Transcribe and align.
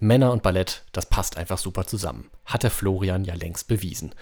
Männer 0.00 0.32
und 0.32 0.42
Ballett, 0.42 0.84
das 0.92 1.06
passt 1.06 1.36
einfach 1.36 1.58
super 1.58 1.86
zusammen. 1.86 2.30
Hat 2.44 2.62
der 2.62 2.70
Florian 2.70 3.24
ja 3.24 3.34
längst 3.34 3.68
bewiesen. 3.68 4.14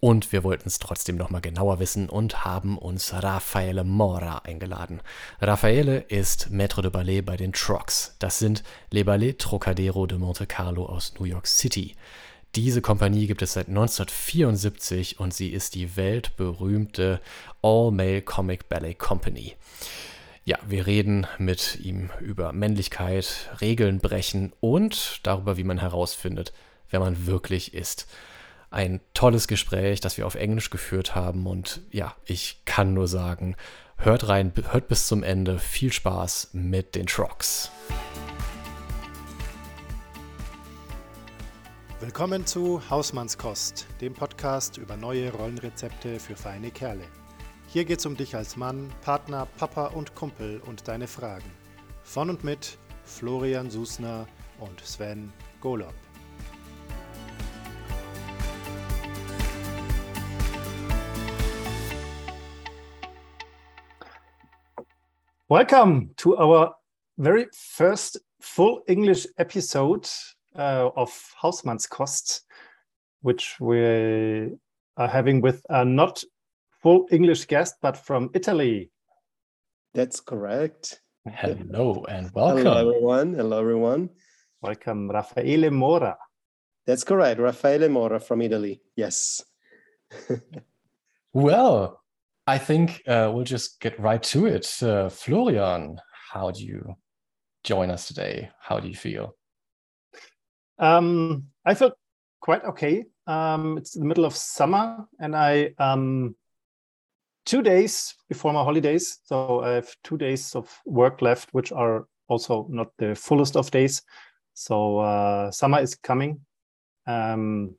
Und 0.00 0.30
wir 0.30 0.44
wollten 0.44 0.68
es 0.68 0.78
trotzdem 0.78 1.16
nochmal 1.16 1.40
genauer 1.40 1.80
wissen 1.80 2.08
und 2.08 2.44
haben 2.44 2.78
uns 2.78 3.12
Raffaele 3.12 3.82
Mora 3.82 4.38
eingeladen. 4.38 5.00
Raffaele 5.40 5.98
ist 5.98 6.50
Maître 6.52 6.82
de 6.82 6.90
Ballet 6.90 7.22
bei 7.22 7.36
den 7.36 7.52
Trocs. 7.52 8.14
Das 8.20 8.38
sind 8.38 8.62
Les 8.90 9.04
Ballets 9.04 9.44
Trocadero 9.44 10.06
de 10.06 10.18
Monte 10.18 10.46
Carlo 10.46 10.86
aus 10.86 11.14
New 11.18 11.24
York 11.26 11.48
City. 11.48 11.96
Diese 12.54 12.80
Kompanie 12.80 13.26
gibt 13.26 13.42
es 13.42 13.54
seit 13.54 13.68
1974 13.68 15.20
und 15.20 15.34
sie 15.34 15.50
ist 15.50 15.74
die 15.74 15.96
weltberühmte 15.96 17.20
All-Male 17.60 18.22
Comic 18.22 18.68
Ballet 18.68 18.94
Company. 18.94 19.54
Ja, 20.48 20.56
wir 20.66 20.86
reden 20.86 21.26
mit 21.36 21.78
ihm 21.78 22.08
über 22.20 22.54
Männlichkeit, 22.54 23.50
Regeln 23.60 23.98
brechen 23.98 24.54
und 24.60 25.20
darüber, 25.26 25.58
wie 25.58 25.62
man 25.62 25.76
herausfindet, 25.76 26.54
wer 26.88 27.00
man 27.00 27.26
wirklich 27.26 27.74
ist 27.74 28.06
ein 28.70 29.02
tolles 29.12 29.46
Gespräch, 29.46 30.00
das 30.00 30.16
wir 30.16 30.26
auf 30.26 30.36
Englisch 30.36 30.70
geführt 30.70 31.14
haben. 31.14 31.46
Und 31.46 31.82
ja, 31.90 32.14
ich 32.24 32.62
kann 32.64 32.94
nur 32.94 33.08
sagen, 33.08 33.56
hört 33.98 34.26
rein, 34.28 34.50
hört 34.70 34.88
bis 34.88 35.06
zum 35.06 35.22
Ende. 35.22 35.58
Viel 35.58 35.92
Spaß 35.92 36.54
mit 36.54 36.94
den 36.94 37.06
Trocks. 37.06 37.70
Willkommen 42.00 42.46
zu 42.46 42.80
Hausmannskost, 42.88 43.86
dem 44.00 44.14
Podcast 44.14 44.78
über 44.78 44.96
neue 44.96 45.30
Rollenrezepte 45.30 46.18
für 46.18 46.36
feine 46.36 46.70
Kerle. 46.70 47.04
Hier 47.70 47.84
geht's 47.84 48.06
um 48.06 48.16
dich 48.16 48.34
als 48.34 48.56
Mann, 48.56 48.90
Partner, 49.02 49.46
Papa 49.58 49.88
und 49.88 50.14
Kumpel 50.14 50.62
und 50.64 50.88
deine 50.88 51.06
Fragen. 51.06 51.52
Von 52.02 52.30
und 52.30 52.42
mit 52.42 52.78
Florian 53.04 53.68
Susner 53.68 54.26
und 54.58 54.80
Sven 54.80 55.30
Golob. 55.60 55.92
Welcome 65.48 66.14
to 66.16 66.38
our 66.38 66.74
very 67.18 67.48
first 67.52 68.24
full 68.40 68.82
English 68.86 69.28
episode 69.36 70.08
uh, 70.54 70.88
of 70.94 71.34
Hausmannskost, 71.42 72.46
which 73.20 73.60
we 73.60 74.58
are 74.96 75.12
having 75.12 75.42
with 75.42 75.60
a 75.68 75.84
not 75.84 76.24
full 76.82 77.06
English 77.10 77.46
guest, 77.46 77.76
but 77.82 77.96
from 77.96 78.30
Italy. 78.34 78.90
That's 79.94 80.20
correct. 80.20 81.00
Hello 81.28 82.04
and 82.08 82.30
welcome. 82.32 82.64
Hello, 82.64 82.88
everyone. 82.88 83.34
Hello, 83.34 83.58
everyone. 83.58 84.10
Welcome, 84.62 85.10
Raffaele 85.10 85.70
Morra. 85.70 86.16
That's 86.86 87.04
correct. 87.04 87.40
Raffaele 87.40 87.88
Morra 87.88 88.20
from 88.20 88.42
Italy. 88.42 88.80
Yes. 88.96 89.42
well, 91.32 92.02
I 92.46 92.58
think 92.58 93.02
uh, 93.06 93.30
we'll 93.34 93.44
just 93.44 93.80
get 93.80 93.98
right 94.00 94.22
to 94.24 94.46
it. 94.46 94.82
Uh, 94.82 95.08
Florian, 95.08 96.00
how 96.32 96.50
do 96.50 96.64
you 96.64 96.94
join 97.64 97.90
us 97.90 98.06
today? 98.06 98.50
How 98.60 98.80
do 98.80 98.88
you 98.88 98.96
feel? 98.96 99.36
Um, 100.78 101.48
I 101.66 101.74
feel 101.74 101.92
quite 102.40 102.64
okay. 102.64 103.04
Um, 103.26 103.76
it's 103.76 103.92
the 103.92 104.04
middle 104.04 104.24
of 104.24 104.34
summer, 104.34 105.06
and 105.20 105.36
I 105.36 105.74
um, 105.78 106.36
two 107.48 107.62
days 107.62 108.14
before 108.28 108.52
my 108.52 108.62
holidays, 108.62 109.20
so 109.24 109.62
I 109.62 109.70
have 109.70 109.88
two 110.04 110.18
days 110.18 110.54
of 110.54 110.70
work 110.84 111.22
left, 111.22 111.48
which 111.52 111.72
are 111.72 112.06
also 112.28 112.66
not 112.68 112.88
the 112.98 113.14
fullest 113.14 113.56
of 113.56 113.70
days. 113.70 114.02
So 114.54 114.98
uh, 114.98 115.50
summer 115.50 115.80
is 115.80 115.94
coming. 115.94 116.40
Um, 117.06 117.74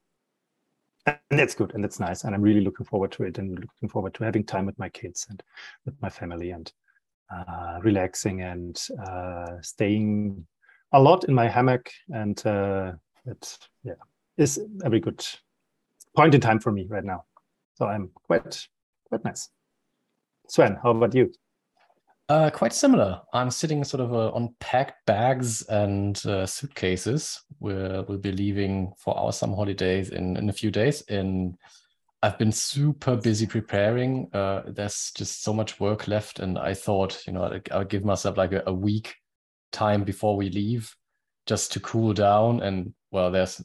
and 1.05 1.39
that's 1.39 1.55
good 1.55 1.73
and 1.73 1.83
that's 1.83 1.99
nice 1.99 2.23
and 2.23 2.35
i'm 2.35 2.41
really 2.41 2.61
looking 2.61 2.85
forward 2.85 3.11
to 3.11 3.23
it 3.23 3.37
and 3.37 3.57
looking 3.59 3.89
forward 3.89 4.13
to 4.13 4.23
having 4.23 4.43
time 4.43 4.65
with 4.65 4.77
my 4.77 4.89
kids 4.89 5.25
and 5.29 5.41
with 5.85 5.95
my 6.02 6.09
family 6.09 6.52
and 6.52 6.71
uh, 7.31 7.79
relaxing 7.81 8.41
and 8.41 8.79
uh, 9.08 9.55
staying 9.61 10.45
a 10.93 11.02
lot 11.02 11.23
in 11.25 11.33
my 11.33 11.47
hammock 11.47 11.89
and 12.09 12.45
uh, 12.45 12.91
it 13.25 13.58
yeah 13.83 13.93
is 14.37 14.58
a 14.58 14.67
very 14.77 14.99
good 14.99 15.25
point 16.15 16.35
in 16.35 16.41
time 16.41 16.59
for 16.59 16.71
me 16.71 16.85
right 16.89 17.05
now 17.05 17.23
so 17.75 17.87
i'm 17.87 18.09
quite 18.27 18.67
quite 19.08 19.23
nice 19.23 19.49
sven 20.49 20.77
how 20.83 20.92
about 20.92 21.14
you 21.15 21.32
uh, 22.30 22.52
quite 22.52 22.73
similar. 22.73 23.20
I'm 23.33 23.49
sitting 23.49 23.83
sort 23.83 24.02
of 24.02 24.14
uh, 24.14 24.30
on 24.33 24.54
packed 24.60 25.04
bags 25.08 25.64
and 25.64 26.23
uh, 26.27 26.45
suitcases. 26.45 27.42
We're, 27.60 28.04
we'll 28.04 28.20
be 28.20 28.32
leaving 28.32 28.93
for 28.99 29.17
our 29.17 29.33
summer 29.33 29.55
holidays 29.55 30.11
in, 30.11 30.38
in 30.38 30.48
a 30.48 30.54
few 30.54 30.70
days. 30.70 31.02
And 31.09 31.58
I've 32.21 32.38
been 32.38 32.52
super 32.52 33.15
busy 33.15 33.48
preparing. 33.48 34.30
Uh, 34.32 34.61
there's 34.67 35.11
just 35.17 35.43
so 35.43 35.54
much 35.54 35.80
work 35.80 36.08
left. 36.08 36.39
And 36.39 36.59
I 36.59 36.76
thought, 36.76 37.26
you 37.26 37.33
know, 37.33 37.45
I'll, 37.45 37.59
I'll 37.71 37.86
give 37.86 38.05
myself 38.05 38.38
like 38.38 38.54
a, 38.54 38.61
a 38.67 38.73
week 38.73 39.15
time 39.71 40.04
before 40.04 40.38
we 40.38 40.52
leave 40.52 40.95
just 41.48 41.71
to 41.71 41.80
cool 41.80 42.14
down. 42.14 42.61
And 42.61 42.93
well, 43.09 43.32
there's 43.32 43.59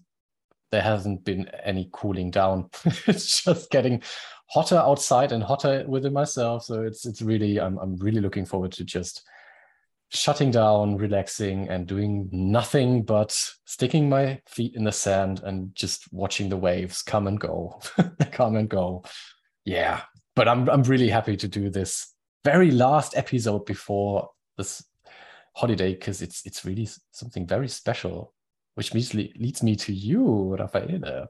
there 0.75 0.83
hasn't 0.83 1.25
been 1.25 1.49
any 1.63 1.89
cooling 1.93 2.33
down. 2.33 2.69
it's 3.07 3.45
just 3.45 3.71
getting 3.71 4.03
hotter 4.51 4.77
outside 4.77 5.31
and 5.31 5.43
hotter 5.43 5.85
within 5.87 6.13
myself. 6.13 6.65
So 6.65 6.83
it's 6.83 7.07
it's 7.07 7.23
really 7.23 7.61
I'm 7.61 7.79
I'm 7.79 7.97
really 7.97 8.21
looking 8.21 8.45
forward 8.45 8.73
to 8.73 8.85
just 8.85 9.23
shutting 10.11 10.51
down, 10.51 10.97
relaxing, 10.97 11.69
and 11.69 11.87
doing 11.87 12.29
nothing 12.33 13.05
but 13.05 13.31
sticking 13.65 14.09
my 14.09 14.41
feet 14.49 14.75
in 14.75 14.83
the 14.83 14.91
sand 14.91 15.43
and 15.45 15.73
just 15.77 16.13
watching 16.13 16.49
the 16.49 16.57
waves 16.57 17.03
come 17.03 17.29
and 17.29 17.39
go, 17.39 17.81
come 18.33 18.57
and 18.57 18.69
go. 18.69 19.05
Yeah, 19.65 20.03
but 20.35 20.49
I'm 20.49 20.69
I'm 20.69 20.83
really 20.83 21.09
happy 21.09 21.37
to 21.37 21.47
do 21.47 21.71
this 21.71 22.13
very 22.43 22.73
last 22.73 23.17
episode 23.17 23.65
before 23.65 24.31
this 24.59 24.85
holiday 25.55 25.95
because 25.95 26.21
it's 26.21 26.45
it's 26.45 26.65
really 26.65 26.89
something 27.13 27.47
very 27.47 27.69
special, 27.69 28.34
which 28.75 28.95
leads 28.95 29.15
leads 29.15 29.63
me 29.63 29.77
to 29.77 29.93
you, 29.93 30.57
Raffaele. 30.59 31.29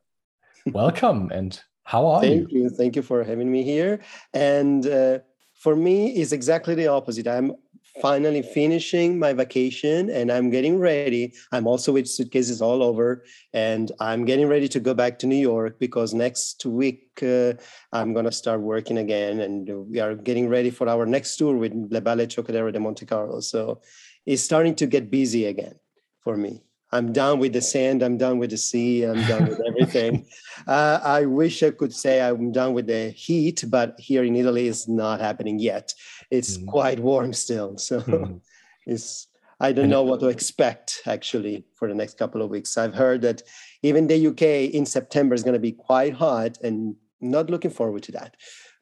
Welcome 0.72 1.31
and 1.31 1.60
how 1.84 2.06
are 2.06 2.22
Thank 2.22 2.50
you? 2.50 2.62
you. 2.62 2.71
Thank 2.71 2.97
you 2.97 3.03
for 3.03 3.22
having 3.22 3.50
me 3.50 3.62
here. 3.62 4.00
And 4.32 4.87
uh, 4.87 5.19
for 5.55 5.77
me, 5.77 6.12
it's 6.12 6.32
exactly 6.32 6.75
the 6.75 6.88
opposite. 6.88 7.28
I'm 7.28 7.53
finally 8.00 8.43
finishing 8.43 9.19
my 9.19 9.32
vacation 9.32 10.10
and 10.10 10.32
I'm 10.32 10.50
getting 10.50 10.78
ready. 10.78 11.34
I'm 11.53 11.66
also 11.66 11.93
with 11.93 12.09
suitcases 12.09 12.60
all 12.60 12.82
over 12.82 13.25
and 13.53 13.93
I'm 14.00 14.25
getting 14.25 14.49
ready 14.49 14.66
to 14.69 14.81
go 14.81 14.94
back 14.94 15.19
to 15.21 15.26
New 15.26 15.37
York 15.37 15.78
because 15.78 16.12
next 16.12 16.65
week 16.65 17.11
uh, 17.22 17.53
I'm 17.93 18.12
going 18.12 18.25
to 18.25 18.32
start 18.32 18.61
working 18.61 18.99
again 18.99 19.41
and 19.41 19.69
we 19.88 20.00
are 20.00 20.15
getting 20.15 20.49
ready 20.49 20.71
for 20.71 20.88
our 20.88 21.06
next 21.06 21.37
tour 21.37 21.56
with 21.56 21.72
Le 21.91 22.00
Ballet 22.00 22.26
Trockadero 22.26 22.72
de 22.72 22.81
Monte 22.81 23.06
Carlo. 23.06 23.41
So 23.41 23.81
it's 24.26 24.43
starting 24.43 24.75
to 24.76 24.87
get 24.87 25.11
busy 25.11 25.44
again 25.44 25.75
for 26.21 26.37
me. 26.37 26.62
I'm 26.94 27.12
done 27.12 27.41
with 27.41 27.53
the 27.53 27.60
sand. 27.60 28.05
I'm 28.05 28.16
done 28.16 28.38
with 28.38 28.50
the 28.50 28.56
sea. 28.56 29.03
I'm 29.03 29.21
done 29.27 29.49
with 29.49 29.60
everything. 29.66 30.27
uh, 30.69 31.00
I 31.03 31.27
wish 31.27 31.60
I 31.65 31.71
could 31.71 31.93
say 31.93 32.22
I'm 32.22 32.53
done 32.53 32.72
with 32.72 32.87
the 32.87 33.10
heat, 33.10 33.65
but 33.66 33.99
here 33.99 34.22
in 34.22 34.37
Italy, 34.37 34.69
it's 34.69 34.87
not 34.87 35.21
happening 35.21 35.59
yet. 35.59 35.93
It's 36.31 36.56
mm. 36.56 36.66
quite 36.66 37.00
warm 37.00 37.32
still. 37.32 37.77
So 37.78 38.00
mm. 38.00 38.41
it's 38.87 39.27
I 39.59 39.72
don't 39.72 39.88
know 39.88 40.03
what 40.03 40.21
to 40.21 40.28
expect 40.28 41.03
actually 41.06 41.65
for 41.75 41.88
the 41.88 41.94
next 41.94 42.16
couple 42.16 42.43
of 42.43 42.50
weeks. 42.50 42.78
I've 42.78 42.94
heard 42.94 43.22
that 43.22 43.43
even 43.82 44.06
the 44.06 44.28
UK 44.28 44.72
in 44.72 44.87
September 44.87 45.34
is 45.34 45.43
going 45.43 45.55
to 45.55 45.66
be 45.69 45.72
quite 45.72 46.15
hot, 46.15 46.59
and 46.62 46.94
not 47.21 47.50
looking 47.50 47.72
forward 47.72 48.05
to 48.05 48.12
that. 48.12 48.37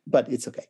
But 0.06 0.31
it's 0.31 0.47
okay. 0.49 0.67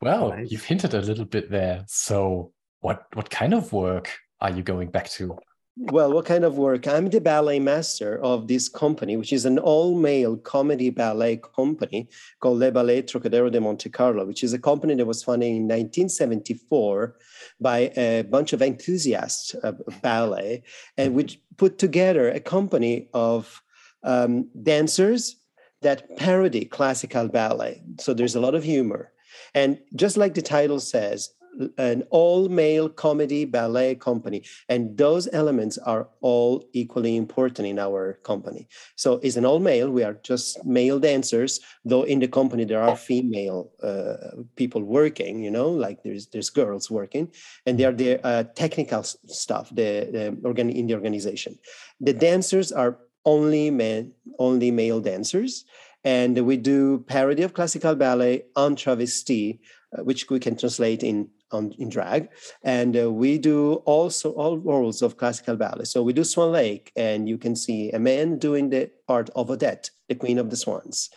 Well, 0.00 0.30
nice. 0.30 0.50
you've 0.50 0.64
hinted 0.64 0.94
a 0.94 1.00
little 1.00 1.26
bit 1.26 1.48
there. 1.48 1.84
So, 1.86 2.52
what 2.80 3.06
what 3.14 3.30
kind 3.30 3.54
of 3.54 3.72
work 3.72 4.10
are 4.42 4.50
you 4.50 4.62
going 4.62 4.90
back 4.90 5.08
to? 5.08 5.38
Well, 5.76 6.12
what 6.12 6.26
kind 6.26 6.44
of 6.44 6.58
work? 6.58 6.86
I'm 6.86 7.08
the 7.08 7.20
ballet 7.20 7.58
master 7.58 8.18
of 8.22 8.46
this 8.46 8.68
company, 8.68 9.16
which 9.16 9.32
is 9.32 9.46
an 9.46 9.58
all 9.58 9.94
male 9.94 10.36
comedy 10.36 10.90
ballet 10.90 11.40
company 11.56 12.10
called 12.40 12.58
Le 12.58 12.70
Ballet 12.70 13.02
Trockadero 13.02 13.50
de 13.50 13.58
Monte 13.58 13.88
Carlo, 13.88 14.26
which 14.26 14.44
is 14.44 14.52
a 14.52 14.58
company 14.58 14.94
that 14.96 15.06
was 15.06 15.24
founded 15.24 15.48
in 15.48 15.68
1974 15.68 17.16
by 17.58 17.90
a 17.96 18.22
bunch 18.22 18.52
of 18.52 18.60
enthusiasts 18.60 19.54
of 19.54 19.80
ballet, 20.02 20.62
and 20.98 21.14
which 21.14 21.40
put 21.56 21.78
together 21.78 22.28
a 22.28 22.40
company 22.40 23.08
of 23.14 23.62
um, 24.02 24.50
dancers 24.62 25.36
that 25.80 26.16
parody 26.18 26.66
classical 26.66 27.28
ballet. 27.28 27.82
So 27.98 28.12
there's 28.12 28.36
a 28.36 28.40
lot 28.40 28.54
of 28.54 28.62
humor. 28.62 29.12
And 29.54 29.78
just 29.96 30.18
like 30.18 30.34
the 30.34 30.42
title 30.42 30.80
says, 30.80 31.30
an 31.76 32.02
all 32.10 32.48
male 32.48 32.88
comedy 32.88 33.44
ballet 33.44 33.94
company. 33.94 34.42
And 34.68 34.96
those 34.96 35.28
elements 35.32 35.78
are 35.78 36.08
all 36.20 36.64
equally 36.72 37.16
important 37.16 37.68
in 37.68 37.78
our 37.78 38.14
company. 38.24 38.68
So 38.96 39.20
it's 39.22 39.36
an 39.36 39.44
all 39.44 39.60
male. 39.60 39.90
We 39.90 40.04
are 40.04 40.18
just 40.22 40.64
male 40.64 40.98
dancers, 40.98 41.60
though 41.84 42.02
in 42.02 42.20
the 42.20 42.28
company 42.28 42.64
there 42.64 42.82
are 42.82 42.96
female 42.96 43.70
uh, 43.82 44.42
people 44.56 44.82
working, 44.82 45.42
you 45.42 45.50
know, 45.50 45.68
like 45.68 46.02
there's 46.02 46.26
there's 46.28 46.50
girls 46.50 46.90
working, 46.90 47.30
and 47.66 47.78
they 47.78 47.84
are 47.84 47.92
the 47.92 48.24
uh, 48.26 48.44
technical 48.54 49.02
stuff 49.02 49.68
the, 49.70 50.08
the 50.12 50.38
organ 50.44 50.70
in 50.70 50.86
the 50.86 50.94
organization. 50.94 51.58
The 52.00 52.12
dancers 52.12 52.72
are 52.72 52.98
only 53.24 53.70
men, 53.70 54.12
only 54.38 54.70
male 54.70 55.00
dancers 55.00 55.64
and 56.04 56.38
we 56.46 56.56
do 56.56 57.04
parody 57.06 57.42
of 57.42 57.54
classical 57.54 57.94
ballet 57.94 58.42
on 58.56 58.76
travesti, 58.76 59.60
uh, 59.96 60.02
which 60.02 60.28
we 60.30 60.40
can 60.40 60.56
translate 60.56 61.02
in 61.02 61.28
on, 61.52 61.72
in 61.78 61.88
drag, 61.88 62.28
and 62.62 62.96
uh, 62.96 63.10
we 63.12 63.38
do 63.38 63.74
also 63.84 64.32
all 64.32 64.58
roles 64.58 65.02
of 65.02 65.16
classical 65.16 65.56
ballet. 65.56 65.84
So 65.84 66.02
we 66.02 66.12
do 66.12 66.24
Swan 66.24 66.52
Lake, 66.52 66.92
and 66.96 67.28
you 67.28 67.38
can 67.38 67.56
see 67.56 67.90
a 67.90 67.98
man 67.98 68.38
doing 68.38 68.70
the 68.70 68.90
part 69.06 69.30
of 69.36 69.50
Odette, 69.50 69.90
the 70.08 70.14
Queen 70.14 70.38
of 70.38 70.50
the 70.50 70.56
Swans, 70.56 71.10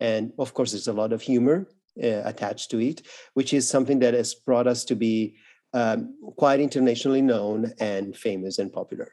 and 0.00 0.32
of 0.38 0.54
course 0.54 0.72
there's 0.72 0.88
a 0.88 0.92
lot 0.92 1.12
of 1.12 1.22
humor 1.22 1.68
uh, 2.02 2.22
attached 2.24 2.70
to 2.70 2.80
it, 2.80 3.02
which 3.34 3.52
is 3.52 3.68
something 3.68 3.98
that 4.00 4.14
has 4.14 4.34
brought 4.34 4.66
us 4.66 4.84
to 4.84 4.94
be 4.94 5.36
um, 5.72 6.14
quite 6.36 6.60
internationally 6.60 7.22
known 7.22 7.72
and 7.80 8.16
famous 8.16 8.58
and 8.58 8.72
popular. 8.72 9.12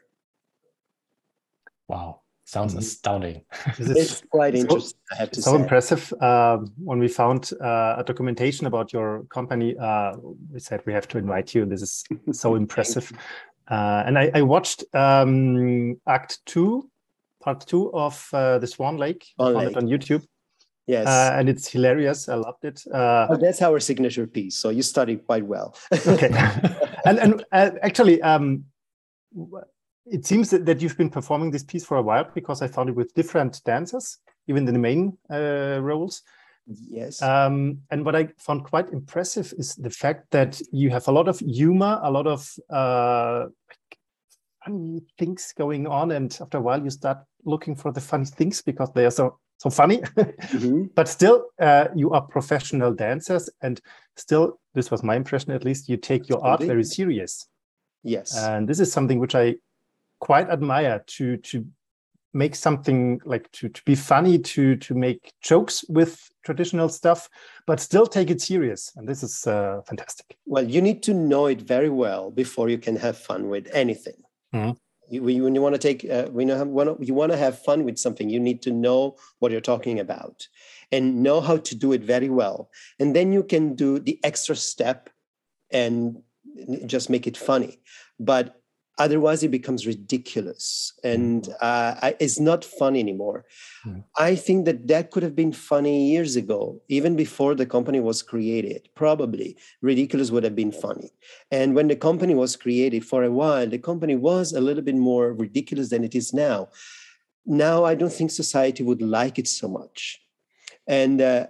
Wow. 1.88 2.22
Sounds 2.46 2.74
mm-hmm. 2.74 2.78
astounding. 2.78 3.44
it's 3.78 4.22
quite 4.30 4.54
interesting. 4.54 5.00
I 5.12 5.16
have 5.16 5.32
to 5.32 5.42
so 5.42 5.56
say. 5.56 5.62
impressive. 5.62 6.12
Uh, 6.20 6.58
when 6.78 7.00
we 7.00 7.08
found 7.08 7.50
uh, 7.60 7.96
a 7.98 8.04
documentation 8.06 8.68
about 8.68 8.92
your 8.92 9.24
company, 9.24 9.76
uh, 9.76 10.12
we 10.52 10.60
said 10.60 10.80
we 10.86 10.92
have 10.92 11.08
to 11.08 11.18
invite 11.18 11.56
you. 11.56 11.66
This 11.66 11.82
is 11.82 12.04
so 12.40 12.54
impressive. 12.54 13.12
Uh, 13.68 14.04
and 14.06 14.16
I, 14.16 14.30
I 14.32 14.42
watched 14.42 14.84
um, 14.94 16.00
Act 16.06 16.38
Two, 16.46 16.88
Part 17.42 17.66
Two 17.66 17.92
of 17.92 18.28
uh, 18.32 18.58
the 18.60 18.66
Swan 18.68 18.96
Lake. 18.96 19.26
Swan 19.34 19.54
Lake. 19.54 19.76
on 19.76 19.88
YouTube. 19.88 20.24
Yes, 20.86 21.08
uh, 21.08 21.34
and 21.36 21.48
it's 21.48 21.68
hilarious. 21.68 22.28
I 22.28 22.36
loved 22.36 22.64
it. 22.64 22.80
Oh, 22.94 23.36
that's 23.40 23.60
our 23.60 23.80
signature 23.80 24.28
piece. 24.28 24.54
So 24.54 24.70
you 24.70 24.82
studied 24.82 25.26
quite 25.26 25.44
well. 25.44 25.76
okay, 26.06 26.30
and 27.04 27.44
and 27.50 27.78
actually. 27.82 28.22
Um, 28.22 28.66
it 30.06 30.24
seems 30.24 30.50
that, 30.50 30.66
that 30.66 30.80
you've 30.80 30.96
been 30.96 31.10
performing 31.10 31.50
this 31.50 31.64
piece 31.64 31.84
for 31.84 31.96
a 31.96 32.02
while 32.02 32.28
because 32.34 32.62
I 32.62 32.68
found 32.68 32.88
it 32.88 32.96
with 32.96 33.14
different 33.14 33.62
dancers, 33.64 34.18
even 34.46 34.66
in 34.66 34.74
the 34.74 34.80
main 34.80 35.16
uh, 35.30 35.80
roles. 35.82 36.22
Yes. 36.66 37.22
Um, 37.22 37.78
and 37.90 38.04
what 38.04 38.16
I 38.16 38.28
found 38.38 38.64
quite 38.64 38.90
impressive 38.90 39.52
is 39.56 39.74
the 39.76 39.90
fact 39.90 40.30
that 40.30 40.60
you 40.72 40.90
have 40.90 41.06
a 41.08 41.12
lot 41.12 41.28
of 41.28 41.38
humor, 41.38 42.00
a 42.02 42.10
lot 42.10 42.26
of 42.26 42.52
uh, 42.70 43.46
funny 44.64 45.02
things 45.18 45.52
going 45.56 45.86
on, 45.86 46.10
and 46.12 46.36
after 46.40 46.58
a 46.58 46.60
while 46.60 46.82
you 46.82 46.90
start 46.90 47.18
looking 47.44 47.76
for 47.76 47.92
the 47.92 48.00
funny 48.00 48.24
things 48.24 48.62
because 48.62 48.90
they 48.94 49.06
are 49.06 49.10
so 49.10 49.38
so 49.58 49.70
funny. 49.70 49.98
mm-hmm. 50.16 50.84
But 50.94 51.08
still, 51.08 51.46
uh, 51.60 51.88
you 51.94 52.10
are 52.10 52.20
professional 52.20 52.92
dancers, 52.92 53.48
and 53.62 53.80
still, 54.16 54.58
this 54.74 54.90
was 54.90 55.02
my 55.02 55.16
impression 55.16 55.52
at 55.52 55.64
least. 55.64 55.88
You 55.88 55.96
take 55.96 56.28
your 56.28 56.44
art 56.44 56.62
very 56.62 56.84
serious. 56.84 57.48
Yes. 58.02 58.36
And 58.36 58.68
this 58.68 58.80
is 58.80 58.92
something 58.92 59.18
which 59.18 59.34
I 59.34 59.56
quite 60.20 60.48
admire 60.50 61.02
to 61.06 61.36
to 61.38 61.66
make 62.32 62.54
something 62.54 63.18
like 63.24 63.50
to, 63.52 63.68
to 63.68 63.82
be 63.84 63.94
funny 63.94 64.38
to 64.38 64.76
to 64.76 64.94
make 64.94 65.32
jokes 65.40 65.84
with 65.88 66.30
traditional 66.44 66.88
stuff 66.88 67.28
but 67.66 67.80
still 67.80 68.06
take 68.06 68.30
it 68.30 68.40
serious. 68.40 68.92
And 68.96 69.08
this 69.08 69.22
is 69.22 69.46
uh, 69.46 69.80
fantastic. 69.86 70.36
Well 70.44 70.64
you 70.64 70.82
need 70.82 71.02
to 71.04 71.14
know 71.14 71.46
it 71.46 71.62
very 71.62 71.90
well 71.90 72.30
before 72.30 72.68
you 72.68 72.78
can 72.78 72.96
have 72.96 73.16
fun 73.16 73.48
with 73.48 73.68
anything. 73.72 74.22
Mm-hmm. 74.54 74.72
you, 75.08 75.22
when 75.22 75.54
you 75.54 75.62
want 75.62 75.74
to 75.74 75.78
take 75.78 76.08
uh, 76.10 76.26
when 76.26 76.48
you, 76.48 76.54
have, 76.54 76.68
you 77.00 77.14
want 77.14 77.32
to 77.32 77.38
have 77.38 77.62
fun 77.62 77.84
with 77.84 77.98
something 77.98 78.28
you 78.28 78.40
need 78.40 78.62
to 78.62 78.70
know 78.70 79.16
what 79.38 79.50
you're 79.50 79.60
talking 79.60 79.98
about 79.98 80.46
and 80.92 81.22
know 81.22 81.40
how 81.40 81.56
to 81.56 81.74
do 81.74 81.92
it 81.92 82.02
very 82.02 82.28
well. 82.28 82.70
And 82.98 83.14
then 83.16 83.32
you 83.32 83.42
can 83.42 83.74
do 83.74 83.98
the 83.98 84.20
extra 84.22 84.56
step 84.56 85.10
and 85.70 86.22
just 86.86 87.10
make 87.10 87.26
it 87.26 87.36
funny. 87.36 87.80
But 88.18 88.60
otherwise 88.98 89.42
it 89.42 89.50
becomes 89.50 89.86
ridiculous. 89.86 90.92
And 91.04 91.44
mm. 91.44 91.54
uh, 91.60 92.12
it's 92.18 92.40
not 92.40 92.64
fun 92.64 92.96
anymore. 92.96 93.44
Mm. 93.86 94.04
i 94.16 94.34
think 94.34 94.64
that 94.64 94.88
that 94.88 95.10
could 95.10 95.22
have 95.22 95.36
been 95.36 95.52
funny 95.52 96.10
years 96.12 96.34
ago 96.34 96.80
even 96.88 97.14
before 97.14 97.54
the 97.54 97.66
company 97.66 98.00
was 98.00 98.22
created. 98.22 98.88
Probably 98.94 99.56
ridiculous 99.80 100.30
would 100.30 100.44
have 100.44 100.56
been 100.56 100.72
funny. 100.72 101.10
And 101.50 101.74
when 101.74 101.88
the 101.88 101.96
company 101.96 102.34
was 102.34 102.56
created 102.56 103.04
for 103.04 103.22
a 103.24 103.30
while 103.30 103.68
the 103.68 103.78
company 103.90 104.16
was 104.16 104.52
a 104.52 104.60
little 104.60 104.82
bit 104.82 104.96
more 104.96 105.32
ridiculous 105.32 105.90
than 105.90 106.04
it 106.04 106.14
is 106.14 106.32
now. 106.32 106.68
Now 107.44 107.84
i 107.84 107.94
don't 107.94 108.16
think 108.18 108.30
society 108.30 108.82
would 108.82 109.02
like 109.02 109.38
it 109.38 109.48
so 109.48 109.68
much. 109.68 110.20
And 110.88 111.20
uh, 111.20 111.46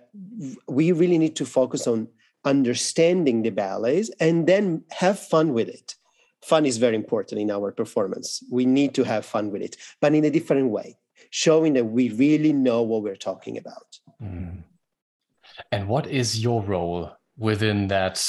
we 0.67 0.93
really 0.93 1.19
need 1.19 1.37
to 1.37 1.45
focus 1.45 1.87
on 1.87 2.09
understanding 2.47 3.43
the 3.43 3.51
ballets 3.51 4.09
and 4.21 4.47
then 4.47 4.85
have 4.91 5.19
fun 5.19 5.53
with 5.53 5.69
it 5.69 5.97
fun 6.43 6.67
is 6.67 6.77
very 6.77 6.97
important 6.97 7.41
in 7.41 7.51
our 7.51 7.73
performance. 7.73 8.43
We 8.51 8.67
need 8.67 8.95
to 8.95 9.05
have 9.05 9.25
fun 9.25 9.51
with 9.51 9.63
it, 9.63 9.77
but 10.01 10.15
in 10.15 10.25
a 10.25 10.31
different 10.31 10.71
way, 10.71 10.99
showing 11.31 11.75
that 11.75 11.85
we 11.85 12.11
really 12.11 12.53
know 12.53 12.83
what 12.83 13.03
we're 13.03 13.17
talking 13.17 13.59
about. 13.59 13.99
Mm. 14.23 14.63
And 15.73 15.89
what 15.89 16.07
is 16.07 16.43
your 16.43 16.63
role 16.63 17.13
within 17.37 17.89
that? 17.89 18.25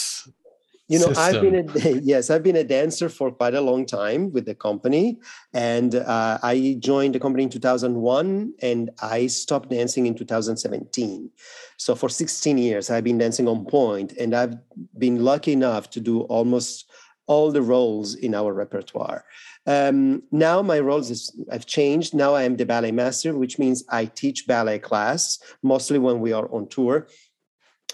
You 0.89 0.99
know, 0.99 1.07
system? 1.07 1.35
I've 1.35 1.41
been 1.41 1.55
a 1.85 1.99
yes, 2.01 2.29
I've 2.29 2.43
been 2.43 2.55
a 2.55 2.63
dancer 2.63 3.09
for 3.09 3.29
quite 3.29 3.53
a 3.53 3.59
long 3.59 3.85
time 3.85 4.31
with 4.31 4.45
the 4.45 4.55
company, 4.55 5.19
and 5.53 5.95
uh, 5.95 6.37
I 6.41 6.77
joined 6.79 7.13
the 7.13 7.19
company 7.19 7.43
in 7.43 7.49
2001, 7.49 8.53
and 8.61 8.89
I 9.01 9.27
stopped 9.27 9.69
dancing 9.69 10.05
in 10.05 10.15
2017. 10.15 11.29
So 11.75 11.93
for 11.93 12.07
16 12.07 12.57
years, 12.57 12.89
I've 12.89 13.03
been 13.03 13.17
dancing 13.17 13.49
on 13.49 13.65
point, 13.65 14.13
and 14.13 14.33
I've 14.33 14.55
been 14.97 15.25
lucky 15.25 15.51
enough 15.51 15.89
to 15.89 15.99
do 15.99 16.21
almost 16.21 16.89
all 17.27 17.51
the 17.51 17.61
roles 17.61 18.15
in 18.15 18.33
our 18.33 18.53
repertoire. 18.53 19.25
Um, 19.65 20.23
now 20.31 20.61
my 20.61 20.79
roles 20.79 21.11
is, 21.11 21.37
have 21.51 21.65
changed. 21.65 22.13
Now 22.13 22.33
I 22.33 22.43
am 22.43 22.55
the 22.55 22.65
ballet 22.65 22.91
master, 22.91 23.37
which 23.37 23.59
means 23.59 23.83
I 23.89 24.05
teach 24.05 24.47
ballet 24.47 24.79
class 24.79 25.39
mostly 25.61 25.99
when 25.99 26.19
we 26.19 26.31
are 26.31 26.49
on 26.51 26.67
tour 26.67 27.07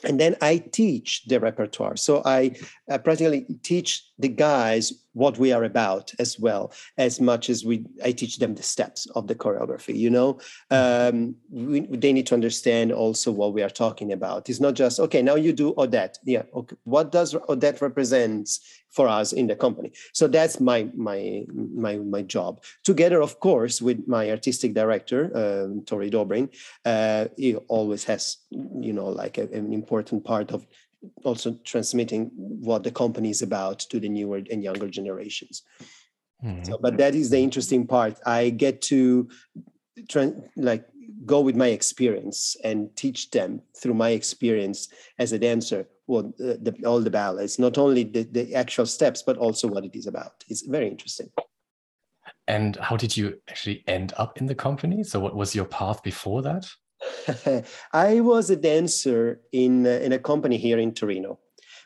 and 0.03 0.19
then 0.19 0.35
I 0.41 0.57
teach 0.57 1.23
the 1.25 1.39
repertoire. 1.39 1.95
So 1.95 2.21
I, 2.25 2.55
I 2.89 2.97
practically 2.97 3.45
teach 3.63 4.05
the 4.19 4.29
guys 4.29 4.93
what 5.13 5.37
we 5.37 5.51
are 5.51 5.63
about 5.63 6.11
as 6.19 6.39
well, 6.39 6.71
as 6.97 7.21
much 7.21 7.49
as 7.49 7.63
we 7.63 7.85
I 8.03 8.11
teach 8.11 8.37
them 8.37 8.55
the 8.55 8.63
steps 8.63 9.05
of 9.15 9.27
the 9.27 9.35
choreography. 9.35 9.95
You 9.95 10.09
know, 10.09 10.39
um, 10.71 11.35
we, 11.49 11.81
they 11.81 12.13
need 12.13 12.27
to 12.27 12.33
understand 12.33 12.91
also 12.91 13.31
what 13.31 13.53
we 13.53 13.61
are 13.61 13.69
talking 13.69 14.11
about. 14.11 14.49
It's 14.49 14.59
not 14.59 14.73
just 14.73 14.99
okay. 14.99 15.21
Now 15.21 15.35
you 15.35 15.53
do 15.53 15.73
Odette. 15.77 16.17
Yeah. 16.23 16.43
Okay. 16.53 16.75
What 16.83 17.11
does 17.11 17.35
Odette 17.47 17.81
represents 17.81 18.59
for 18.89 19.07
us 19.07 19.33
in 19.33 19.47
the 19.47 19.55
company? 19.55 19.91
So 20.13 20.27
that's 20.27 20.59
my 20.59 20.89
my 20.95 21.45
my 21.49 21.97
my 21.97 22.21
job. 22.23 22.63
Together, 22.83 23.21
of 23.21 23.39
course, 23.39 23.81
with 23.81 24.07
my 24.07 24.29
artistic 24.29 24.73
director, 24.73 25.31
um, 25.35 25.83
Tory 25.85 26.09
Dobrin, 26.09 26.49
uh, 26.85 27.27
he 27.37 27.55
always 27.55 28.03
has 28.05 28.37
you 28.49 28.93
know 28.93 29.07
like 29.07 29.37
a, 29.37 29.43
an 29.43 29.73
important 29.73 30.23
part 30.23 30.51
of 30.51 30.65
also 31.23 31.57
transmitting 31.63 32.31
what 32.35 32.83
the 32.83 32.91
company 32.91 33.29
is 33.29 33.41
about 33.41 33.79
to 33.79 33.99
the 33.99 34.09
newer 34.09 34.41
and 34.49 34.63
younger 34.63 34.87
generations. 34.87 35.63
Mm-hmm. 36.43 36.63
So, 36.63 36.77
but 36.81 36.97
that 36.97 37.15
is 37.15 37.29
the 37.29 37.39
interesting 37.39 37.87
part. 37.87 38.19
I 38.25 38.49
get 38.49 38.81
to 38.83 39.29
try, 40.09 40.31
like 40.57 40.85
go 41.25 41.41
with 41.41 41.55
my 41.55 41.67
experience 41.67 42.55
and 42.63 42.93
teach 42.95 43.31
them 43.31 43.61
through 43.81 43.93
my 43.93 44.09
experience 44.09 44.89
as 45.19 45.31
a 45.31 45.39
dancer 45.39 45.87
well, 46.07 46.33
the, 46.37 46.59
the, 46.61 46.85
all 46.87 46.99
the 46.99 47.09
ballets, 47.09 47.59
not 47.59 47.77
only 47.77 48.03
the, 48.03 48.23
the 48.23 48.55
actual 48.55 48.85
steps, 48.85 49.23
but 49.23 49.37
also 49.37 49.67
what 49.67 49.85
it 49.85 49.95
is 49.95 50.07
about. 50.07 50.43
It's 50.49 50.61
very 50.61 50.87
interesting. 50.87 51.29
And 52.47 52.75
how 52.75 52.97
did 52.97 53.15
you 53.15 53.39
actually 53.49 53.83
end 53.87 54.13
up 54.17 54.37
in 54.39 54.47
the 54.47 54.55
company? 54.55 55.03
So, 55.03 55.19
what 55.19 55.35
was 55.35 55.55
your 55.55 55.65
path 55.65 56.03
before 56.03 56.41
that? 56.41 56.69
I 57.93 58.19
was 58.19 58.49
a 58.49 58.55
dancer 58.55 59.41
in 59.51 59.85
in 59.85 60.13
a 60.13 60.19
company 60.19 60.57
here 60.57 60.79
in 60.79 60.93
Torino, 60.93 61.39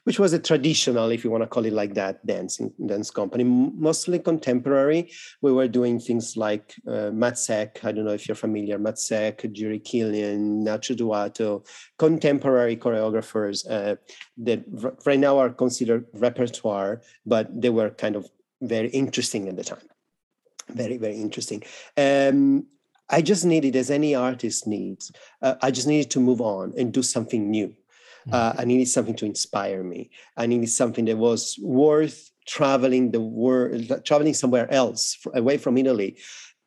which 0.03 0.19
was 0.19 0.33
a 0.33 0.39
traditional, 0.39 1.11
if 1.11 1.23
you 1.23 1.31
want 1.31 1.43
to 1.43 1.47
call 1.47 1.65
it 1.65 1.73
like 1.73 1.93
that, 1.95 2.25
dancing 2.25 2.73
dance 2.85 3.11
company, 3.11 3.43
mostly 3.43 4.19
contemporary. 4.19 5.11
We 5.41 5.51
were 5.51 5.67
doing 5.67 5.99
things 5.99 6.37
like 6.37 6.75
uh. 6.87 7.11
I 7.11 7.91
don't 7.91 8.05
know 8.05 8.13
if 8.13 8.27
you're 8.27 8.35
familiar. 8.35 8.79
Matzek, 8.79 9.41
Jiří 9.53 9.83
Kylián, 9.83 10.63
Nacho 10.63 10.95
Duato, 10.95 11.65
contemporary 11.97 12.77
choreographers 12.77 13.69
uh, 13.69 13.95
that 14.37 14.63
r- 14.83 14.95
right 15.05 15.19
now 15.19 15.37
are 15.37 15.49
considered 15.49 16.05
repertoire, 16.13 17.01
but 17.25 17.49
they 17.61 17.69
were 17.69 17.89
kind 17.89 18.15
of 18.15 18.29
very 18.61 18.89
interesting 18.89 19.47
at 19.47 19.55
the 19.55 19.63
time 19.63 19.87
very 20.69 20.97
very 20.97 21.15
interesting 21.15 21.63
um, 21.95 22.65
I 23.09 23.21
just 23.21 23.45
needed, 23.45 23.75
as 23.75 23.89
any 23.89 24.15
artist 24.15 24.67
needs, 24.67 25.11
uh, 25.41 25.55
I 25.61 25.71
just 25.71 25.87
needed 25.87 26.11
to 26.11 26.19
move 26.19 26.41
on 26.41 26.73
and 26.77 26.93
do 26.93 27.03
something 27.03 27.49
new. 27.49 27.73
Uh, 28.31 28.53
I 28.57 28.65
needed 28.65 28.89
something 28.89 29.15
to 29.15 29.25
inspire 29.25 29.83
me. 29.83 30.09
I 30.35 30.47
needed 30.47 30.69
something 30.69 31.05
that 31.05 31.17
was 31.17 31.57
worth 31.61 32.31
traveling 32.45 33.11
the 33.11 33.21
world, 33.21 34.03
traveling 34.03 34.33
somewhere 34.33 34.71
else 34.71 35.17
away 35.33 35.57
from 35.57 35.77
Italy 35.77 36.17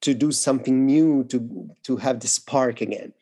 to 0.00 0.14
do 0.14 0.32
something 0.32 0.86
new, 0.86 1.24
to, 1.24 1.70
to 1.82 1.96
have 1.96 2.20
the 2.20 2.28
spark 2.28 2.80
again. 2.80 3.12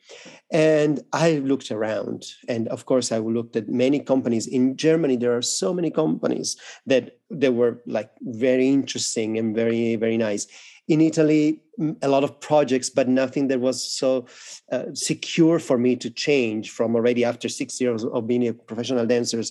And 0.49 1.01
I 1.11 1.39
looked 1.39 1.71
around, 1.71 2.25
and 2.47 2.69
of 2.69 2.85
course, 2.85 3.11
I 3.11 3.17
looked 3.17 3.55
at 3.57 3.67
many 3.67 3.99
companies 3.99 4.47
in 4.47 4.77
Germany. 4.77 5.17
There 5.17 5.35
are 5.35 5.41
so 5.41 5.73
many 5.73 5.91
companies 5.91 6.55
that 6.85 7.17
that 7.29 7.53
were 7.53 7.81
like 7.85 8.09
very 8.21 8.69
interesting 8.69 9.37
and 9.37 9.53
very 9.53 9.95
very 9.97 10.17
nice. 10.17 10.47
In 10.89 11.01
Italy, 11.01 11.61
a 12.01 12.09
lot 12.09 12.23
of 12.23 12.41
projects, 12.41 12.89
but 12.89 13.07
nothing 13.07 13.47
that 13.47 13.61
was 13.61 13.81
so 13.81 14.25
uh, 14.71 14.85
secure 14.93 15.59
for 15.59 15.77
me 15.77 15.95
to 15.95 16.09
change 16.09 16.71
from 16.71 16.95
already 16.95 17.23
after 17.23 17.47
six 17.47 17.79
years 17.79 18.03
of 18.03 18.27
being 18.27 18.47
a 18.47 18.53
professional 18.53 19.05
dancer 19.05 19.41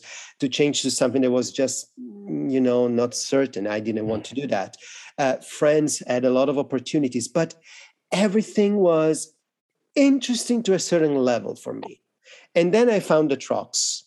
to 0.40 0.48
change 0.48 0.82
to 0.82 0.90
something 0.90 1.22
that 1.22 1.30
was 1.30 1.50
just 1.50 1.86
you 1.96 2.60
know 2.60 2.88
not 2.88 3.14
certain. 3.14 3.66
I 3.66 3.80
didn't 3.80 4.08
want 4.08 4.24
to 4.26 4.34
do 4.34 4.46
that. 4.48 4.76
Uh, 5.16 5.36
friends 5.36 6.02
had 6.06 6.24
a 6.24 6.30
lot 6.30 6.48
of 6.48 6.58
opportunities, 6.58 7.28
but 7.28 7.54
everything 8.12 8.76
was 8.76 9.32
interesting 9.94 10.62
to 10.64 10.74
a 10.74 10.78
certain 10.78 11.16
level 11.16 11.54
for 11.54 11.72
me. 11.72 12.02
And 12.54 12.74
then 12.74 12.90
I 12.90 13.00
found 13.00 13.30
the 13.30 13.36
Trocks. 13.36 14.04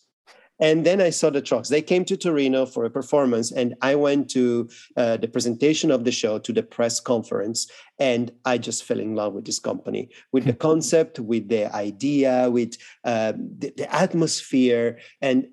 And 0.62 0.86
then 0.86 1.00
I 1.00 1.10
saw 1.10 1.28
the 1.28 1.42
Trocks. 1.42 1.68
They 1.68 1.82
came 1.82 2.04
to 2.04 2.16
Torino 2.16 2.66
for 2.66 2.84
a 2.84 2.90
performance, 2.90 3.50
and 3.50 3.74
I 3.82 3.96
went 3.96 4.30
to 4.30 4.70
uh, 4.96 5.16
the 5.16 5.26
presentation 5.26 5.90
of 5.90 6.04
the 6.04 6.12
show, 6.12 6.38
to 6.38 6.52
the 6.52 6.62
press 6.62 7.00
conference, 7.00 7.68
and 7.98 8.30
I 8.44 8.58
just 8.58 8.84
fell 8.84 9.00
in 9.00 9.16
love 9.16 9.32
with 9.32 9.44
this 9.44 9.58
company, 9.58 10.10
with 10.30 10.44
the 10.44 10.52
concept, 10.68 11.18
with 11.18 11.48
the 11.48 11.74
idea, 11.74 12.48
with 12.48 12.76
uh, 13.04 13.32
the, 13.32 13.74
the 13.76 13.92
atmosphere, 13.92 15.00
and 15.20 15.48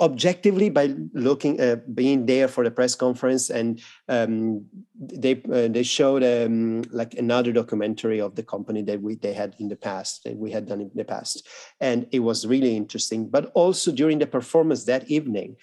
objectively 0.00 0.70
by 0.70 0.94
looking 1.12 1.60
uh, 1.60 1.76
being 1.92 2.24
there 2.24 2.48
for 2.48 2.64
the 2.64 2.70
press 2.70 2.94
conference 2.94 3.50
and 3.50 3.82
um, 4.08 4.64
they 4.98 5.42
uh, 5.52 5.68
they 5.68 5.82
showed 5.82 6.22
um, 6.24 6.82
like 6.90 7.14
another 7.14 7.52
documentary 7.52 8.18
of 8.20 8.34
the 8.34 8.42
company 8.42 8.80
that 8.82 9.02
we 9.02 9.16
they 9.16 9.34
had 9.34 9.54
in 9.58 9.68
the 9.68 9.76
past 9.76 10.24
that 10.24 10.36
we 10.36 10.50
had 10.50 10.66
done 10.66 10.80
in 10.80 10.90
the 10.94 11.04
past. 11.04 11.46
And 11.80 12.06
it 12.12 12.20
was 12.20 12.46
really 12.46 12.76
interesting. 12.76 13.28
But 13.28 13.52
also 13.54 13.92
during 13.92 14.18
the 14.18 14.26
performance 14.26 14.84
that 14.84 15.10
evening 15.10 15.56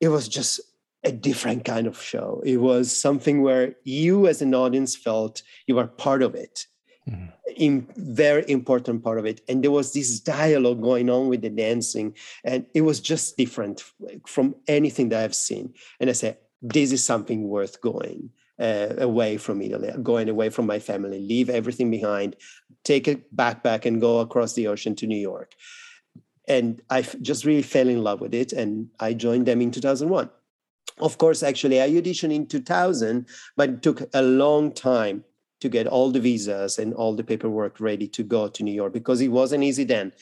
it 0.00 0.08
was 0.08 0.28
just 0.28 0.60
a 1.04 1.12
different 1.12 1.64
kind 1.64 1.86
of 1.86 2.00
show. 2.00 2.42
It 2.44 2.58
was 2.58 2.94
something 3.00 3.42
where 3.42 3.76
you 3.84 4.26
as 4.26 4.42
an 4.42 4.54
audience 4.54 4.96
felt 4.96 5.42
you 5.66 5.76
were 5.76 5.86
part 5.86 6.22
of 6.22 6.34
it 6.34 6.66
mm-hmm. 7.08 7.26
in 7.56 7.86
very 7.96 8.44
important 8.48 9.02
part 9.02 9.18
of 9.18 9.26
it. 9.26 9.40
And 9.48 9.62
there 9.62 9.70
was 9.70 9.92
this 9.92 10.20
dialogue 10.20 10.82
going 10.82 11.10
on 11.10 11.28
with 11.28 11.42
the 11.42 11.50
dancing 11.50 12.14
and 12.44 12.66
it 12.74 12.82
was 12.82 13.00
just 13.00 13.36
different 13.36 13.82
from 14.26 14.54
anything 14.66 15.08
that 15.10 15.22
i've 15.24 15.34
seen. 15.34 15.74
And 16.00 16.10
i 16.10 16.12
said 16.12 16.38
this 16.60 16.92
is 16.92 17.04
something 17.04 17.48
worth 17.48 17.80
going 17.80 18.30
uh, 18.60 18.94
away 18.98 19.36
from 19.36 19.62
italy 19.62 19.92
going 20.02 20.28
away 20.28 20.50
from 20.50 20.66
my 20.66 20.80
family 20.80 21.20
leave 21.20 21.48
everything 21.48 21.90
behind 21.90 22.34
take 22.82 23.06
a 23.06 23.14
backpack 23.34 23.84
and 23.84 24.00
go 24.00 24.18
across 24.18 24.54
the 24.54 24.66
ocean 24.66 24.96
to 24.96 25.06
new 25.06 25.16
york. 25.16 25.54
And 26.48 26.82
i 26.90 27.02
just 27.02 27.44
really 27.44 27.62
fell 27.62 27.88
in 27.88 28.02
love 28.02 28.20
with 28.20 28.34
it 28.34 28.52
and 28.52 28.88
i 28.98 29.14
joined 29.14 29.46
them 29.46 29.60
in 29.60 29.70
2001 29.70 30.30
of 31.00 31.18
course 31.18 31.42
actually 31.42 31.80
i 31.80 31.88
auditioned 31.90 32.34
in 32.34 32.46
2000 32.46 33.26
but 33.56 33.68
it 33.68 33.82
took 33.82 34.02
a 34.14 34.22
long 34.22 34.72
time 34.72 35.24
to 35.60 35.68
get 35.68 35.86
all 35.86 36.10
the 36.10 36.20
visas 36.20 36.78
and 36.78 36.94
all 36.94 37.14
the 37.14 37.24
paperwork 37.24 37.80
ready 37.80 38.06
to 38.08 38.22
go 38.22 38.48
to 38.48 38.62
New 38.62 38.72
York 38.72 38.92
because 38.92 39.20
it 39.20 39.28
wasn't 39.28 39.64
easy 39.64 39.84
then. 39.84 40.12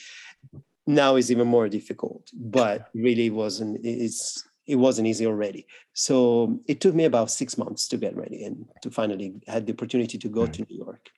Now 0.86 1.16
it's 1.16 1.30
even 1.30 1.48
more 1.48 1.68
difficult, 1.68 2.30
but 2.32 2.88
really 2.94 3.26
it 3.26 3.34
wasn't 3.34 3.80
it's 3.84 4.44
it 4.66 4.76
wasn't 4.76 5.08
easy 5.08 5.26
already. 5.26 5.66
So 5.92 6.60
it 6.66 6.80
took 6.80 6.94
me 6.94 7.04
about 7.04 7.30
six 7.30 7.56
months 7.56 7.88
to 7.88 7.96
get 7.96 8.16
ready 8.16 8.44
and 8.44 8.66
to 8.82 8.90
finally 8.90 9.34
had 9.46 9.66
the 9.66 9.72
opportunity 9.72 10.18
to 10.18 10.28
go 10.28 10.46
to 10.46 10.66
New 10.68 10.76
York 10.76 11.10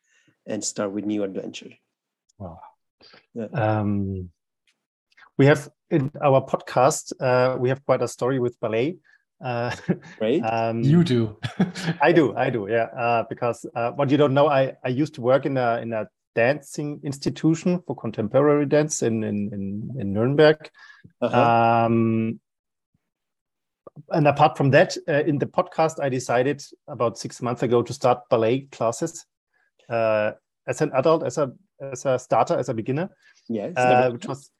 and 0.47 0.63
start 0.63 0.93
with 0.93 1.05
new 1.05 1.23
adventure. 1.23 1.71
Wow. 2.39 2.61
Yeah. 3.35 3.47
Um, 3.53 4.31
we 5.37 5.47
have 5.47 5.69
in 5.91 6.11
our 6.23 6.45
podcast, 6.45 7.13
uh, 7.21 7.57
we 7.59 7.69
have 7.69 7.85
quite 7.85 8.03
a 8.03 8.09
story 8.09 8.39
with 8.39 8.59
ballet. 8.61 8.97
Uh, 9.41 9.75
right? 10.21 10.43
Um, 10.53 10.83
you 10.83 11.05
do. 11.05 11.37
I 12.03 12.13
do. 12.13 12.37
I 12.37 12.51
do. 12.51 12.67
Yeah. 12.69 12.89
Uh, 12.97 13.25
because 13.29 13.67
uh, 13.75 13.93
what 13.93 14.11
you 14.11 14.17
don't 14.17 14.35
know, 14.35 14.49
I 14.49 14.75
I 14.85 14.89
used 14.89 15.15
to 15.15 15.21
work 15.21 15.47
in 15.47 15.57
a 15.57 15.79
in 15.79 15.93
a 15.93 16.09
dancing 16.35 17.01
institution 17.03 17.83
for 17.87 17.97
contemporary 17.97 18.67
dance 18.67 19.03
in 19.03 19.25
in 19.25 19.51
in, 19.53 19.91
in 20.01 20.13
Nuremberg. 20.13 20.71
-huh. 21.23 21.87
Um, 21.87 22.41
and 24.11 24.27
apart 24.27 24.57
from 24.57 24.71
that, 24.71 24.97
uh, 25.09 25.25
in 25.27 25.39
the 25.39 25.47
podcast, 25.47 26.01
I 26.01 26.09
decided 26.09 26.63
about 26.87 27.19
six 27.19 27.43
months 27.43 27.63
ago 27.63 27.83
to 27.83 27.93
start 27.93 28.29
ballet 28.31 28.69
classes 28.71 29.27
uh, 29.89 30.33
as 30.67 30.83
an 30.83 30.93
adult, 30.93 31.23
as 31.23 31.39
a 31.39 31.53
as 31.81 32.07
a 32.07 32.19
starter, 32.19 32.59
as 32.59 32.69
a 32.69 32.75
beginner. 32.75 33.09
Yes, 33.49 33.77
uh, 33.77 34.11
which 34.13 34.27
was 34.27 34.51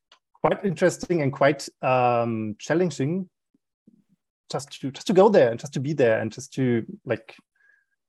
quite 0.41 0.65
interesting 0.65 1.23
and 1.23 1.33
quite 1.33 1.69
um, 1.83 2.57
challenging 2.59 3.29
just 4.51 4.81
to 4.81 4.91
just 4.91 5.07
to 5.07 5.13
go 5.13 5.29
there 5.29 5.51
and 5.51 5.61
just 5.61 5.73
to 5.75 5.81
be 5.81 5.93
there 5.93 6.21
and 6.21 6.33
just 6.33 6.53
to 6.55 6.85
like 7.05 7.37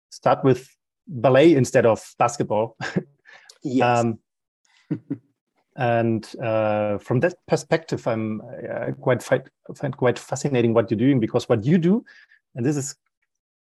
start 0.10 0.44
with 0.44 0.68
ballet 1.08 1.54
instead 1.56 1.86
of 1.86 2.02
basketball. 2.18 2.78
yes. 3.64 4.00
Um, 4.00 4.20
and 5.76 6.36
uh, 6.42 6.98
from 7.00 7.20
that 7.22 7.36
perspective, 7.48 8.08
I'm 8.08 8.42
uh, 8.42 8.92
quite 9.00 9.24
find, 9.24 9.44
find 9.76 9.96
quite 9.96 10.20
fascinating 10.20 10.74
what 10.74 10.90
you're 10.90 10.98
doing 10.98 11.20
because 11.20 11.48
what 11.50 11.66
you 11.66 11.78
do, 11.78 12.04
and 12.56 12.66
this 12.66 12.78
is 12.78 12.96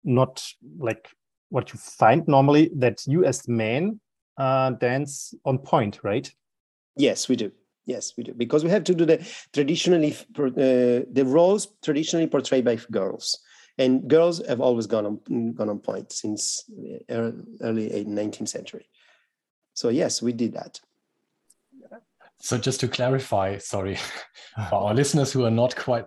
not 0.04 0.46
like 0.78 1.08
what 1.50 1.72
you 1.72 1.78
find 1.78 2.26
normally 2.28 2.70
that 2.76 3.06
you 3.06 3.24
as 3.24 3.48
men 3.48 4.00
uh, 4.36 4.70
dance 4.70 5.34
on 5.44 5.58
point, 5.58 6.00
right? 6.02 6.30
Yes, 6.96 7.28
we 7.28 7.36
do. 7.36 7.52
Yes, 7.88 8.12
we 8.18 8.22
do 8.22 8.34
because 8.34 8.64
we 8.64 8.68
have 8.68 8.84
to 8.84 8.94
do 8.94 9.06
the 9.06 9.26
traditionally 9.54 10.14
uh, 10.38 11.08
the 11.10 11.24
roles 11.24 11.68
traditionally 11.82 12.26
portrayed 12.26 12.66
by 12.66 12.76
girls, 12.90 13.40
and 13.78 14.06
girls 14.06 14.46
have 14.46 14.60
always 14.60 14.86
gone 14.86 15.06
on 15.06 15.54
gone 15.54 15.70
on 15.70 15.78
point 15.78 16.12
since 16.12 16.70
early 17.08 18.04
19th 18.06 18.48
century. 18.48 18.86
So 19.72 19.88
yes, 19.88 20.20
we 20.20 20.34
did 20.34 20.52
that. 20.52 20.78
So 22.40 22.58
just 22.58 22.80
to 22.80 22.88
clarify, 22.88 23.56
sorry, 23.56 23.96
for 24.68 24.76
our 24.76 24.94
listeners 24.94 25.32
who 25.32 25.46
are 25.46 25.50
not 25.50 25.74
quite 25.74 26.04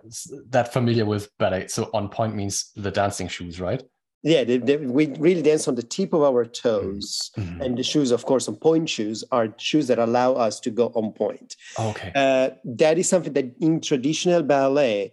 that 0.50 0.72
familiar 0.72 1.04
with 1.04 1.36
ballet, 1.38 1.66
so 1.66 1.90
on 1.92 2.08
point 2.08 2.36
means 2.36 2.70
the 2.76 2.92
dancing 2.92 3.26
shoes, 3.26 3.60
right? 3.60 3.82
Yeah 4.22 4.44
they, 4.44 4.58
they, 4.58 4.76
we 4.76 5.06
really 5.18 5.42
dance 5.42 5.66
on 5.68 5.74
the 5.74 5.82
tip 5.82 6.12
of 6.12 6.22
our 6.22 6.44
toes. 6.44 7.30
Mm-hmm. 7.36 7.62
and 7.62 7.78
the 7.78 7.82
shoes 7.82 8.10
of 8.10 8.24
course 8.24 8.48
on 8.48 8.56
point 8.56 8.88
shoes 8.88 9.24
are 9.32 9.48
shoes 9.58 9.86
that 9.88 9.98
allow 9.98 10.32
us 10.34 10.60
to 10.60 10.70
go 10.70 10.86
on 10.94 11.12
point. 11.12 11.56
Okay. 11.78 12.12
Uh, 12.14 12.50
that 12.64 12.98
is 12.98 13.08
something 13.08 13.32
that 13.32 13.54
in 13.60 13.80
traditional 13.80 14.42
ballet 14.42 15.12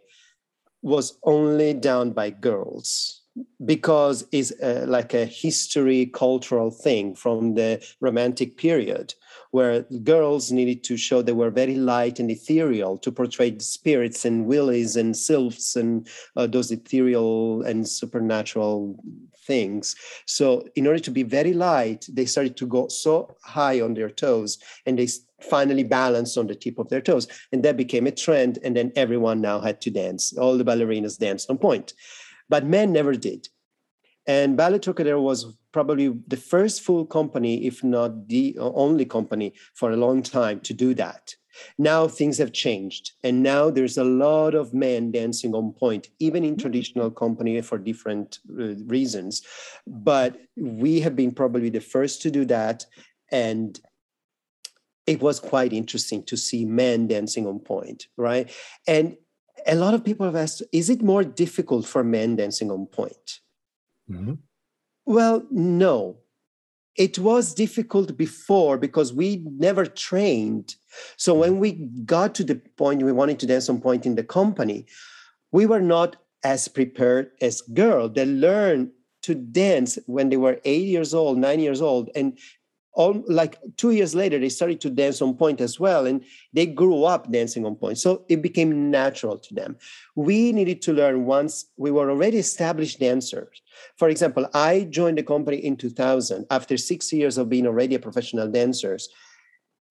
was 0.82 1.18
only 1.24 1.74
done 1.74 2.12
by 2.12 2.30
girls 2.30 3.22
because 3.66 4.25
it's 4.32 4.51
uh, 4.62 4.86
like 4.88 5.13
a 5.13 5.25
history 5.25 6.08
cultural 6.08 6.72
thing 6.72 7.16
from 7.16 7.56
the 7.56 7.84
romantic 8.01 8.58
period 8.58 9.13
where 9.51 9.84
girls 10.03 10.51
needed 10.51 10.84
to 10.84 10.98
show 10.98 11.22
they 11.22 11.32
were 11.32 11.50
very 11.50 11.75
light 11.75 12.20
and 12.20 12.29
ethereal 12.29 12.98
to 13.00 13.12
portray 13.12 13.58
spirits 13.60 14.25
and 14.25 14.48
wilis 14.48 14.96
and 14.96 15.15
sylphs 15.15 15.75
and 15.75 16.08
uh, 16.36 16.46
those 16.46 16.72
ethereal 16.72 17.63
and 17.63 17.88
supernatural 17.88 18.98
things. 19.46 19.96
So, 20.27 20.65
in 20.75 20.86
order 20.86 21.00
to 21.00 21.12
be 21.12 21.24
very 21.24 21.53
light, 21.53 22.06
they 22.12 22.25
started 22.25 22.56
to 22.58 22.68
go 22.68 22.88
so 22.88 23.36
high 23.44 23.82
on 23.82 23.96
their 23.96 24.10
toes 24.10 24.60
and 24.86 24.98
they 24.98 25.08
finally 25.41 25.84
balanced 25.84 26.38
on 26.38 26.48
the 26.48 26.56
tip 26.56 26.77
of 26.79 26.89
their 26.89 27.01
toes. 27.01 27.27
And 27.51 27.63
that 27.63 27.77
became 27.77 28.08
a 28.08 28.12
trend. 28.12 28.60
And 28.63 28.75
then 28.75 28.91
everyone 28.96 29.41
now 29.41 29.60
had 29.60 29.82
to 29.82 29.89
dance. 29.89 30.38
All 30.38 30.58
the 30.58 30.65
ballerinas 30.65 31.18
danced 31.18 31.50
on 31.50 31.58
point. 31.58 31.94
But 32.50 32.65
men 32.65 32.91
never 32.91 33.15
did. 33.15 33.48
And 34.27 34.56
Ballet 34.56 34.79
Trockadero 34.79 35.22
was 35.22 35.58
probably 35.72 36.14
the 36.28 36.38
first 36.38 36.82
full 36.82 37.06
company, 37.06 37.66
if 37.66 37.84
not 37.84 38.28
the 38.28 38.58
only 38.60 39.06
company 39.06 39.54
for 39.74 39.92
a 39.92 39.98
long 39.98 40.22
time 40.24 40.60
to 40.62 40.74
do 40.74 40.94
that. 40.96 41.36
Now 41.78 42.08
things 42.08 42.38
have 42.38 42.54
changed, 42.54 43.12
and 43.24 43.44
now 43.44 43.70
there's 43.70 43.98
a 43.98 44.04
lot 44.04 44.56
of 44.56 44.74
men 44.74 45.12
dancing 45.12 45.54
on 45.54 45.74
point, 45.74 46.08
even 46.20 46.46
in 46.46 46.56
traditional 46.56 47.12
company 47.12 47.60
for 47.62 47.78
different 47.78 48.40
uh, 48.52 48.76
reasons. 48.86 49.42
But 49.86 50.40
we 50.56 51.02
have 51.02 51.16
been 51.16 51.34
probably 51.34 51.70
the 51.70 51.82
first 51.82 52.22
to 52.22 52.32
do 52.32 52.46
that, 52.46 52.86
and 53.32 53.80
it 55.06 55.22
was 55.22 55.40
quite 55.40 55.74
interesting 55.74 56.24
to 56.26 56.38
see 56.38 56.66
men 56.66 57.08
dancing 57.08 57.48
on 57.48 57.60
point, 57.60 58.08
right? 58.16 58.50
And 58.88 59.18
a 59.66 59.76
lot 59.76 59.94
of 59.94 60.06
people 60.06 60.26
have 60.26 60.36
asked, 60.36 60.64
is 60.72 60.90
it 60.90 61.02
more 61.02 61.24
difficult 61.24 61.86
for 61.86 62.04
men 62.04 62.36
dancing 62.36 62.72
on 62.72 62.86
point? 62.86 63.40
Mm-hmm. 64.10 64.36
Well, 65.10 65.48
no. 65.50 66.18
It 66.96 67.18
was 67.18 67.56
difficult 67.56 68.16
before 68.16 68.78
because 68.78 69.12
we 69.12 69.44
never 69.44 69.88
trained 69.88 70.75
So 71.18 71.34
when 71.34 71.60
we 71.60 71.72
got 72.06 72.36
to 72.36 72.44
the 72.44 72.62
point 72.78 73.01
we 73.01 73.12
wanted 73.12 73.39
to 73.39 73.48
dance 73.48 73.70
on 73.70 73.82
point 73.82 74.06
in 74.06 74.13
the 74.13 74.24
company, 74.24 74.86
we 75.51 75.66
were 75.66 75.82
not 75.82 76.18
as 76.44 76.68
prepared 76.68 77.32
as 77.42 77.62
girls 77.62 78.13
that 78.13 78.28
learned 78.28 78.92
to 79.24 79.34
dance 79.34 79.98
when 80.06 80.30
they 80.30 80.38
were 80.38 80.62
eight 80.63 80.88
years 80.88 81.13
old, 81.16 81.39
nine 81.39 81.60
years 81.60 81.82
old, 81.82 82.12
and 82.16 82.38
all 82.93 83.24
like 83.27 83.58
two 83.77 83.91
years 83.91 84.15
later 84.15 84.39
they 84.39 84.50
started 84.50 84.81
to 84.81 84.89
dance 84.89 85.22
on 85.22 85.36
point 85.36 85.62
as 85.62 85.79
well, 85.79 86.05
and 86.05 86.24
they 86.53 86.65
grew 86.65 87.03
up 87.03 87.31
dancing 87.31 87.65
on 87.65 87.75
point 87.75 87.98
So 87.98 88.25
it 88.29 88.41
became 88.41 88.91
natural 88.91 89.38
to 89.38 89.53
them. 89.53 89.77
We 90.15 90.51
needed 90.51 90.81
to 90.84 90.93
learn 90.93 91.25
once 91.25 91.65
we 91.77 91.91
were 91.91 92.10
already 92.10 92.38
established 92.38 93.00
dancers. 93.00 93.62
For 93.98 94.10
example, 94.10 94.48
I 94.53 94.88
joined 94.89 95.17
the 95.17 95.24
company 95.24 95.58
in 95.58 95.77
2000 95.77 96.46
after 96.50 96.77
six 96.77 97.13
years 97.13 97.38
of 97.38 97.50
being 97.50 97.67
already 97.67 97.96
a 97.96 98.00
professional 98.00 98.48
dancers, 98.48 99.10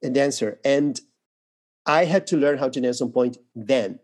a 0.03 0.11
dancer, 0.11 0.61
and 0.65 1.01
I 1.87 2.05
had 2.05 2.27
to 2.29 2.37
learn 2.37 2.59
how 2.59 2.69
to 2.69 2.81
dance 2.81 3.01
on 3.01 3.13
point 3.13 3.39
then. 3.55 3.99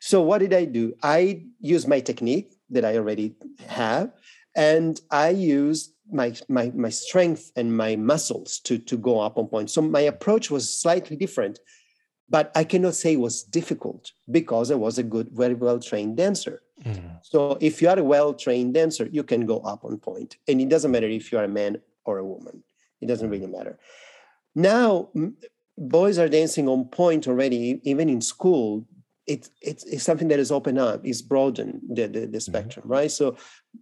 So 0.00 0.22
what 0.22 0.38
did 0.38 0.54
I 0.54 0.64
do? 0.64 0.94
I 1.02 1.44
used 1.60 1.88
my 1.88 2.00
technique 2.00 2.54
that 2.70 2.84
I 2.84 2.96
already 2.96 3.34
have, 3.66 4.12
and 4.56 5.00
I 5.10 5.30
used 5.30 5.91
my 6.10 6.34
my 6.48 6.70
my 6.74 6.88
strength 6.88 7.52
and 7.56 7.76
my 7.76 7.96
muscles 7.96 8.58
to 8.60 8.78
to 8.78 8.96
go 8.96 9.20
up 9.20 9.38
on 9.38 9.46
point. 9.46 9.70
So 9.70 9.82
my 9.82 10.00
approach 10.00 10.50
was 10.50 10.72
slightly 10.72 11.16
different, 11.16 11.60
but 12.28 12.50
I 12.54 12.64
cannot 12.64 12.94
say 12.94 13.14
it 13.14 13.20
was 13.20 13.42
difficult 13.42 14.12
because 14.30 14.70
I 14.70 14.74
was 14.74 14.98
a 14.98 15.02
good, 15.02 15.28
very 15.32 15.54
well 15.54 15.78
trained 15.78 16.16
dancer. 16.16 16.62
Mm. 16.84 17.18
So 17.22 17.58
if 17.60 17.80
you 17.80 17.88
are 17.88 17.98
a 17.98 18.04
well 18.04 18.34
trained 18.34 18.74
dancer, 18.74 19.08
you 19.12 19.22
can 19.22 19.46
go 19.46 19.58
up 19.60 19.84
on 19.84 20.00
and 20.48 20.60
it 20.60 20.68
doesn't 20.68 20.90
matter 20.90 21.08
if 21.08 21.30
you 21.30 21.38
are 21.38 21.44
a 21.44 21.48
man 21.48 21.80
or 22.04 22.18
a 22.18 22.24
woman. 22.24 22.62
It 23.00 23.06
doesn't 23.06 23.30
really 23.30 23.46
matter. 23.46 23.78
Now 24.54 25.10
boys 25.78 26.18
are 26.18 26.28
dancing 26.28 26.68
on 26.68 26.84
point 26.86 27.26
already, 27.26 27.80
even 27.84 28.08
in 28.08 28.20
school 28.20 28.86
it, 29.32 29.48
it's, 29.60 29.84
it's 29.84 30.02
something 30.02 30.28
that 30.28 30.38
is 30.38 30.50
open 30.50 30.76
up, 30.78 31.06
is 31.06 31.22
broadened 31.22 31.80
the, 31.88 32.02
the, 32.02 32.08
the 32.08 32.26
mm-hmm. 32.26 32.38
spectrum, 32.38 32.84
mm-hmm. 32.84 32.92
right? 32.92 33.10
So 33.10 33.36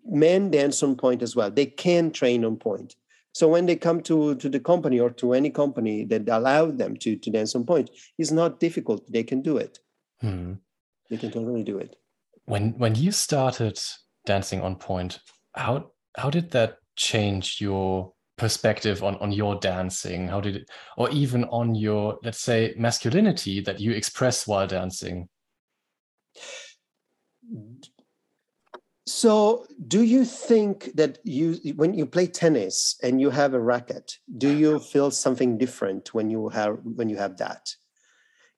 men 0.04 0.50
dance 0.50 0.82
on 0.82 0.96
point 0.96 1.22
as 1.22 1.34
well. 1.36 1.50
They 1.50 1.66
can 1.66 2.10
train 2.10 2.44
on 2.44 2.56
point 2.56 2.94
So 3.32 3.48
when 3.48 3.66
they 3.66 3.76
come 3.76 4.00
to, 4.02 4.34
to 4.36 4.48
the 4.48 4.60
company 4.60 4.98
or 4.98 5.10
to 5.10 5.34
any 5.34 5.50
company 5.50 6.04
that 6.06 6.28
allow 6.28 6.70
them 6.70 6.96
to, 6.98 7.16
to 7.16 7.30
dance 7.30 7.54
on 7.54 7.64
point 7.64 7.90
it's 8.18 8.30
not 8.30 8.60
difficult. 8.60 9.10
They 9.10 9.22
can 9.22 9.42
do 9.42 9.56
it. 9.56 9.78
Mm-hmm. 10.22 10.54
They 11.08 11.16
can 11.16 11.30
totally 11.30 11.64
do 11.64 11.78
it. 11.78 11.96
When 12.46 12.78
when 12.78 12.94
you 12.94 13.12
started 13.12 13.78
dancing 14.26 14.60
on 14.62 14.76
point 14.76 15.20
how 15.54 15.92
how 16.16 16.30
did 16.30 16.50
that 16.50 16.78
change 16.96 17.60
your 17.60 18.12
perspective 18.36 19.04
on 19.04 19.16
on 19.16 19.32
your 19.32 19.54
dancing 19.56 20.28
how 20.28 20.40
did 20.40 20.56
it 20.56 20.70
or 20.96 21.10
even 21.10 21.44
on 21.44 21.74
your 21.74 22.18
let's 22.24 22.40
say 22.40 22.74
masculinity 22.76 23.60
that 23.60 23.80
you 23.80 23.92
express 23.92 24.46
while 24.46 24.66
dancing 24.66 25.28
so 29.06 29.66
do 29.88 30.02
you 30.02 30.24
think 30.24 30.90
that 30.94 31.18
you 31.24 31.54
when 31.74 31.94
you 31.94 32.06
play 32.06 32.26
tennis 32.26 32.96
and 33.02 33.20
you 33.20 33.30
have 33.30 33.54
a 33.54 33.60
racket 33.60 34.18
do 34.38 34.50
you 34.56 34.78
feel 34.78 35.10
something 35.10 35.58
different 35.58 36.14
when 36.14 36.30
you 36.30 36.48
have 36.48 36.78
when 36.84 37.08
you 37.08 37.16
have 37.16 37.36
that 37.38 37.74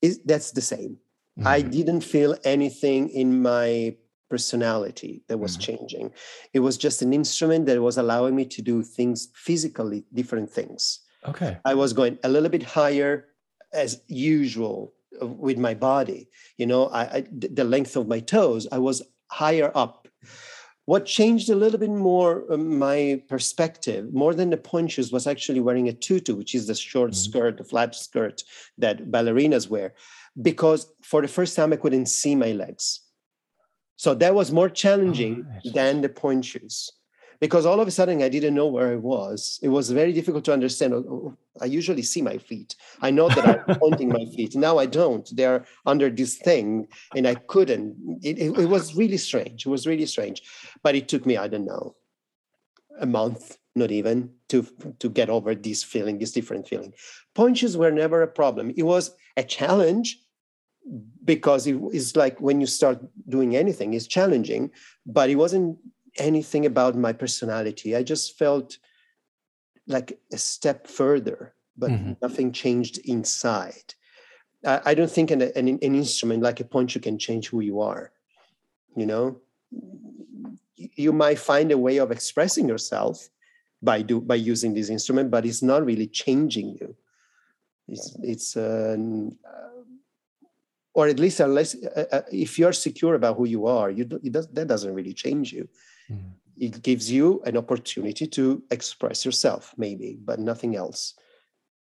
is 0.02 0.20
that's 0.24 0.50
the 0.52 0.60
same 0.60 0.98
mm-hmm. 1.38 1.46
i 1.46 1.62
didn't 1.62 2.02
feel 2.02 2.36
anything 2.44 3.08
in 3.08 3.40
my 3.40 3.94
personality 4.32 5.22
that 5.28 5.36
was 5.36 5.52
mm-hmm. 5.52 5.68
changing. 5.68 6.10
It 6.54 6.60
was 6.60 6.78
just 6.78 7.02
an 7.02 7.12
instrument 7.12 7.66
that 7.66 7.82
was 7.82 7.98
allowing 7.98 8.34
me 8.34 8.46
to 8.46 8.62
do 8.62 8.82
things 8.82 9.28
physically, 9.34 10.06
different 10.14 10.48
things. 10.50 11.00
Okay. 11.28 11.58
I 11.66 11.74
was 11.74 11.92
going 11.92 12.18
a 12.24 12.30
little 12.30 12.48
bit 12.48 12.62
higher 12.62 13.26
as 13.74 14.00
usual 14.08 14.94
with 15.20 15.58
my 15.58 15.74
body. 15.74 16.28
You 16.56 16.66
know, 16.66 16.86
I, 16.88 17.02
I 17.02 17.26
the 17.30 17.64
length 17.64 17.96
of 17.96 18.08
my 18.08 18.20
toes, 18.20 18.66
I 18.72 18.78
was 18.78 19.02
higher 19.30 19.70
up. 19.74 20.08
What 20.84 21.06
changed 21.06 21.48
a 21.48 21.54
little 21.54 21.78
bit 21.78 21.90
more 21.90 22.44
uh, 22.50 22.56
my 22.56 23.22
perspective, 23.28 24.12
more 24.12 24.34
than 24.34 24.50
the 24.50 24.56
ponchos, 24.56 25.12
was 25.12 25.26
actually 25.26 25.60
wearing 25.60 25.88
a 25.88 25.92
tutu, 25.92 26.34
which 26.34 26.54
is 26.54 26.66
the 26.66 26.74
short 26.74 27.12
mm-hmm. 27.12 27.30
skirt, 27.30 27.58
the 27.58 27.64
flat 27.64 27.94
skirt 27.94 28.42
that 28.78 29.10
ballerinas 29.10 29.68
wear, 29.68 29.94
because 30.40 30.92
for 31.02 31.22
the 31.22 31.28
first 31.28 31.54
time 31.54 31.72
I 31.72 31.76
couldn't 31.76 32.06
see 32.06 32.34
my 32.34 32.52
legs 32.52 33.00
so 34.02 34.14
that 34.14 34.34
was 34.34 34.50
more 34.50 34.68
challenging 34.68 35.46
oh, 35.46 35.70
than 35.74 36.00
the 36.00 36.08
pointe 36.08 36.44
shoes 36.44 36.90
because 37.42 37.66
all 37.66 37.80
of 37.80 37.88
a 37.88 37.90
sudden 37.90 38.22
I 38.22 38.28
didn't 38.28 38.54
know 38.54 38.68
where 38.68 38.92
I 38.92 38.94
was. 38.94 39.58
It 39.64 39.68
was 39.68 39.90
very 39.90 40.12
difficult 40.12 40.44
to 40.44 40.52
understand. 40.52 40.94
Oh, 40.94 41.04
oh, 41.10 41.36
I 41.60 41.64
usually 41.64 42.02
see 42.02 42.22
my 42.22 42.38
feet. 42.38 42.76
I 43.00 43.10
know 43.10 43.28
that 43.30 43.44
I'm 43.68 43.76
pointing 43.80 44.10
my 44.10 44.24
feet. 44.26 44.54
Now 44.54 44.78
I 44.78 44.86
don't. 44.86 45.28
They're 45.34 45.64
under 45.84 46.08
this 46.08 46.36
thing, 46.36 46.86
and 47.16 47.26
I 47.26 47.34
couldn't. 47.34 48.20
It, 48.22 48.38
it, 48.38 48.56
it, 48.56 48.66
was 48.66 48.94
really 48.94 49.16
strange. 49.16 49.66
It 49.66 49.70
was 49.70 49.88
really 49.88 50.06
strange. 50.06 50.40
But 50.84 50.94
it 50.94 51.08
took 51.08 51.26
me, 51.26 51.36
I 51.36 51.48
don't 51.48 51.64
know, 51.64 51.96
a 53.00 53.06
month, 53.06 53.58
not 53.74 53.90
even, 53.90 54.30
to 54.50 54.64
to 55.00 55.08
get 55.08 55.28
over 55.28 55.52
this 55.56 55.82
feeling, 55.82 56.18
this 56.18 56.30
different 56.30 56.68
feeling. 56.68 56.94
Shoes 57.54 57.76
were 57.76 57.90
never 57.90 58.22
a 58.22 58.28
problem. 58.28 58.72
It 58.76 58.84
was 58.84 59.16
a 59.36 59.42
challenge 59.42 60.16
because 61.24 61.66
it 61.66 61.76
is 61.92 62.14
like 62.14 62.40
when 62.40 62.60
you 62.60 62.66
start 62.66 62.98
doing 63.28 63.54
anything 63.54 63.94
it's 63.94 64.08
challenging 64.08 64.68
but 65.06 65.30
it 65.30 65.36
wasn't 65.36 65.78
anything 66.18 66.66
about 66.66 66.96
my 66.96 67.12
personality. 67.12 67.96
I 67.96 68.02
just 68.02 68.38
felt 68.38 68.78
like 69.86 70.18
a 70.32 70.38
step 70.38 70.86
further 70.86 71.54
but 71.74 71.90
mm-hmm. 71.90 72.12
nothing 72.20 72.52
changed 72.52 72.98
inside. 72.98 73.94
I, 74.64 74.80
I 74.84 74.94
don't 74.94 75.10
think 75.10 75.30
an, 75.30 75.40
an, 75.40 75.68
an, 75.68 75.78
instrument 75.80 76.42
like 76.42 76.60
a 76.60 76.64
pointe 76.64 77.00
can 77.00 77.18
change 77.18 77.48
who 77.48 77.60
you 77.60 77.80
are 77.80 78.12
you 78.96 79.06
know? 79.06 79.40
You 80.76 81.12
might 81.12 81.38
find 81.38 81.70
a 81.72 81.78
way 81.78 81.98
of 81.98 82.10
expressing 82.10 82.68
yourself 82.68 83.28
by 83.80 84.02
do 84.02 84.20
by 84.20 84.36
using 84.36 84.74
this 84.74 84.90
instrument 84.90 85.30
but 85.30 85.44
it's 85.44 85.62
not 85.62 85.84
really 85.84 86.06
changing 86.06 86.76
you. 86.80 86.94
It's 87.88 88.16
it's 88.22 88.56
uh, 88.56 88.96
or 90.94 91.08
at 91.08 91.18
least 91.18 91.40
unless 91.40 91.74
uh, 91.74 92.04
uh, 92.12 92.22
if 92.30 92.58
you're 92.58 92.72
secure 92.72 93.14
about 93.14 93.36
who 93.36 93.46
you 93.46 93.66
are 93.66 93.90
you 93.90 94.06
it 94.22 94.32
does, 94.32 94.48
that 94.48 94.66
doesn't 94.66 94.94
really 94.94 95.14
change 95.14 95.52
you 95.52 95.68
mm. 96.12 96.32
it 96.56 96.82
gives 96.82 97.10
you 97.10 97.42
an 97.44 97.56
opportunity 97.56 98.26
to 98.26 98.62
express 98.70 99.24
yourself 99.24 99.74
maybe 99.76 100.18
but 100.24 100.38
nothing 100.38 100.76
else 100.76 101.14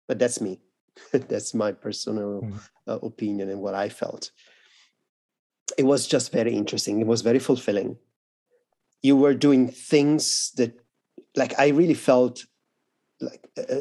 but 0.06 0.18
that's 0.18 0.40
me 0.40 0.60
that's 1.12 1.54
my 1.54 1.72
personal 1.72 2.42
mm. 2.42 2.60
uh, 2.86 2.98
opinion 3.02 3.48
and 3.50 3.60
what 3.60 3.74
i 3.74 3.88
felt 3.88 4.30
it 5.76 5.84
was 5.84 6.06
just 6.06 6.32
very 6.32 6.54
interesting 6.54 7.00
it 7.00 7.06
was 7.06 7.22
very 7.22 7.38
fulfilling 7.38 7.96
you 9.02 9.16
were 9.16 9.34
doing 9.34 9.68
things 9.68 10.52
that 10.56 10.78
like 11.36 11.58
i 11.58 11.68
really 11.68 11.94
felt 11.94 12.44
like 13.20 13.48
uh, 13.58 13.76
uh 13.76 13.80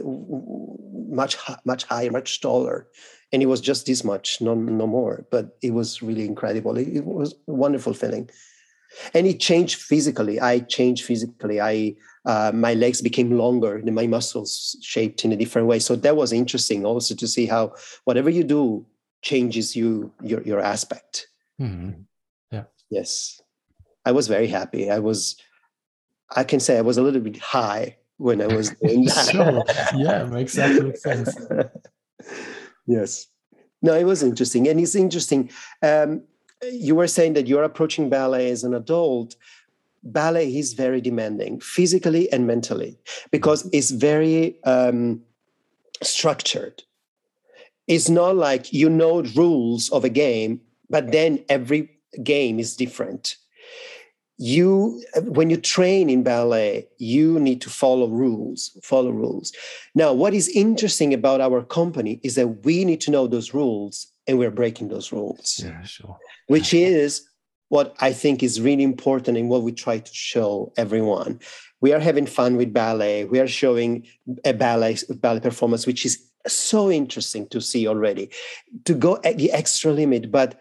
much 1.09 1.37
much 1.65 1.83
higher 1.85 2.11
much 2.11 2.41
taller 2.41 2.87
and 3.31 3.43
it 3.43 3.47
was 3.47 3.61
just 3.61 3.85
this 3.85 4.03
much, 4.03 4.39
no, 4.41 4.55
no 4.55 4.87
more. 4.87 5.25
But 5.29 5.57
it 5.61 5.73
was 5.73 6.01
really 6.01 6.25
incredible. 6.25 6.77
It, 6.77 6.87
it 6.87 7.05
was 7.05 7.33
a 7.47 7.53
wonderful 7.53 7.93
feeling, 7.93 8.29
and 9.13 9.27
it 9.27 9.39
changed 9.39 9.81
physically. 9.81 10.39
I 10.39 10.59
changed 10.59 11.05
physically. 11.05 11.61
I 11.61 11.95
uh, 12.25 12.51
my 12.53 12.73
legs 12.73 13.01
became 13.01 13.37
longer, 13.37 13.77
and 13.77 13.95
my 13.95 14.07
muscles 14.07 14.77
shaped 14.81 15.23
in 15.25 15.31
a 15.31 15.37
different 15.37 15.67
way. 15.67 15.79
So 15.79 15.95
that 15.95 16.15
was 16.15 16.33
interesting, 16.33 16.85
also 16.85 17.15
to 17.15 17.27
see 17.27 17.45
how 17.45 17.73
whatever 18.03 18.29
you 18.29 18.43
do 18.43 18.85
changes 19.21 19.75
you 19.75 20.11
your 20.21 20.41
your 20.43 20.59
aspect. 20.59 21.27
Mm-hmm. 21.61 22.01
Yeah. 22.51 22.63
Yes, 22.89 23.41
I 24.05 24.11
was 24.11 24.27
very 24.27 24.47
happy. 24.47 24.89
I 24.91 24.99
was. 24.99 25.37
I 26.35 26.43
can 26.43 26.59
say 26.59 26.77
I 26.77 26.81
was 26.81 26.97
a 26.97 27.01
little 27.01 27.21
bit 27.21 27.37
high 27.37 27.97
when 28.17 28.41
I 28.41 28.47
was 28.47 28.71
doing 28.71 29.05
that. 29.05 29.29
sure. 29.31 29.63
Yeah, 29.97 30.25
makes 30.25 30.57
absolute 30.57 30.97
sense. 30.97 31.35
Yes. 32.87 33.27
No, 33.81 33.93
it 33.93 34.05
was 34.05 34.23
interesting. 34.23 34.67
And 34.67 34.79
it's 34.79 34.95
interesting. 34.95 35.51
Um, 35.83 36.23
you 36.63 36.95
were 36.95 37.07
saying 37.07 37.33
that 37.33 37.47
you're 37.47 37.63
approaching 37.63 38.09
ballet 38.09 38.49
as 38.49 38.63
an 38.63 38.73
adult. 38.73 39.35
Ballet 40.03 40.55
is 40.55 40.73
very 40.73 41.01
demanding, 41.01 41.59
physically 41.59 42.31
and 42.31 42.47
mentally, 42.47 42.97
because 43.31 43.69
it's 43.73 43.91
very 43.91 44.57
um, 44.63 45.21
structured. 46.01 46.83
It's 47.87 48.09
not 48.09 48.35
like 48.35 48.71
you 48.73 48.89
know 48.89 49.21
rules 49.35 49.89
of 49.89 50.03
a 50.03 50.09
game, 50.09 50.61
but 50.89 51.11
then 51.11 51.43
every 51.49 51.89
game 52.23 52.59
is 52.59 52.75
different 52.75 53.35
you 54.37 55.03
when 55.23 55.49
you 55.49 55.57
train 55.57 56.09
in 56.09 56.21
ballet 56.21 56.87
you 56.99 57.39
need 57.39 57.59
to 57.59 57.69
follow 57.69 58.07
rules 58.07 58.77
follow 58.83 59.09
rules 59.09 59.51
now 59.95 60.13
what 60.13 60.33
is 60.33 60.47
interesting 60.49 61.13
about 61.13 61.41
our 61.41 61.63
company 61.63 62.19
is 62.23 62.35
that 62.35 62.47
we 62.63 62.85
need 62.85 63.01
to 63.01 63.09
know 63.09 63.25
those 63.25 63.53
rules 63.53 64.07
and 64.27 64.37
we're 64.37 64.51
breaking 64.51 64.89
those 64.89 65.11
rules 65.11 65.61
yeah 65.63 65.81
sure 65.83 66.17
which 66.47 66.73
is 66.73 67.27
what 67.69 67.95
i 67.99 68.11
think 68.11 68.41
is 68.41 68.61
really 68.61 68.83
important 68.83 69.37
and 69.37 69.49
what 69.49 69.61
we 69.61 69.71
try 69.71 69.97
to 69.99 70.13
show 70.13 70.71
everyone. 70.77 71.39
We 71.79 71.93
are 71.93 71.99
having 71.99 72.25
fun 72.25 72.57
with 72.57 72.73
ballet. 72.73 73.25
We 73.25 73.39
are 73.39 73.47
showing 73.47 74.07
a 74.43 74.53
ballet 74.53 74.97
ballet 75.09 75.41
performance 75.41 75.85
which 75.85 76.05
is 76.05 76.23
so 76.47 76.89
interesting 76.89 77.47
to 77.49 77.61
see 77.61 77.87
already. 77.87 78.29
To 78.85 78.93
go 78.93 79.19
at 79.23 79.37
the 79.37 79.51
extra 79.51 79.91
limit 79.91 80.31
but 80.31 80.59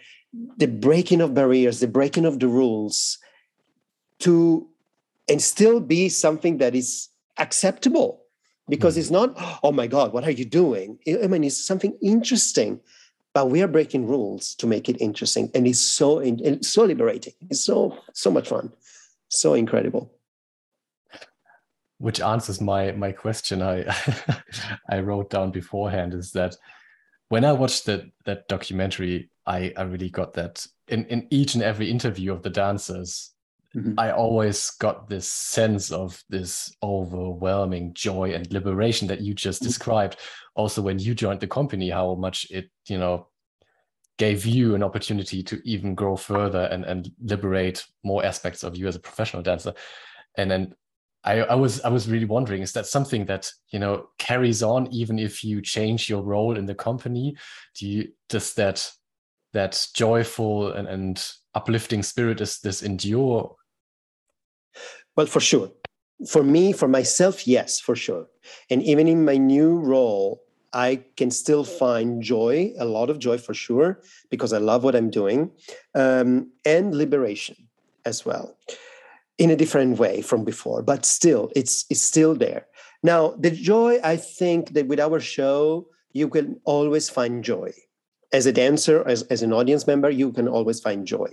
the 0.59 0.67
breaking 0.67 1.21
of 1.21 1.33
barriers 1.33 1.81
the 1.81 1.89
breaking 1.89 2.27
of 2.27 2.41
the 2.41 2.49
rules 2.49 3.19
to 4.19 4.69
and 5.29 5.41
still 5.41 5.81
be 5.81 6.09
something 6.09 6.59
that 6.59 6.75
is 6.75 7.09
acceptable. 7.39 8.23
Because 8.69 8.97
mm. 8.97 8.99
it's 8.99 9.11
not 9.11 9.33
oh 9.63 9.73
my 9.73 9.87
god 9.87 10.13
what 10.13 10.25
are 10.25 10.33
you 10.33 10.45
doing? 10.45 10.99
I 11.09 11.27
mean 11.29 11.45
it's 11.45 11.57
something 11.57 11.97
interesting 12.03 12.81
but 13.37 13.51
we 13.51 13.61
are 13.61 13.69
breaking 13.69 14.07
rules 14.07 14.55
to 14.55 14.67
make 14.67 14.89
it 14.89 14.99
interesting 14.99 15.51
and 15.55 15.67
it's 15.67 15.79
so 15.79 16.21
it's 16.21 16.71
so 16.71 16.85
liberating. 16.85 17.35
It's 17.51 17.61
so 17.61 17.99
so 18.15 18.31
much 18.31 18.49
fun. 18.49 18.73
So 19.29 19.53
incredible. 19.53 20.11
Which 21.99 22.23
answers 22.23 22.63
my 22.63 22.93
my 22.93 23.13
question 23.13 23.61
i 23.61 23.85
i 24.91 25.01
wrote 25.01 25.29
down 25.29 25.51
beforehand 25.51 26.15
is 26.15 26.33
that 26.33 26.57
when 27.29 27.45
i 27.45 27.53
watched 27.53 27.85
that 27.85 28.05
that 28.25 28.49
documentary 28.49 29.29
i 29.45 29.71
i 29.77 29.83
really 29.83 30.09
got 30.09 30.33
that 30.33 30.67
in 30.89 31.05
in 31.05 31.29
each 31.31 31.53
and 31.57 31.63
every 31.63 31.91
interview 31.91 32.33
of 32.33 32.43
the 32.43 32.57
dancers 32.65 33.36
mm-hmm. 33.77 33.95
i 33.99 34.11
always 34.11 34.71
got 34.73 35.09
this 35.09 35.31
sense 35.31 35.91
of 35.93 36.23
this 36.29 36.75
overwhelming 36.83 37.93
joy 37.95 38.33
and 38.33 38.51
liberation 38.53 39.07
that 39.09 39.21
you 39.21 39.35
just 39.35 39.61
mm-hmm. 39.61 39.69
described 39.69 40.17
also 40.55 40.81
when 40.83 40.99
you 40.99 41.15
joined 41.15 41.41
the 41.41 41.47
company 41.47 41.91
how 41.91 42.15
much 42.15 42.47
it 42.51 42.71
you 42.89 42.99
know 42.99 43.29
gave 44.19 44.47
you 44.47 44.75
an 44.75 44.83
opportunity 44.83 45.43
to 45.43 45.61
even 45.65 45.95
grow 45.95 46.17
further 46.17 46.65
and 46.71 46.85
and 46.85 47.11
liberate 47.23 47.85
more 48.03 48.25
aspects 48.25 48.65
of 48.65 48.77
you 48.77 48.87
as 48.89 48.97
a 48.97 49.01
professional 49.01 49.43
dancer 49.43 49.73
and 50.37 50.51
then 50.51 50.75
I, 51.27 51.41
I, 51.41 51.55
was 51.57 51.81
I 51.81 51.89
was 51.89 52.09
really 52.09 52.25
wondering, 52.25 52.63
is 52.63 52.73
that 52.75 52.87
something 52.87 53.27
that 53.27 53.51
you 53.71 53.81
know 53.81 54.11
carries 54.17 54.63
on 54.63 54.87
even 54.93 55.19
if 55.19 55.43
you 55.43 55.61
change 55.61 56.09
your 56.09 56.23
role 56.23 56.57
in 56.57 56.67
the 56.67 56.75
company? 56.75 57.37
Do 57.75 57.89
you 57.89 58.13
does 58.29 58.55
that 58.55 58.89
that 59.53 59.87
joyful 59.95 60.73
and, 60.73 60.87
and 60.87 61.29
uplifting 61.55 62.05
spirit 62.05 62.41
is 62.41 62.61
this 62.61 62.83
endure? 62.83 63.57
Well, 65.17 65.27
for 65.27 65.41
sure. 65.41 65.71
For 66.29 66.43
me, 66.43 66.73
for 66.73 66.89
myself, 66.89 67.47
yes, 67.47 67.81
for 67.81 67.95
sure. 67.95 68.27
And 68.71 68.83
even 68.83 69.09
in 69.09 69.25
my 69.25 69.37
new 69.37 69.79
role, 69.79 70.43
I 70.73 71.03
can 71.17 71.31
still 71.31 71.65
find 71.65 72.23
joy, 72.23 72.73
a 72.79 72.85
lot 72.85 73.11
of 73.11 73.19
joy 73.19 73.39
for 73.39 73.55
sure, 73.55 74.01
because 74.31 74.53
I 74.53 74.59
love 74.59 74.85
what 74.85 74.95
I'm 74.95 75.11
doing, 75.11 75.51
um, 75.95 76.53
and 76.65 76.95
liberation 76.95 77.57
as 78.05 78.25
well 78.25 78.57
in 79.39 79.51
a 79.51 79.57
different 79.57 79.99
way 79.99 80.23
from 80.23 80.45
before, 80.45 80.83
but 80.83 81.05
still, 81.05 81.51
it's 81.55 81.85
it's 81.91 82.03
still 82.03 82.35
there. 82.35 82.67
Now, 83.03 83.35
the 83.39 83.51
joy, 83.51 83.99
I 84.03 84.17
think 84.17 84.73
that 84.73 84.89
with 84.89 85.01
our 85.01 85.21
show, 85.21 85.89
you 86.13 86.29
can 86.29 86.61
always 86.65 87.11
find 87.11 87.45
joy. 87.45 87.73
As 88.33 88.47
a 88.47 88.53
dancer, 88.53 89.07
as, 89.07 89.23
as 89.25 89.43
an 89.43 89.53
audience 89.53 89.87
member, 89.87 90.11
you 90.11 90.33
can 90.33 90.49
always 90.49 90.81
find 90.81 91.07
joy. 91.07 91.29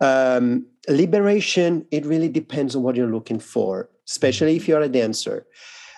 Um, 0.00 0.66
liberation, 0.88 1.86
it 1.90 2.06
really 2.06 2.28
depends 2.28 2.76
on 2.76 2.82
what 2.82 2.96
you're 2.96 3.12
looking 3.12 3.40
for, 3.40 3.88
especially 4.08 4.56
if 4.56 4.68
you're 4.68 4.80
a 4.80 4.88
dancer. 4.88 5.46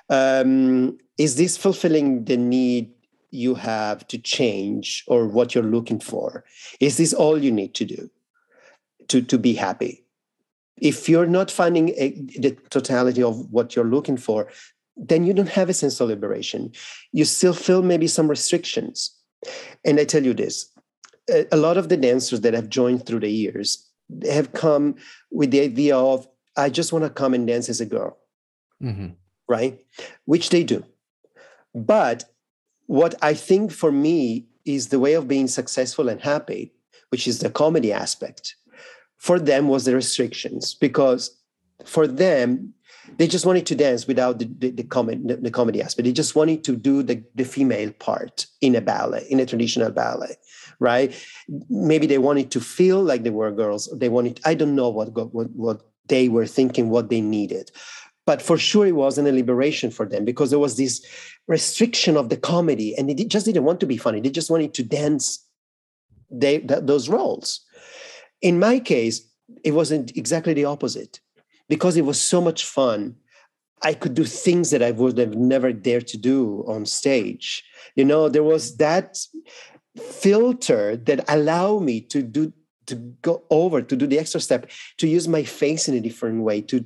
Um, 0.09 0.99
is 1.19 1.37
this 1.37 1.57
fulfilling 1.57 2.25
the 2.25 2.37
need 2.37 2.91
you 3.31 3.55
have 3.55 4.07
to 4.09 4.19
change 4.19 5.05
or 5.07 5.27
what 5.27 5.55
you're 5.55 5.65
looking 5.65 6.01
for? 6.01 6.45
Is 6.81 6.97
this 6.97 7.13
all 7.13 7.39
you 7.39 7.53
need 7.53 7.75
to 7.75 7.85
do 7.85 8.11
to, 9.09 9.23
to 9.23 9.39
be 9.39 9.55
happy? 9.55 10.05
if 10.81 11.09
you're 11.09 11.27
not 11.27 11.51
finding 11.51 11.91
a, 11.91 12.11
the 12.39 12.57
totality 12.71 13.23
of 13.23 13.51
what 13.51 13.77
you're 13.77 13.85
looking 13.85 14.17
for 14.17 14.49
then 14.97 15.25
you 15.25 15.33
don't 15.33 15.49
have 15.49 15.69
a 15.69 15.75
sense 15.75 16.01
of 16.01 16.09
liberation 16.09 16.73
you 17.13 17.25
still 17.25 17.53
feel 17.53 17.83
maybe 17.83 18.07
some 18.07 18.29
restrictions 18.29 19.17
and 19.85 20.01
i 20.01 20.05
tell 20.05 20.25
you 20.25 20.35
this 20.35 20.71
a, 21.31 21.47
a 21.53 21.57
lot 21.57 21.77
of 21.77 21.89
the 21.89 21.97
dancers 21.97 22.41
that 22.41 22.55
have 22.55 22.69
joined 22.69 23.07
through 23.07 23.21
the 23.21 23.31
years 23.31 23.90
have 24.31 24.53
come 24.53 24.97
with 25.31 25.51
the 25.51 25.61
idea 25.61 25.97
of 25.97 26.27
i 26.57 26.69
just 26.69 26.93
want 26.93 27.05
to 27.05 27.11
come 27.11 27.35
and 27.35 27.47
dance 27.47 27.69
as 27.69 27.81
a 27.81 27.87
girl. 27.87 28.17
Mm-hmm. 28.83 29.09
right? 29.47 29.79
Which 30.25 30.49
they 30.49 30.65
do. 30.65 30.85
But 31.75 32.25
what 32.87 33.15
i 33.23 33.35
think 33.35 33.73
for 33.73 33.93
me 33.93 34.47
is 34.65 34.89
the 34.89 34.99
way 34.99 35.15
of 35.15 35.29
being 35.29 35.49
successful 35.49 36.09
and 36.09 36.21
happy 36.21 36.73
which 37.11 37.27
is 37.27 37.39
the 37.39 37.51
comedy 37.51 37.93
aspect 37.93 38.57
for 39.21 39.39
them 39.39 39.69
was 39.69 39.85
the 39.85 39.95
restrictions. 39.95 40.75
Because 40.75 41.37
for 41.85 42.07
them 42.07 42.75
they 43.17 43.27
just 43.27 43.47
wanted 43.47 43.67
to 43.67 43.75
dance 43.75 44.07
without 44.07 44.39
the, 44.39 44.51
the, 44.59 44.71
the, 44.71 44.83
comedy, 44.83 45.21
the, 45.25 45.37
the 45.37 45.51
comedy 45.51 45.83
aspect. 45.83 46.05
They 46.05 46.13
just 46.13 46.35
wanted 46.35 46.65
to 46.65 46.77
do 46.77 47.03
the, 47.03 47.23
the 47.35 47.45
female 47.45 47.93
part 47.93 48.47
in 48.61 48.75
a 48.75 48.81
ballet, 48.81 49.27
in 49.31 49.41
a 49.41 49.47
traditional 49.47 49.91
ballet, 49.91 50.37
right? 50.79 51.15
Maybe 51.69 52.07
they 52.07 52.19
wanted 52.19 52.51
to 52.53 52.61
feel 52.61 53.03
like 53.03 53.23
they 53.23 53.31
were 53.31 53.51
girls. 53.51 53.89
They 53.95 54.09
wanted, 54.09 54.41
I 54.45 54.55
don't 54.55 54.75
know 54.75 54.89
what, 54.89 55.13
what, 55.33 55.51
what 55.51 55.83
they 56.09 56.29
were 56.29 56.47
thinking, 56.47 56.91
what 56.91 57.11
they 57.11 57.21
needed. 57.21 57.71
But 58.27 58.43
for 58.43 58.59
sure, 58.59 58.87
it 58.87 58.95
wasn't 58.95 59.29
a 59.29 59.33
liberation 59.33 59.91
for 59.91 60.07
them 60.07 60.25
because 60.25 60.51
there 60.51 60.59
was 60.59 60.77
this 60.77 61.05
restriction 61.49 62.17
of 62.17 62.29
the 62.29 62.37
comedy 62.37 62.95
and 62.97 63.09
they 63.09 63.25
just 63.25 63.47
didn't 63.47 63.65
want 63.65 63.81
to 63.81 63.87
be 63.87 63.97
funny. 63.97 64.21
They 64.21 64.31
just 64.31 64.51
wanted 64.51 64.75
to 64.75 64.83
dance 64.83 65.45
they, 66.31 66.59
those 66.59 67.09
roles 67.09 67.63
in 68.41 68.59
my 68.59 68.79
case, 68.79 69.27
it 69.65 69.73
wasn't 69.73 70.17
exactly 70.17 70.55
the 70.55 70.65
opposite. 70.65 71.21
Because 71.71 71.97
it 71.97 72.05
was 72.05 72.21
so 72.21 72.41
much 72.41 72.65
fun, 72.67 73.17
I 73.83 73.95
could 73.95 74.15
do 74.15 74.25
things 74.25 74.71
that 74.71 74.83
I 74.83 74.91
would 74.91 75.17
have 75.17 75.35
never 75.37 75.73
dared 75.73 76.07
to 76.09 76.19
do 76.19 76.65
on 76.67 76.85
stage. 76.85 77.65
You 77.97 78.05
know, 78.05 78.29
there 78.29 78.45
was 78.45 78.77
that 78.77 79.17
filter 79.97 80.97
that 80.97 81.25
allowed 81.29 81.83
me 81.83 82.03
to 82.13 82.23
do 82.23 82.53
to 82.87 82.97
go 83.23 83.45
over 83.51 83.81
to 83.81 83.95
do 83.95 84.07
the 84.07 84.19
extra 84.19 84.41
step 84.41 84.69
to 84.99 85.07
use 85.07 85.29
my 85.29 85.45
face 85.45 85.89
in 85.89 85.95
a 85.95 86.01
different 86.01 86.43
way 86.43 86.61
to 86.61 86.85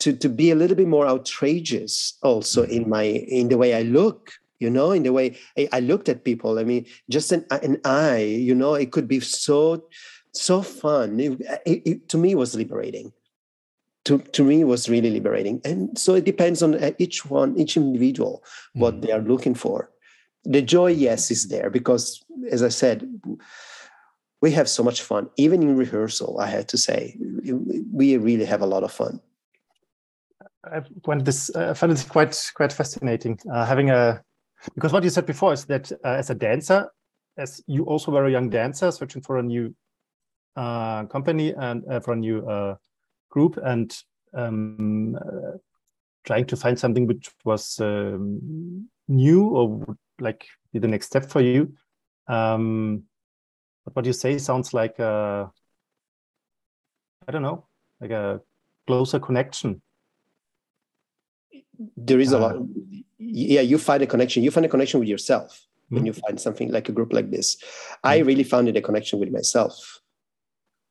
to 0.00 0.12
to 0.12 0.28
be 0.28 0.50
a 0.50 0.54
little 0.54 0.76
bit 0.76 0.88
more 0.88 1.06
outrageous 1.06 2.16
also 2.22 2.62
mm-hmm. 2.62 2.72
in 2.72 2.88
my 2.88 3.02
in 3.02 3.48
the 3.48 3.58
way 3.58 3.74
i 3.74 3.82
look 3.82 4.32
you 4.60 4.70
know 4.70 4.92
in 4.92 5.02
the 5.02 5.12
way 5.12 5.36
i, 5.58 5.68
I 5.72 5.80
looked 5.80 6.08
at 6.08 6.24
people 6.24 6.58
i 6.58 6.64
mean 6.64 6.86
just 7.10 7.32
an, 7.32 7.44
an 7.50 7.80
eye 7.84 8.22
you 8.22 8.54
know 8.54 8.74
it 8.74 8.92
could 8.92 9.08
be 9.08 9.20
so 9.20 9.84
so 10.32 10.62
fun. 10.62 11.20
It, 11.20 11.40
it, 11.64 11.82
it, 11.86 12.08
to 12.10 12.18
me, 12.18 12.34
was 12.34 12.54
liberating. 12.54 13.12
To, 14.06 14.18
to 14.18 14.42
me, 14.42 14.64
was 14.64 14.88
really 14.88 15.10
liberating. 15.10 15.60
And 15.64 15.96
so 15.96 16.14
it 16.14 16.24
depends 16.24 16.62
on 16.62 16.74
uh, 16.74 16.90
each 16.98 17.24
one, 17.24 17.56
each 17.56 17.76
individual, 17.76 18.42
what 18.74 18.96
mm. 18.96 19.02
they 19.02 19.12
are 19.12 19.20
looking 19.20 19.54
for. 19.54 19.90
The 20.44 20.60
joy, 20.60 20.88
yes, 20.88 21.30
is 21.30 21.46
there 21.48 21.70
because, 21.70 22.20
as 22.50 22.64
I 22.64 22.68
said, 22.68 23.08
we 24.40 24.50
have 24.50 24.68
so 24.68 24.82
much 24.82 25.02
fun. 25.02 25.30
Even 25.36 25.62
in 25.62 25.76
rehearsal, 25.76 26.40
I 26.40 26.48
had 26.48 26.68
to 26.70 26.78
say, 26.78 27.16
we 27.92 28.16
really 28.16 28.44
have 28.44 28.60
a 28.60 28.66
lot 28.66 28.82
of 28.82 28.90
fun. 28.90 29.20
I 30.64 30.82
find 31.04 31.24
this, 31.24 31.54
I 31.54 31.72
this 31.72 32.04
quite 32.04 32.52
quite 32.54 32.72
fascinating. 32.72 33.38
Uh, 33.52 33.64
having 33.64 33.90
a 33.90 34.22
because 34.74 34.92
what 34.92 35.02
you 35.04 35.10
said 35.10 35.26
before 35.26 35.52
is 35.52 35.64
that 35.66 35.90
uh, 36.04 36.08
as 36.08 36.30
a 36.30 36.34
dancer, 36.34 36.88
as 37.36 37.62
you 37.66 37.84
also 37.84 38.12
were 38.12 38.26
a 38.26 38.30
young 38.30 38.48
dancer 38.48 38.90
searching 38.92 39.22
for 39.22 39.38
a 39.38 39.42
new 39.42 39.74
uh, 40.56 41.04
company 41.06 41.52
and 41.54 41.84
uh, 41.90 42.00
for 42.00 42.12
a 42.12 42.16
new 42.16 42.46
uh, 42.46 42.76
group 43.32 43.58
and 43.62 43.88
um, 44.34 45.16
uh, 45.16 45.56
trying 46.24 46.46
to 46.46 46.56
find 46.56 46.78
something 46.78 47.06
which 47.06 47.30
was 47.44 47.80
um, 47.80 48.88
new 49.08 49.48
or 49.48 49.96
like 50.20 50.46
be 50.72 50.78
the 50.78 50.88
next 50.88 51.06
step 51.06 51.26
for 51.28 51.40
you. 51.40 51.74
Um, 52.28 53.04
but 53.84 53.96
what 53.96 54.04
you 54.04 54.12
say 54.12 54.38
sounds 54.38 54.72
like 54.72 54.98
a, 54.98 55.50
I 57.26 57.32
don't 57.32 57.42
know, 57.42 57.66
like 58.00 58.12
a 58.12 58.40
closer 58.86 59.18
connection. 59.18 59.82
There 61.96 62.20
is 62.20 62.32
a 62.32 62.38
lot. 62.38 62.56
Uh, 62.56 62.62
yeah, 63.18 63.62
you 63.62 63.78
find 63.78 64.02
a 64.02 64.06
connection. 64.06 64.42
You 64.42 64.50
find 64.52 64.66
a 64.66 64.68
connection 64.68 65.00
with 65.00 65.08
yourself 65.08 65.66
when 65.88 66.00
mm-hmm. 66.00 66.06
you 66.06 66.12
find 66.12 66.40
something 66.40 66.70
like 66.70 66.88
a 66.88 66.92
group 66.92 67.12
like 67.12 67.30
this. 67.30 67.56
I 68.04 68.18
mm-hmm. 68.18 68.26
really 68.26 68.44
found 68.44 68.68
it 68.68 68.76
a 68.76 68.82
connection 68.82 69.18
with 69.18 69.32
myself 69.32 70.01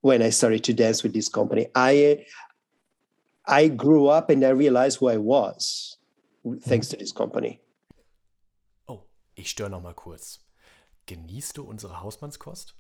when 0.02 0.22
I 0.22 0.32
started 0.32 0.64
to 0.66 0.74
dance 0.74 1.04
with 1.04 1.14
this 1.14 1.30
company. 1.30 1.70
I 1.76 2.26
I 3.48 3.70
grew 3.70 4.10
up 4.10 4.30
and 4.30 4.44
I 4.44 4.50
realized 4.50 5.00
who 5.00 5.10
I 5.10 5.18
was 5.18 5.98
thanks 6.62 6.90
to 6.90 6.98
this 6.98 7.14
company. 7.14 7.62
Oh, 8.88 9.04
ich 9.36 9.50
störe 9.50 9.70
noch 9.70 9.82
mal 9.82 9.94
kurz. 9.94 10.46
Genießt 11.08 11.58
du 11.58 11.64
unsere 11.64 12.02
Hausmannskost? 12.02 12.76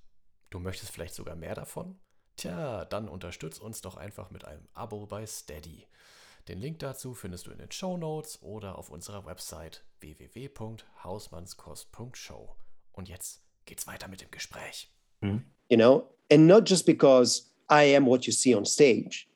Du 0.49 0.59
möchtest 0.59 0.91
vielleicht 0.91 1.15
sogar 1.15 1.35
mehr 1.35 1.55
davon? 1.55 1.99
Tja, 2.37 2.85
dann 2.85 3.09
unterstütz 3.09 3.57
uns 3.59 3.81
doch 3.81 3.97
einfach 3.97 4.31
mit 4.31 4.45
einem 4.45 4.69
Abo 4.73 5.05
bei 5.05 5.25
Steady. 5.25 5.85
Den 6.47 6.59
Link 6.59 6.79
dazu 6.79 7.13
findest 7.13 7.47
du 7.47 7.51
in 7.51 7.57
den 7.59 7.71
Show 7.71 7.97
Notes 7.97 8.41
oder 8.41 8.77
auf 8.77 8.89
unserer 8.89 9.25
Website 9.25 9.83
www.hausmannskost.show. 9.99 12.55
Und 12.93 13.09
jetzt 13.09 13.43
geht's 13.65 13.87
weiter 13.87 14.07
mit 14.07 14.21
dem 14.21 14.31
Gespräch. 14.31 14.89
You 15.71 15.77
know, 15.77 16.05
and 16.29 16.47
not 16.47 16.65
just 16.65 16.85
because 16.85 17.49
I 17.69 17.83
am 17.83 18.05
what 18.05 18.27
you 18.27 18.33
see 18.33 18.53
on 18.53 18.65
stage, 18.65 19.27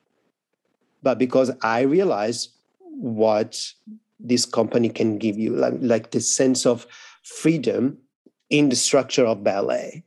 but 1.02 1.18
because 1.18 1.50
I 1.62 1.80
realize 1.80 2.50
what 2.78 3.72
this 4.20 4.44
company 4.44 4.90
can 4.90 5.18
give 5.18 5.36
you 5.38 5.56
like, 5.56 5.74
like 5.80 6.10
the 6.12 6.20
sense 6.20 6.66
of 6.66 6.86
freedom 7.24 7.98
in 8.50 8.68
the 8.68 8.76
structure 8.76 9.26
of 9.26 9.42
ballet 9.42 10.04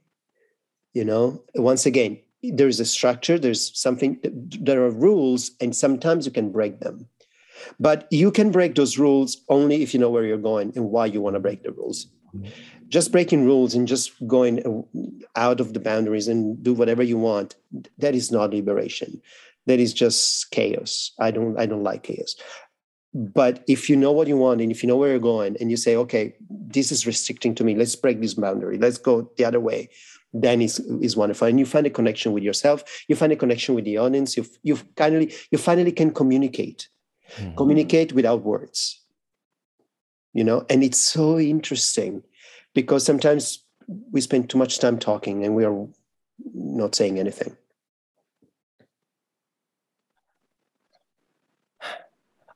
you 0.94 1.06
know? 1.06 1.42
Once 1.56 1.86
again 1.86 2.20
there's 2.42 2.80
a 2.80 2.86
structure 2.86 3.38
there's 3.38 3.78
something 3.78 4.18
there 4.24 4.82
are 4.82 4.92
rules 4.92 5.52
and 5.60 5.76
sometimes 5.76 6.26
you 6.26 6.32
can 6.32 6.52
break 6.52 6.80
them. 6.80 7.08
But 7.80 8.08
you 8.10 8.32
can 8.32 8.52
break 8.52 8.76
those 8.76 8.98
rules 8.98 9.42
only 9.50 9.84
if 9.84 9.94
you 9.94 10.00
know 10.00 10.10
where 10.10 10.24
you're 10.24 10.38
going 10.38 10.72
and 10.76 10.92
why 10.92 11.06
you 11.08 11.20
want 11.20 11.36
to 11.36 11.42
break 11.42 11.63
the 11.63 11.72
rules 11.72 12.08
mm-hmm. 12.34 12.48
Just 12.89 13.12
breaking 13.12 13.45
rules 13.45 13.73
and 13.73 13.88
just 13.88 14.12
going 14.28 14.84
out 15.36 15.60
of 15.60 15.73
the 15.73 15.80
boundaries 15.80 16.28
and 16.28 16.62
do 16.62 16.73
whatever 16.73 17.04
you 17.04 17.17
want 17.17 17.56
that 17.99 18.15
is 18.15 18.32
not 18.32 18.52
liberation. 18.52 19.21
That 19.67 19.80
is 19.80 19.93
just 19.93 20.49
chaos. 20.52 21.12
I 21.19 21.32
don't 21.32 21.58
i 21.60 21.65
don't 21.65 21.84
like 21.84 22.04
chaos. 22.04 22.36
But 23.13 23.63
if 23.67 23.89
you 23.89 23.95
know 23.95 24.12
what 24.12 24.28
you 24.28 24.38
want 24.38 24.62
and 24.62 24.71
if 24.71 24.84
you 24.84 24.88
know 24.88 24.97
where 24.97 25.10
you're 25.10 25.19
going 25.19 25.56
and 25.60 25.71
you 25.71 25.78
say 25.78 25.95
okay 25.95 26.36
this 26.49 26.91
is 26.91 27.06
restricting 27.06 27.56
to 27.56 27.63
me. 27.63 27.75
Let's 27.75 27.95
break 27.95 28.21
this 28.21 28.34
boundary. 28.34 28.78
Let's 28.78 28.97
go 28.97 29.32
the 29.38 29.45
other 29.45 29.60
way. 29.60 29.89
Then 30.34 30.62
is 30.62 30.80
is 31.02 31.15
wonderful. 31.15 31.47
And 31.47 31.60
you 31.60 31.65
find 31.65 31.86
a 31.86 31.91
connection 31.91 32.34
with 32.34 32.43
yourself. 32.43 32.84
You 33.08 33.15
find 33.15 33.32
a 33.32 33.36
connection 33.36 33.75
with 33.75 33.86
the 33.86 33.97
audience. 33.97 34.36
You 34.36 34.45
you 34.63 34.75
finally 34.97 35.34
you 35.52 35.58
finally 35.58 35.91
can 35.91 36.12
communicate. 36.12 36.89
Mm-hmm. 37.38 37.56
communicate 37.56 38.13
without 38.13 38.43
words. 38.43 39.04
You 40.34 40.43
know? 40.43 40.65
And 40.67 40.84
it's 40.84 40.97
so 40.97 41.38
interesting 41.38 42.23
because 42.74 43.06
sometimes 43.06 43.66
we 44.12 44.22
spend 44.22 44.50
too 44.50 44.58
much 44.58 44.80
time 44.80 45.00
talking 45.00 45.44
and 45.44 45.56
we 45.56 45.66
are 45.66 45.88
not 46.54 46.96
saying 46.96 47.20
anything. 47.20 47.56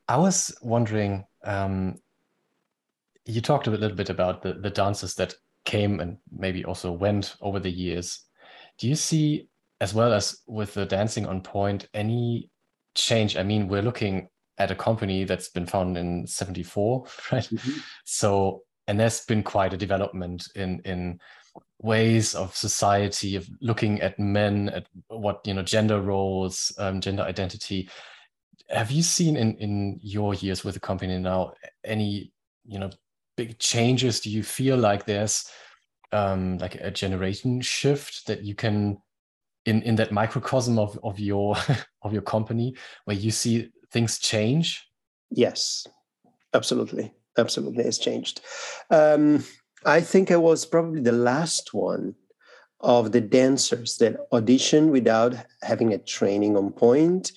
I 0.08 0.18
was 0.18 0.56
wondering 0.62 1.26
um, 1.44 1.96
you 3.26 3.42
talked 3.42 3.68
a 3.68 3.72
little 3.72 3.96
bit 3.96 4.10
about 4.10 4.42
the, 4.42 4.54
the 4.54 4.70
dancers 4.70 5.16
that 5.16 5.36
came 5.66 6.00
and 6.00 6.18
maybe 6.32 6.66
also 6.66 6.92
went 6.92 7.36
over 7.42 7.60
the 7.60 7.72
years. 7.72 8.24
Do 8.78 8.88
you 8.88 8.96
see 8.96 9.48
as 9.80 9.94
well 9.94 10.14
as 10.14 10.42
with 10.46 10.74
the 10.74 10.86
dancing 10.86 11.26
on 11.26 11.42
point 11.42 11.88
any 11.94 12.50
change? 12.96 13.38
I 13.38 13.44
mean 13.44 13.68
we're 13.68 13.82
looking 13.82 14.28
at 14.58 14.72
a 14.72 14.76
company 14.76 15.24
that's 15.24 15.50
been 15.50 15.66
founded 15.66 16.04
in 16.04 16.28
74 16.28 17.06
right? 17.32 17.44
Mm-hmm. 17.44 17.80
so 18.06 18.62
and 18.88 19.00
there's 19.00 19.26
been 19.26 19.44
quite 19.44 19.74
a 19.74 19.78
development 19.78 20.48
in 20.56 20.80
in 20.86 21.20
ways 21.82 22.34
of 22.34 22.56
society 22.56 23.36
of 23.36 23.48
looking 23.62 24.02
at 24.02 24.18
men 24.18 24.70
at 24.70 24.88
what 25.08 25.42
you 25.46 25.54
know 25.54 25.62
gender 25.62 26.02
roles 26.02 26.74
um, 26.78 27.02
gender 27.02 27.24
identity 27.24 27.90
have 28.70 28.92
you 28.92 29.04
seen 29.04 29.36
in 29.36 29.56
in 29.58 30.00
your 30.02 30.34
years 30.36 30.64
with 30.64 30.74
the 30.74 30.80
company 30.80 31.18
now 31.20 31.54
any 31.84 32.32
you 32.66 32.80
know 32.80 32.90
big 33.36 33.58
changes 33.60 34.20
do 34.20 34.30
you 34.30 34.44
feel 34.44 34.78
like 34.78 35.06
there's 35.06 35.46
um 36.12 36.58
like 36.60 36.76
a 36.76 36.92
generation 36.92 37.62
shift 37.62 38.26
that 38.28 38.44
you 38.44 38.56
can 38.56 38.98
in 39.66 39.82
in 39.84 39.96
that 39.96 40.12
microcosm 40.12 40.78
of 40.78 41.00
of 41.04 41.20
your 41.20 41.56
of 42.02 42.14
your 42.14 42.22
company 42.22 42.76
where 43.06 43.18
you 43.18 43.32
see 43.32 43.70
things 43.92 44.20
change? 44.20 44.86
Yes, 45.30 45.88
absolutely. 46.54 47.14
Absolutely, 47.38 47.84
it's 47.84 47.98
changed. 47.98 48.42
Um, 48.90 49.44
I 49.86 50.02
think 50.02 50.32
I 50.32 50.38
was 50.38 50.66
probably 50.66 51.02
the 51.02 51.12
last 51.12 51.74
one 51.74 52.16
of 52.80 53.12
the 53.12 53.22
dancers 53.22 53.98
that 53.98 54.30
auditioned 54.32 54.92
without 54.92 55.36
having 55.62 55.94
a 55.94 55.98
training 55.98 56.58
on 56.58 56.72
point. 56.72 57.32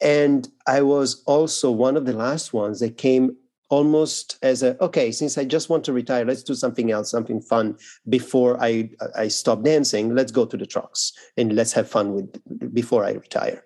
And 0.00 0.48
I 0.66 0.82
was 0.82 1.22
also 1.26 1.70
one 1.70 1.96
of 1.96 2.06
the 2.06 2.12
last 2.12 2.52
ones 2.52 2.80
that 2.80 2.98
came 2.98 3.36
almost 3.70 4.38
as 4.42 4.62
a 4.62 4.80
okay 4.84 5.10
since 5.10 5.38
i 5.38 5.44
just 5.44 5.70
want 5.70 5.82
to 5.82 5.92
retire 5.92 6.24
let's 6.24 6.42
do 6.42 6.54
something 6.54 6.90
else 6.90 7.10
something 7.10 7.40
fun 7.40 7.76
before 8.08 8.62
i 8.62 8.88
i 9.16 9.26
stop 9.26 9.62
dancing 9.64 10.14
let's 10.14 10.30
go 10.30 10.44
to 10.44 10.56
the 10.56 10.66
Trocks 10.66 11.12
and 11.38 11.56
let's 11.56 11.72
have 11.72 11.88
fun 11.88 12.12
with 12.14 12.74
before 12.74 13.04
i 13.04 13.12
retire 13.12 13.64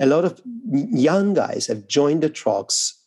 a 0.00 0.06
lot 0.06 0.24
of 0.24 0.40
young 1.08 1.32
guys 1.32 1.66
have 1.66 1.88
joined 1.88 2.22
the 2.22 2.28
Trocks 2.28 3.01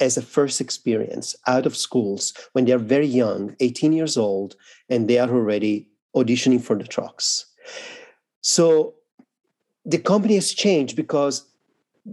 as 0.00 0.16
a 0.16 0.22
first 0.22 0.60
experience 0.60 1.34
out 1.46 1.66
of 1.66 1.76
schools 1.76 2.32
when 2.52 2.64
they're 2.64 2.78
very 2.78 3.06
young, 3.06 3.56
18 3.60 3.92
years 3.92 4.16
old, 4.16 4.56
and 4.88 5.08
they 5.08 5.18
are 5.18 5.28
already 5.28 5.88
auditioning 6.14 6.60
for 6.60 6.76
the 6.76 6.84
Trocks. 6.84 7.46
So 8.40 8.94
the 9.84 9.98
company 9.98 10.34
has 10.34 10.52
changed 10.52 10.96
because 10.96 11.44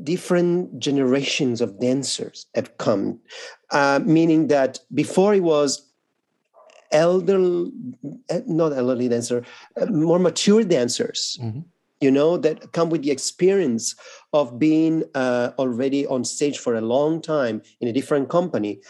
different 0.03 0.79
generations 0.79 1.61
of 1.61 1.79
dancers 1.79 2.47
have 2.55 2.77
come, 2.77 3.19
uh, 3.71 3.99
meaning 4.03 4.47
that 4.47 4.79
before 4.93 5.35
it 5.35 5.43
was 5.43 5.87
elder, 6.91 7.65
eh, 8.29 8.41
not 8.47 8.73
elderly 8.73 9.09
dancer, 9.09 9.43
uh, 9.79 9.85
more 9.87 10.19
mature 10.19 10.63
dancers. 10.63 11.37
Mm-hmm 11.41 11.59
you 12.03 12.11
know, 12.11 12.37
that 12.37 12.73
come 12.73 12.89
with 12.89 13.03
the 13.03 13.11
experience 13.11 13.95
of 14.33 14.59
being 14.59 15.03
uh, 15.15 15.51
already 15.57 16.05
on 16.05 16.23
stage 16.25 16.59
for 16.59 16.75
a 16.75 16.81
long 16.81 17.21
time 17.21 17.61
in 17.79 17.87
a 17.87 17.93
different 17.93 18.29
company, 18.29 18.81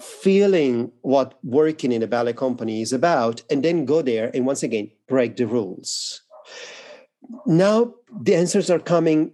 feeling 0.00 0.92
what 1.00 1.38
working 1.42 1.90
in 1.92 2.02
a 2.02 2.06
ballet 2.06 2.34
company 2.34 2.82
is 2.82 2.92
about, 2.92 3.42
and 3.50 3.64
then 3.64 3.84
go 3.84 4.02
there 4.02 4.30
and 4.34 4.46
once 4.46 4.62
again 4.62 4.90
break 5.08 5.36
the 5.36 5.46
rules. 5.46 6.22
Now 7.46 7.94
the 8.20 8.34
answers 8.34 8.70
are 8.70 8.78
coming 8.78 9.32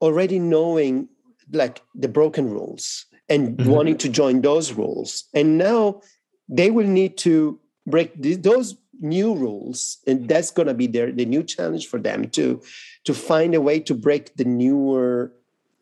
already 0.00 0.38
knowing 0.38 1.08
like 1.52 1.80
the 1.94 2.08
broken 2.08 2.50
rules 2.50 3.06
and 3.28 3.56
mm-hmm. 3.56 3.70
wanting 3.70 3.98
to 3.98 4.08
join 4.08 4.40
those 4.40 4.72
rules. 4.72 5.24
And 5.34 5.58
now 5.58 6.00
they 6.48 6.70
will 6.70 6.86
need 6.86 7.16
to 7.18 7.60
break 7.86 8.10
those 8.42 8.74
new 9.00 9.34
rules 9.34 9.98
and 10.06 10.20
mm. 10.20 10.28
that's 10.28 10.50
going 10.50 10.68
to 10.68 10.74
be 10.74 10.86
their 10.86 11.10
the 11.10 11.24
new 11.24 11.42
challenge 11.42 11.86
for 11.86 11.98
them 11.98 12.28
to 12.30 12.60
to 13.04 13.14
find 13.14 13.54
a 13.54 13.60
way 13.60 13.80
to 13.80 13.94
break 13.94 14.34
the 14.36 14.44
newer 14.44 15.32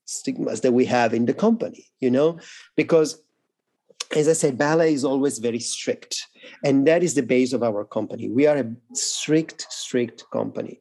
stigmas 0.05 0.61
that 0.61 0.73
we 0.73 0.85
have 0.85 1.13
in 1.13 1.27
the 1.27 1.35
company 1.35 1.91
you 2.01 2.11
know? 2.11 2.39
Because 2.77 3.23
as 4.17 4.29
i 4.29 4.33
said 4.33 4.59
ballet 4.59 4.93
is 4.93 5.05
always 5.05 5.39
very 5.39 5.61
strict 5.61 6.27
and 6.65 6.87
that 6.87 7.03
is 7.03 7.15
the 7.15 7.23
base 7.23 7.53
of 7.53 7.63
our 7.63 7.85
company. 7.85 8.29
We 8.29 8.47
are 8.47 8.57
a 8.57 8.73
strict 8.93 9.67
strict 9.71 10.25
company. 10.33 10.81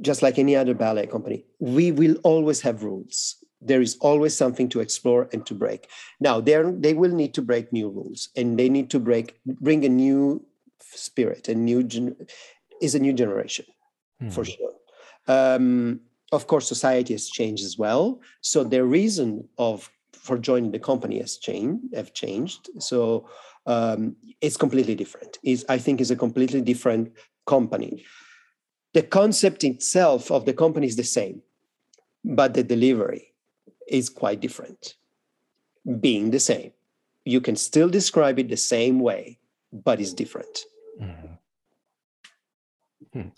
Just 0.00 0.22
like 0.22 0.38
any 0.38 0.56
other 0.56 0.74
ballet 0.74 1.06
company 1.06 1.46
we 1.60 1.92
will 1.92 2.16
always 2.22 2.60
have 2.62 2.82
rules. 2.82 3.36
There 3.60 3.80
is 3.80 3.96
always 4.00 4.36
something 4.36 4.68
to 4.70 4.80
explore 4.80 5.30
and 5.32 5.46
to 5.46 5.54
break. 5.54 5.88
Now 6.20 6.40
they 6.40 6.60
they 6.78 6.94
will 6.94 7.14
need 7.14 7.32
to 7.34 7.42
break 7.42 7.72
new 7.72 7.88
rules 7.88 8.28
and 8.36 8.58
they 8.58 8.68
need 8.68 8.90
to 8.90 8.98
break 8.98 9.38
bring 9.46 9.84
a 9.84 9.88
new 9.88 10.44
spirit 10.98 11.48
a 11.48 11.54
new 11.54 11.82
gen- 11.82 12.16
is 12.80 12.94
a 12.94 12.98
new 12.98 13.12
generation 13.12 13.66
mm. 14.22 14.32
for 14.32 14.44
sure. 14.44 14.72
Um, 15.26 16.00
of 16.32 16.46
course 16.46 16.66
society 16.66 17.14
has 17.14 17.28
changed 17.28 17.64
as 17.64 17.78
well. 17.78 18.20
So 18.40 18.64
the 18.64 18.84
reason 18.84 19.48
of 19.58 19.90
for 20.12 20.38
joining 20.38 20.70
the 20.70 20.78
company 20.78 21.18
has 21.20 21.36
changed 21.36 21.94
have 21.94 22.12
changed. 22.12 22.70
So 22.78 23.28
um, 23.66 24.16
it's 24.40 24.56
completely 24.56 24.94
different. 24.94 25.38
Is 25.42 25.64
i 25.68 25.78
think 25.78 26.00
is 26.00 26.10
a 26.10 26.16
completely 26.16 26.60
different 26.60 27.12
company. 27.46 28.04
The 28.92 29.02
concept 29.02 29.64
itself 29.64 30.30
of 30.30 30.44
the 30.44 30.52
company 30.52 30.86
is 30.86 30.96
the 30.96 31.04
same 31.04 31.42
but 32.24 32.54
the 32.54 32.62
delivery 32.62 33.34
is 33.86 34.08
quite 34.08 34.40
different. 34.40 34.94
Being 36.00 36.30
the 36.30 36.40
same. 36.40 36.72
You 37.26 37.40
can 37.40 37.56
still 37.56 37.88
describe 37.88 38.38
it 38.38 38.48
the 38.48 38.56
same 38.56 38.98
way 39.00 39.38
but 39.72 40.00
it's 40.00 40.12
different 40.12 40.64
Mm-hmm. 41.00 41.34
Hmm. 43.12 43.28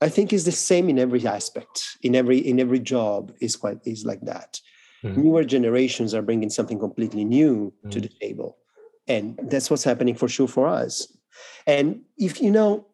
I 0.00 0.08
think 0.08 0.32
it's 0.32 0.44
the 0.44 0.52
same 0.52 0.88
in 0.88 0.98
every 0.98 1.26
aspect, 1.26 1.98
in 2.02 2.14
every 2.14 2.38
in 2.38 2.58
every 2.58 2.80
job 2.80 3.32
is 3.40 3.56
quite 3.56 3.78
is 3.84 4.04
like 4.04 4.20
that. 4.22 4.60
Mm-hmm. 5.04 5.22
Newer 5.22 5.44
generations 5.44 6.14
are 6.14 6.22
bringing 6.22 6.50
something 6.50 6.78
completely 6.78 7.24
new 7.24 7.72
mm-hmm. 7.78 7.90
to 7.90 8.00
the 8.00 8.08
table, 8.08 8.56
and 9.08 9.38
that's 9.44 9.70
what's 9.70 9.84
happening 9.84 10.14
for 10.14 10.28
sure 10.28 10.48
for 10.48 10.66
us. 10.66 11.06
And 11.66 12.02
if 12.16 12.40
you 12.40 12.50
know, 12.50 12.86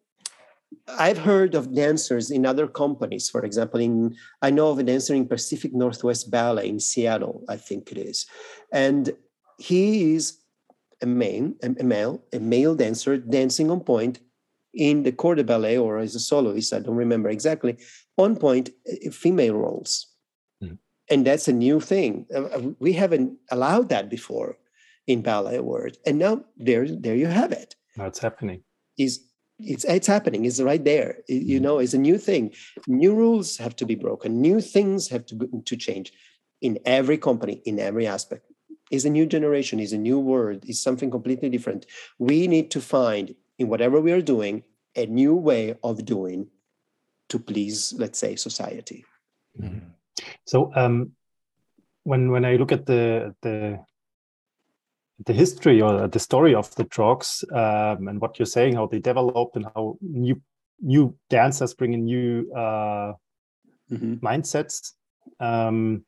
I've 0.99 1.17
heard 1.17 1.55
of 1.55 1.73
dancers 1.73 2.29
in 2.29 2.45
other 2.45 2.67
companies. 2.67 3.29
For 3.29 3.43
example, 3.45 3.79
in 3.79 4.15
I 4.41 4.51
know 4.51 4.69
of 4.69 4.79
a 4.79 4.83
dancer 4.83 5.15
in 5.15 5.27
Pacific 5.27 5.73
Northwest 5.73 6.29
Ballet 6.29 6.67
in 6.67 6.79
Seattle, 6.79 7.43
I 7.47 7.55
think 7.55 7.91
it 7.91 7.97
is, 7.97 8.25
and 8.71 9.11
he 9.57 10.13
is 10.13 10.39
a 11.01 11.05
male, 11.05 11.53
a 11.63 11.83
male, 11.83 12.23
a 12.33 12.39
male 12.39 12.75
dancer 12.75 13.17
dancing 13.17 13.69
on 13.69 13.81
point 13.81 14.19
in 14.73 15.03
the 15.03 15.11
corps 15.11 15.35
de 15.35 15.43
ballet 15.43 15.77
or 15.77 15.97
as 15.97 16.15
a 16.15 16.19
soloist, 16.19 16.73
I 16.73 16.79
don't 16.79 16.95
remember 16.95 17.29
exactly, 17.29 17.77
on 18.17 18.35
point 18.35 18.69
uh, 18.89 19.11
female 19.11 19.55
roles. 19.55 20.07
Mm. 20.63 20.77
And 21.09 21.25
that's 21.25 21.47
a 21.47 21.53
new 21.53 21.79
thing. 21.79 22.25
Uh, 22.33 22.43
uh, 22.43 22.61
we 22.79 22.93
haven't 22.93 23.37
allowed 23.51 23.89
that 23.89 24.09
before 24.09 24.57
in 25.07 25.21
ballet 25.21 25.59
world. 25.59 25.97
And 26.05 26.19
now 26.19 26.43
there, 26.57 26.87
there 26.87 27.15
you 27.15 27.27
have 27.27 27.51
it. 27.51 27.75
Now 27.95 28.05
it's 28.05 28.19
happening. 28.19 28.63
Is 28.97 29.23
it's 29.59 29.85
it's 29.85 30.05
happening. 30.05 30.45
It's 30.45 30.61
right 30.61 30.83
there. 30.83 31.19
It, 31.27 31.43
you 31.43 31.57
hmm. 31.57 31.63
know, 31.63 31.79
it's 31.79 31.95
a 31.95 31.99
new 31.99 32.19
thing. 32.19 32.53
New 32.87 33.15
rules 33.15 33.57
have 33.57 33.75
to 33.77 33.85
be 33.85 33.95
broken. 33.95 34.39
New 34.39 34.61
things 34.61 35.07
have 35.09 35.25
to 35.27 35.61
to 35.65 35.75
change 35.75 36.13
in 36.61 36.77
every 36.85 37.17
company, 37.17 37.61
in 37.65 37.79
every 37.79 38.05
aspect 38.05 38.45
is 38.91 39.05
a 39.05 39.09
new 39.09 39.25
generation, 39.25 39.79
is 39.79 39.93
a 39.93 39.97
new 39.97 40.19
world, 40.19 40.63
is 40.67 40.81
something 40.81 41.11
completely 41.11 41.49
different. 41.49 41.85
We 42.19 42.47
need 42.47 42.71
to 42.71 42.81
find 42.81 43.35
in 43.57 43.67
whatever 43.67 43.99
we 43.99 44.11
are 44.11 44.21
doing 44.21 44.63
a 44.95 45.05
new 45.05 45.35
way 45.35 45.75
of 45.83 46.05
doing 46.05 46.47
to 47.29 47.39
please, 47.39 47.93
let's 47.97 48.19
say, 48.19 48.35
society. 48.35 49.03
Mm-hmm. 49.59 49.79
So 50.45 50.71
um, 50.75 51.11
when 52.03 52.31
when 52.31 52.45
I 52.45 52.55
look 52.55 52.71
at 52.71 52.85
the 52.85 53.35
the 53.41 53.79
the 55.25 55.33
history 55.33 55.81
or 55.81 56.07
the 56.07 56.19
story 56.19 56.53
of 56.53 56.73
the 56.75 56.83
Trocks 56.83 57.43
um, 57.51 58.07
and 58.07 58.21
what 58.21 58.37
you're 58.37 58.45
saying, 58.45 58.75
how 58.75 58.87
they 58.87 58.99
developed 58.99 59.55
and 59.55 59.65
how 59.75 59.97
new 60.01 60.41
new 60.79 61.15
dancers 61.29 61.73
bring 61.73 61.93
in 61.93 62.05
new 62.05 62.51
uh, 62.53 63.13
mm-hmm. 63.91 64.13
mindsets. 64.25 64.93
Um, 65.39 66.05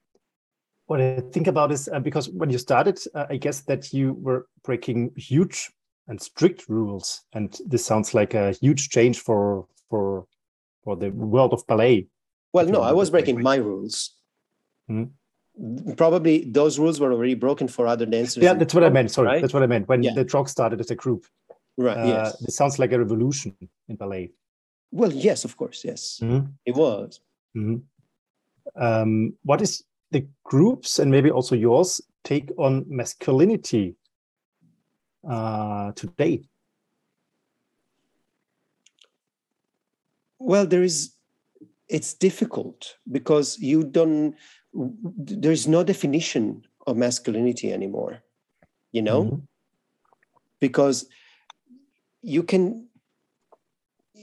what 0.89 0.99
I 0.99 1.21
think 1.31 1.45
about 1.45 1.71
is 1.71 1.87
uh, 1.87 1.99
because 1.99 2.29
when 2.29 2.49
you 2.49 2.57
started, 2.57 2.99
uh, 3.13 3.27
I 3.29 3.37
guess 3.37 3.61
that 3.61 3.93
you 3.93 4.13
were 4.13 4.47
breaking 4.63 5.11
huge 5.15 5.69
and 6.07 6.19
strict 6.19 6.67
rules, 6.67 7.21
and 7.33 7.55
this 7.67 7.85
sounds 7.85 8.15
like 8.15 8.33
a 8.33 8.53
huge 8.53 8.89
change 8.89 9.19
for 9.19 9.67
for 9.87 10.25
for 10.83 10.95
the 10.95 11.11
world 11.11 11.53
of 11.53 11.65
ballet. 11.67 12.07
Well, 12.53 12.65
no, 12.65 12.81
I 12.81 12.93
was 12.93 13.11
breaking 13.11 13.39
my 13.39 13.57
rules. 13.57 14.15
Mm-hmm. 14.89 15.93
Probably 15.93 16.45
those 16.45 16.79
rules 16.79 16.99
were 16.99 17.13
already 17.13 17.35
broken 17.35 17.67
for 17.67 17.85
other 17.85 18.07
dancers. 18.07 18.43
Yeah, 18.43 18.55
that's 18.55 18.73
what 18.73 18.83
I 18.83 18.89
meant. 18.89 19.11
Sorry, 19.11 19.27
right? 19.27 19.41
that's 19.41 19.53
what 19.53 19.61
I 19.61 19.67
meant. 19.67 19.87
When 19.87 20.01
yeah. 20.01 20.15
the 20.15 20.25
Trocks 20.25 20.51
started 20.51 20.79
as 20.79 20.89
a 20.89 20.95
group, 20.95 21.27
right? 21.77 21.97
Uh, 21.97 22.07
yes, 22.07 22.37
this 22.39 22.55
sounds 22.55 22.79
like 22.79 22.91
a 22.93 22.97
revolution 22.97 23.55
in 23.87 23.95
ballet. 23.95 24.31
Well, 24.91 25.13
yes, 25.13 25.45
of 25.45 25.55
course, 25.55 25.85
yes, 25.85 26.19
mm-hmm. 26.23 26.47
it 26.65 26.73
was. 26.73 27.19
Mm-hmm. 27.55 27.77
Um, 28.75 29.33
what 29.43 29.61
is 29.61 29.83
the 30.11 30.27
groups 30.43 30.99
and 30.99 31.11
maybe 31.11 31.31
also 31.31 31.55
yours 31.55 32.01
take 32.23 32.51
on 32.57 32.85
masculinity 32.87 33.95
uh, 35.29 35.91
today? 35.93 36.43
Well, 40.39 40.65
there 40.65 40.83
is. 40.83 41.13
It's 41.87 42.13
difficult 42.13 42.97
because 43.11 43.57
you 43.59 43.83
don't. 43.83 44.35
There 44.73 45.51
is 45.51 45.67
no 45.67 45.83
definition 45.83 46.63
of 46.85 46.97
masculinity 46.97 47.73
anymore. 47.73 48.21
You 48.91 49.01
know, 49.01 49.23
mm-hmm. 49.23 49.35
because 50.59 51.07
you 52.21 52.43
can 52.43 52.89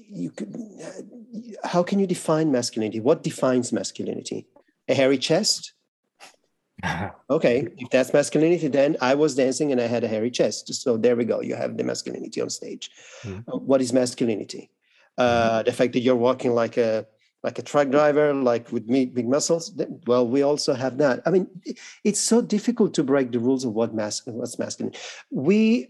you 0.09 0.31
can, 0.31 0.79
how 1.65 1.83
can 1.83 1.99
you 1.99 2.07
define 2.07 2.53
masculinity? 2.53 3.01
What 3.01 3.23
defines 3.23 3.73
masculinity? 3.73 4.47
A 4.89 4.95
hairy 4.95 5.19
chest? 5.19 5.73
okay, 7.31 7.69
if 7.79 7.91
that's 7.91 8.13
masculinity, 8.13 8.69
then 8.69 8.97
I 9.01 9.15
was 9.15 9.35
dancing 9.35 9.73
and 9.73 9.81
I 9.81 9.87
had 9.87 10.05
a 10.05 10.09
hairy 10.09 10.31
chest. 10.31 10.73
So 10.75 10.97
there 10.97 11.17
we 11.17 11.25
go. 11.25 11.41
You 11.41 11.55
have 11.55 11.77
the 11.77 11.85
masculinity 11.85 12.41
on 12.41 12.51
stage. 12.51 12.91
Mm-hmm. 13.23 13.51
Uh, 13.51 13.57
what 13.59 13.81
is 13.81 13.93
masculinity? 13.93 14.71
Uh, 15.17 15.63
the 15.63 15.73
fact 15.73 15.95
that 15.95 16.01
you're 16.01 16.17
walking 16.17 16.55
like 16.55 16.77
a 16.77 17.07
like 17.43 17.59
a 17.59 17.63
truck 17.63 17.91
driver, 17.91 18.35
like 18.35 18.71
with 18.73 18.87
me, 18.89 19.07
big 19.07 19.29
muscles. 19.29 19.73
Well, 20.07 20.27
we 20.27 20.43
also 20.43 20.75
have 20.75 20.99
that. 20.99 21.23
I 21.25 21.31
mean, 21.31 21.49
it's 22.05 22.21
so 22.21 22.43
difficult 22.43 22.93
to 22.95 23.05
break 23.05 23.31
the 23.33 23.39
rules 23.39 23.65
of 23.65 23.73
what 23.73 23.95
mas- 23.95 24.23
what's 24.27 24.59
masculine. 24.59 24.95
We 25.31 25.89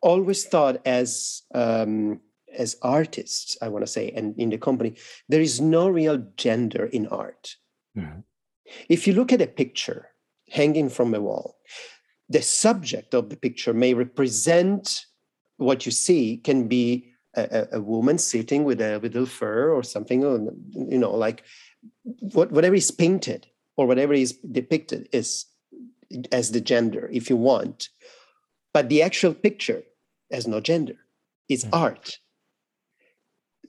always 0.00 0.44
thought 0.44 0.80
as 0.86 1.42
um, 1.54 2.20
as 2.56 2.76
artists, 2.82 3.56
I 3.62 3.68
want 3.68 3.84
to 3.84 3.90
say, 3.90 4.10
and 4.10 4.38
in 4.38 4.50
the 4.50 4.58
company, 4.58 4.94
there 5.28 5.40
is 5.40 5.60
no 5.60 5.88
real 5.88 6.24
gender 6.36 6.84
in 6.86 7.08
art. 7.08 7.56
Mm-hmm. 7.96 8.20
If 8.88 9.06
you 9.06 9.14
look 9.14 9.32
at 9.32 9.42
a 9.42 9.46
picture 9.46 10.11
hanging 10.52 10.88
from 10.90 11.14
a 11.14 11.20
wall, 11.20 11.56
the 12.28 12.42
subject 12.42 13.14
of 13.14 13.30
the 13.30 13.36
picture 13.36 13.72
may 13.72 13.94
represent 13.94 15.06
what 15.56 15.86
you 15.86 15.92
see 15.92 16.36
can 16.36 16.68
be 16.68 17.08
a, 17.34 17.66
a 17.72 17.80
woman 17.80 18.18
sitting 18.18 18.64
with 18.64 18.80
a 18.80 18.98
with 18.98 19.16
a 19.16 19.26
fur 19.26 19.72
or 19.72 19.82
something, 19.82 20.20
you 20.72 20.98
know, 20.98 21.14
like 21.26 21.42
what, 22.34 22.52
whatever 22.52 22.74
is 22.74 22.90
painted 22.90 23.46
or 23.76 23.86
whatever 23.86 24.12
is 24.12 24.32
depicted 24.50 25.08
is 25.12 25.46
as 26.30 26.50
the 26.50 26.60
gender, 26.60 27.08
if 27.12 27.30
you 27.30 27.36
want. 27.36 27.88
But 28.74 28.90
the 28.90 29.02
actual 29.02 29.32
picture 29.32 29.82
has 30.30 30.46
no 30.46 30.60
gender. 30.60 30.98
It's 31.48 31.64
mm-hmm. 31.64 31.82
art. 31.84 32.18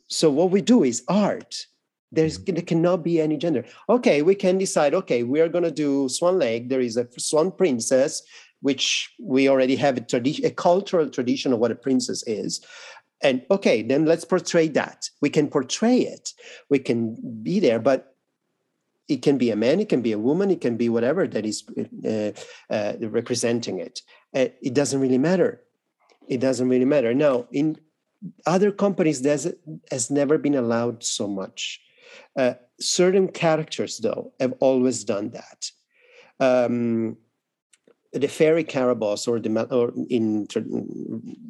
So 0.08 0.30
what 0.30 0.52
we 0.52 0.62
do 0.62 0.84
is 0.84 1.04
art. 1.08 1.68
There's 2.14 2.40
mm-hmm. 2.40 2.56
there 2.56 2.64
cannot 2.64 3.04
be 3.04 3.20
any 3.20 3.38
gender. 3.38 3.66
Okay, 3.90 4.22
we 4.22 4.36
can 4.36 4.58
decide. 4.58 4.94
Okay, 4.94 5.24
we 5.24 5.42
are 5.42 5.50
going 5.50 5.64
to 5.64 5.72
do 5.72 6.10
Swan 6.10 6.38
Lake. 6.40 6.70
There 6.70 6.82
is 6.82 6.98
a 6.98 7.08
Swan 7.18 7.52
Princess, 7.52 8.22
which 8.62 9.14
we 9.20 9.50
already 9.50 9.76
have 9.76 9.98
a 9.98 10.02
tradition, 10.02 10.46
a 10.46 10.52
cultural 10.52 11.10
tradition 11.10 11.54
of 11.54 11.60
what 11.60 11.72
a 11.72 11.76
princess 11.76 12.24
is. 12.28 12.66
And 13.22 13.46
okay, 13.50 13.82
then 13.82 14.06
let's 14.06 14.26
portray 14.26 14.68
that. 14.70 15.10
We 15.22 15.30
can 15.30 15.48
portray 15.48 16.00
it. 16.00 16.34
We 16.70 16.80
can 16.80 17.16
be 17.42 17.60
there, 17.60 17.80
but 17.80 18.14
it 19.08 19.22
can 19.22 19.38
be 19.38 19.50
a 19.52 19.56
man, 19.56 19.80
it 19.80 19.90
can 19.90 20.02
be 20.02 20.12
a 20.14 20.20
woman, 20.20 20.52
it 20.52 20.62
can 20.62 20.78
be 20.78 20.90
whatever 20.90 21.28
that 21.28 21.46
is 21.46 21.64
uh, 22.06 22.32
uh, 22.74 22.94
representing 23.00 23.80
it. 23.80 24.02
Uh, 24.34 24.48
it 24.62 24.74
doesn't 24.74 25.00
really 25.00 25.18
matter. 25.18 25.62
It 26.28 26.40
doesn't 26.40 26.70
really 26.70 26.86
matter. 26.86 27.14
Now, 27.14 27.48
in 27.52 27.78
other 28.46 28.72
companies 28.72 29.22
there's 29.22 29.48
has 29.92 30.10
never 30.10 30.38
been 30.38 30.56
allowed 30.56 31.04
so 31.04 31.28
much 31.28 31.82
uh, 32.38 32.54
certain 32.80 33.28
characters 33.28 34.00
though 34.00 34.34
have 34.40 34.54
always 34.60 35.04
done 35.04 35.32
that. 35.32 35.72
Um, 36.40 37.18
the 38.12 38.28
fairy 38.28 38.64
Carabosse 38.64 39.28
or 39.28 39.40
the 39.40 39.68
or 39.72 39.92
in 40.10 40.48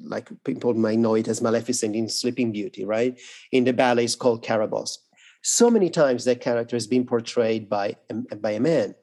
like 0.05 0.29
people 0.45 0.73
might 0.73 0.97
know 0.97 1.15
it 1.15 1.27
as 1.27 1.41
maleficent 1.41 1.95
in 1.95 2.07
sleeping 2.07 2.51
beauty 2.51 2.85
right? 2.85 3.19
In 3.51 3.65
the 3.65 3.73
ballet 3.73 4.05
is 4.05 4.15
called 4.15 4.43
Carabosse 4.43 4.99
so 5.43 5.69
many 5.69 5.89
times 5.89 6.23
that 6.23 6.41
character 6.41 6.75
has 6.75 6.87
been 6.87 7.05
portrayed 7.05 7.69
by 7.69 7.95
by 8.39 8.51
a 8.51 8.59
man. 8.59 8.95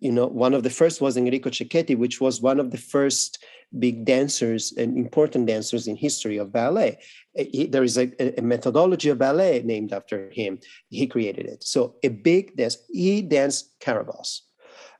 You 0.00 0.12
know 0.12 0.26
one 0.26 0.54
of 0.54 0.62
the 0.62 0.70
first 0.70 1.00
was 1.00 1.16
enrico 1.16 1.50
cecchetti 1.50 1.96
which 1.96 2.20
was 2.20 2.42
one 2.42 2.58
of 2.58 2.70
the 2.70 2.78
first 2.78 3.42
big 3.78 4.04
dancers 4.04 4.72
and 4.72 4.96
important 4.96 5.46
dancers 5.46 5.86
in 5.86 5.96
history 5.96 6.38
of 6.38 6.52
ballet. 6.52 6.98
He, 7.34 7.66
there 7.66 7.84
is 7.84 7.96
a, 7.96 8.10
a, 8.38 8.42
methodology 8.42 9.08
of 9.08 9.18
ballet 9.18 9.62
named 9.64 9.92
after 9.92 10.30
him. 10.30 10.58
He 10.88 11.06
created 11.06 11.46
it. 11.46 11.62
So 11.62 11.94
a 12.02 12.08
big 12.08 12.56
dance. 12.56 12.78
He 12.90 13.22
danced 13.22 13.78
Carabosse. 13.80 14.42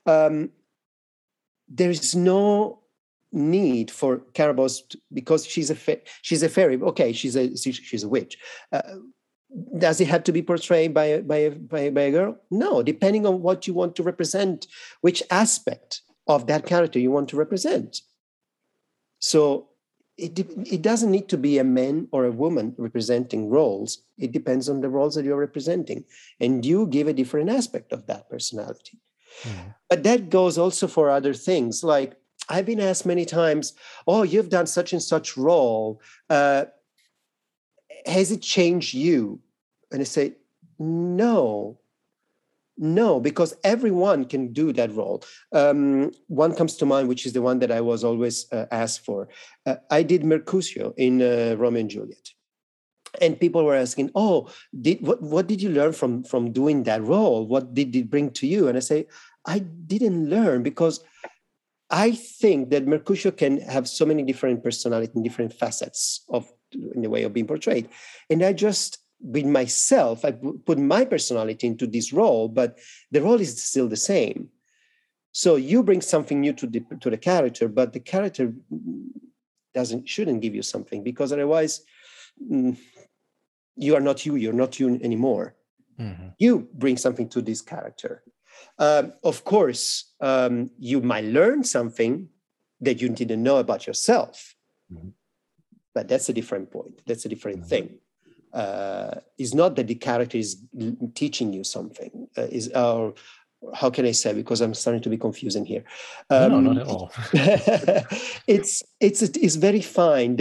Um, 0.07 0.51
there 1.69 1.91
is 1.91 2.15
no 2.15 2.83
need 3.33 3.91
for 3.91 4.19
Carabosse 4.35 4.83
to, 4.83 4.99
because 5.13 5.47
she's 5.47 5.71
a 5.71 5.75
fa- 5.75 6.01
she's 6.23 6.43
a 6.43 6.49
fairy. 6.49 6.81
Okay, 6.81 7.13
she's 7.13 7.37
a 7.37 7.57
she's 7.57 8.03
a 8.05 8.09
witch. 8.09 8.39
Uh, 8.73 8.83
does 9.79 10.01
it 10.01 10.07
have 10.07 10.25
to 10.25 10.33
be 10.33 10.43
portrayed 10.43 10.95
by 10.95 11.21
by, 11.21 11.51
by, 11.51 11.91
by 11.91 12.03
a 12.03 12.11
girl? 12.11 12.37
No, 12.51 12.83
depending 12.83 13.27
on 13.27 13.43
what 13.43 13.67
you 13.67 13.75
want 13.75 13.97
to 13.97 14.03
represent, 14.03 14.67
which 15.01 15.23
aspect 15.31 16.03
of 16.27 16.47
that 16.47 16.67
character 16.67 16.99
you 16.99 17.11
want 17.11 17.29
to 17.31 17.37
represent. 17.37 18.01
So 19.21 19.69
it, 20.19 20.39
it 20.39 20.83
doesn't 20.83 21.11
need 21.11 21.29
to 21.31 21.39
be 21.39 21.59
a 21.59 21.65
man 21.65 22.09
or 22.13 22.25
a 22.25 22.33
woman 22.33 22.75
representing 22.77 23.49
roles. 23.49 24.03
It 24.19 24.33
depends 24.33 24.69
on 24.69 24.81
the 24.81 24.91
roles 24.91 25.15
that 25.15 25.25
you're 25.25 25.37
representing. 25.37 26.05
And 26.41 26.65
you 26.65 26.87
give 26.87 27.09
a 27.09 27.15
different 27.15 27.49
aspect 27.49 27.93
of 27.93 28.07
that 28.07 28.29
personality. 28.29 28.99
Mm. 29.43 29.75
But 29.89 30.03
that 30.03 30.29
goes 30.29 30.59
also 30.59 30.87
for 30.87 31.09
other 31.09 31.33
things. 31.33 31.83
Like 31.83 32.17
I've 32.49 32.67
been 32.67 32.81
asked 32.81 33.07
many 33.07 33.25
times, 33.25 33.73
oh, 34.07 34.23
you've 34.23 34.51
done 34.51 34.67
such 34.67 34.93
and 34.93 35.03
such 35.03 35.37
role. 35.37 36.03
Uh, 36.29 36.67
has 38.07 38.31
it 38.31 38.43
changed 38.43 38.93
you? 38.93 39.41
And 39.91 40.01
I 40.01 40.05
say, 40.05 40.35
no, 40.79 41.80
no, 42.81 43.21
because 43.21 43.55
everyone 43.63 44.25
can 44.25 44.55
do 44.55 44.73
that 44.73 44.91
role. 44.95 45.23
Um, 45.53 46.13
one 46.29 46.55
comes 46.55 46.77
to 46.77 46.87
mind, 46.87 47.09
which 47.09 47.27
is 47.27 47.35
the 47.35 47.43
one 47.43 47.59
that 47.59 47.71
I 47.71 47.83
was 47.83 48.03
always 48.03 48.51
uh, 48.53 48.65
asked 48.73 49.05
for. 49.05 49.29
Uh, 49.67 49.77
I 49.91 50.03
did 50.03 50.25
Mercutio 50.25 50.95
in 50.97 51.21
uh, 51.21 51.57
Romeo 51.59 51.81
and 51.81 51.91
Juliet, 51.91 52.31
and 53.21 53.39
people 53.39 53.67
were 53.67 53.77
asking, 53.77 54.11
"Oh, 54.15 54.49
did 54.81 55.07
what? 55.07 55.21
What 55.21 55.47
did 55.47 55.61
you 55.61 55.69
learn 55.69 55.93
from 55.93 56.25
from 56.25 56.53
doing 56.53 56.85
that 56.85 57.03
role? 57.03 57.47
What 57.47 57.75
did 57.75 57.95
it 57.95 58.09
bring 58.09 58.31
to 58.41 58.47
you?" 58.47 58.67
And 58.67 58.79
I 58.79 58.81
say, 58.81 59.07
"I 59.47 59.59
didn't 59.61 60.31
learn 60.31 60.63
because." 60.63 61.05
I 61.93 62.13
think 62.13 62.71
that 62.71 62.87
Mercutio 62.87 63.33
can 63.33 63.61
have 63.63 63.89
so 63.89 64.07
many 64.07 64.23
different 64.23 64.63
personalities 64.63 65.13
and 65.17 65.25
different 65.25 65.53
facets 65.53 66.25
of 66.29 66.47
in 66.95 67.03
the 67.03 67.11
way 67.11 67.25
of 67.25 67.33
being 67.33 67.49
portrayed. 67.49 67.89
And 68.31 68.45
I 68.45 68.53
just 68.53 68.99
with 69.23 69.45
myself 69.45 70.25
i 70.25 70.33
put 70.33 70.79
my 70.79 71.05
personality 71.05 71.67
into 71.67 71.87
this 71.87 72.13
role 72.13 72.49
but 72.49 72.79
the 73.11 73.21
role 73.21 73.41
is 73.41 73.63
still 73.63 73.89
the 73.89 73.97
same 73.97 74.49
so 75.33 75.57
you 75.57 75.83
bring 75.83 76.01
something 76.01 76.41
new 76.41 76.53
to 76.53 76.67
the 76.67 76.83
to 77.01 77.11
the 77.11 77.19
character 77.19 77.69
but 77.69 77.93
the 77.93 78.01
character 78.01 78.53
doesn't 79.75 80.09
shouldn't 80.09 80.41
give 80.41 80.55
you 80.55 80.63
something 80.63 81.03
because 81.03 81.33
otherwise 81.33 81.83
mm, 82.51 82.77
you 83.77 83.95
are 83.95 84.01
not 84.01 84.27
you 84.27 84.35
you're 84.37 84.53
not 84.53 84.81
you 84.81 84.99
anymore 85.03 85.55
mm-hmm. 85.99 86.29
you 86.39 86.69
bring 86.75 86.97
something 86.97 87.29
to 87.29 87.41
this 87.43 87.61
character 87.61 88.23
Um, 88.79 89.13
of 89.23 89.45
course, 89.45 90.13
um, 90.21 90.71
you 90.79 91.01
might 91.01 91.25
learn 91.25 91.65
something 91.65 92.29
that 92.81 93.01
you 93.01 93.09
didn't 93.11 93.43
know 93.43 93.59
about 93.59 93.87
yourself, 93.87 94.55
mm-hmm. 94.93 95.11
but 95.95 96.09
that's 96.09 96.29
a 96.29 96.33
different 96.33 96.71
point. 96.71 97.03
That's 97.07 97.25
a 97.27 97.29
different 97.29 97.59
mm-hmm. 97.59 97.69
thing. 97.69 97.99
Uh, 98.53 99.15
it's 99.39 99.55
not 99.55 99.77
that 99.77 99.87
the 99.87 99.95
character 99.95 100.39
is 100.39 100.63
teaching 101.15 101.53
you 101.53 101.65
something. 101.65 102.29
Uh, 102.37 102.43
is 102.43 102.69
or 102.75 103.15
how 103.75 103.91
can 103.91 104.07
I 104.07 104.13
say? 104.13 104.33
Because 104.33 104.61
I'm 104.61 104.75
starting 104.75 105.03
to 105.03 105.09
be 105.09 105.19
confusing 105.19 105.65
here. 105.67 105.85
Um, 106.31 106.53
no, 106.53 106.61
no, 106.61 106.73
not 106.73 106.83
at 106.83 106.89
all. 106.89 107.13
it's 108.47 108.83
it's 109.01 109.23
it's 109.23 109.57
very 109.57 109.83
fine. 109.83 110.37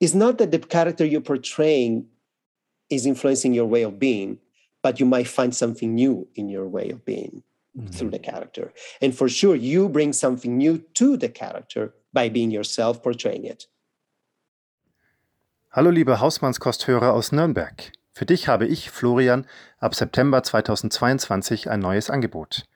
It's 0.00 0.14
not 0.14 0.38
that 0.38 0.50
the 0.50 0.58
character 0.58 1.04
you're 1.04 1.20
portraying 1.20 2.06
is 2.90 3.06
influencing 3.06 3.54
your 3.54 3.66
way 3.66 3.82
of 3.82 3.98
being, 3.98 4.38
but 4.82 5.00
you 5.00 5.06
might 5.06 5.28
find 5.28 5.54
something 5.54 5.94
new 5.94 6.28
in 6.34 6.48
your 6.48 6.68
way 6.68 6.90
of 6.90 7.04
being 7.04 7.42
mm-hmm. 7.76 7.88
through 7.88 8.10
the 8.10 8.18
character. 8.18 8.72
And 9.00 9.16
for 9.16 9.28
sure, 9.28 9.54
you 9.54 9.88
bring 9.88 10.12
something 10.12 10.56
new 10.58 10.78
to 10.94 11.16
the 11.16 11.28
character 11.28 11.94
by 12.12 12.28
being 12.28 12.50
yourself 12.50 13.02
portraying 13.02 13.44
it. 13.44 13.66
Hallo 15.74 15.88
liebe 15.88 16.20
Hausmannskosthörer 16.20 17.14
aus 17.14 17.32
Nürnberg. 17.32 17.92
Für 18.12 18.26
dich 18.26 18.46
habe 18.46 18.66
ich, 18.66 18.90
Florian, 18.90 19.46
ab 19.78 19.94
September 19.94 20.42
2022 20.42 21.70
ein 21.70 21.80
neues 21.80 22.10
Angebot. 22.10 22.68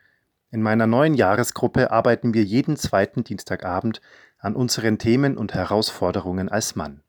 In 0.51 0.63
meiner 0.63 0.87
neuen 0.87 1.13
Jahresgruppe 1.13 1.91
arbeiten 1.91 2.33
wir 2.33 2.43
jeden 2.43 2.79
zweiten 2.79 3.23
Dienstagabend 3.23 4.01
an 4.39 4.57
unseren 4.57 4.97
Themen 4.97 5.37
und 5.37 5.53
Herausforderungen 5.53 6.49
als 6.49 6.75
Mann. 6.75 7.03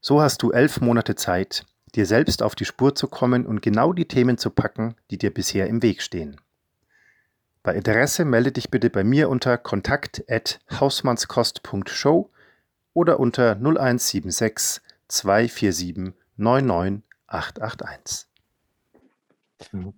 So 0.00 0.22
hast 0.22 0.40
du 0.40 0.52
elf 0.52 0.80
Monate 0.80 1.16
Zeit, 1.16 1.66
dir 1.96 2.06
selbst 2.06 2.40
auf 2.40 2.54
die 2.54 2.64
Spur 2.64 2.94
zu 2.94 3.08
kommen 3.08 3.44
und 3.44 3.60
genau 3.60 3.92
die 3.92 4.06
Themen 4.06 4.38
zu 4.38 4.50
packen, 4.50 4.94
die 5.10 5.18
dir 5.18 5.34
bisher 5.34 5.66
im 5.66 5.82
Weg 5.82 6.00
stehen. 6.00 6.40
Bei 7.64 7.74
Interesse 7.74 8.24
melde 8.24 8.52
dich 8.52 8.70
bitte 8.70 8.88
bei 8.88 9.02
mir 9.02 9.28
unter 9.30 9.58
kontakt@hausmannskost.show 9.58 12.30
oder 12.94 13.18
unter 13.18 13.56
0176 13.56 14.80
247 15.12 16.14
99 16.38 17.02
881. 17.32 18.24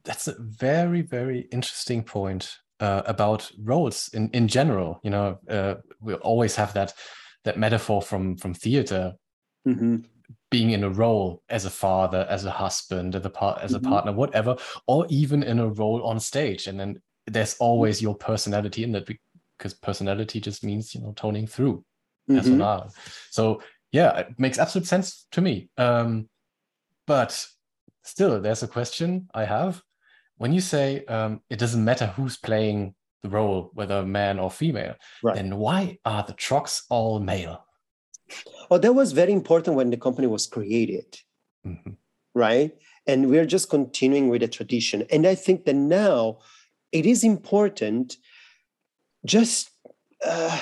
That's 0.04 0.28
a 0.28 0.34
very, 0.38 1.02
very 1.02 1.40
interesting 1.52 2.02
point 2.02 2.58
uh, 2.80 3.02
about 3.06 3.50
roles 3.62 4.08
in, 4.12 4.28
in 4.30 4.48
general. 4.48 5.00
You 5.02 5.10
know, 5.10 5.38
uh, 5.48 5.76
we 6.00 6.14
always 6.14 6.56
have 6.56 6.74
that 6.74 6.94
that 7.44 7.58
metaphor 7.58 8.02
from 8.02 8.36
from 8.36 8.54
theater, 8.54 9.14
mm-hmm. 9.66 9.96
being 10.50 10.70
in 10.70 10.84
a 10.84 10.90
role 10.90 11.42
as 11.48 11.64
a 11.64 11.70
father, 11.70 12.26
as 12.28 12.44
a 12.44 12.50
husband, 12.50 13.14
as 13.14 13.24
a 13.24 13.30
part, 13.30 13.62
as 13.62 13.72
mm-hmm. 13.72 13.86
a 13.86 13.90
partner, 13.90 14.12
whatever, 14.12 14.56
or 14.86 15.06
even 15.08 15.42
in 15.42 15.58
a 15.58 15.68
role 15.68 16.02
on 16.04 16.20
stage. 16.20 16.66
And 16.66 16.78
then 16.78 17.00
there's 17.26 17.56
always 17.58 18.02
your 18.02 18.14
personality 18.14 18.84
in 18.84 18.92
that 18.92 19.08
because 19.56 19.74
personality 19.74 20.40
just 20.40 20.64
means 20.64 20.94
you 20.94 21.00
know 21.00 21.12
toning 21.16 21.46
through. 21.46 21.84
Mm-hmm. 22.30 22.88
So 23.30 23.62
yeah, 23.94 24.18
it 24.18 24.34
makes 24.38 24.58
absolute 24.58 24.88
sense 24.88 25.28
to 25.30 25.40
me. 25.40 25.68
Um, 25.78 26.28
but 27.06 27.46
still, 28.02 28.40
there's 28.40 28.64
a 28.64 28.68
question 28.68 29.28
I 29.32 29.44
have. 29.44 29.82
When 30.36 30.52
you 30.52 30.60
say 30.60 31.04
um, 31.04 31.42
it 31.48 31.60
doesn't 31.60 31.84
matter 31.84 32.08
who's 32.08 32.36
playing 32.36 32.96
the 33.22 33.28
role, 33.28 33.70
whether 33.74 34.04
man 34.04 34.40
or 34.40 34.50
female, 34.50 34.96
right. 35.22 35.36
then 35.36 35.58
why 35.58 35.98
are 36.04 36.24
the 36.24 36.32
Trocks 36.32 36.82
all 36.90 37.20
male? 37.20 37.64
Oh, 38.68 38.78
that 38.78 38.92
was 38.92 39.12
very 39.12 39.32
important 39.32 39.76
when 39.76 39.90
the 39.90 39.96
company 39.96 40.26
was 40.26 40.48
created, 40.48 41.16
mm-hmm. 41.64 41.92
right? 42.34 42.72
And 43.06 43.30
we're 43.30 43.46
just 43.46 43.70
continuing 43.70 44.28
with 44.28 44.40
the 44.40 44.48
tradition. 44.48 45.06
And 45.12 45.24
I 45.24 45.36
think 45.36 45.66
that 45.66 45.76
now 45.76 46.38
it 46.90 47.06
is 47.06 47.22
important 47.22 48.16
just, 49.24 49.70
uh, 50.26 50.60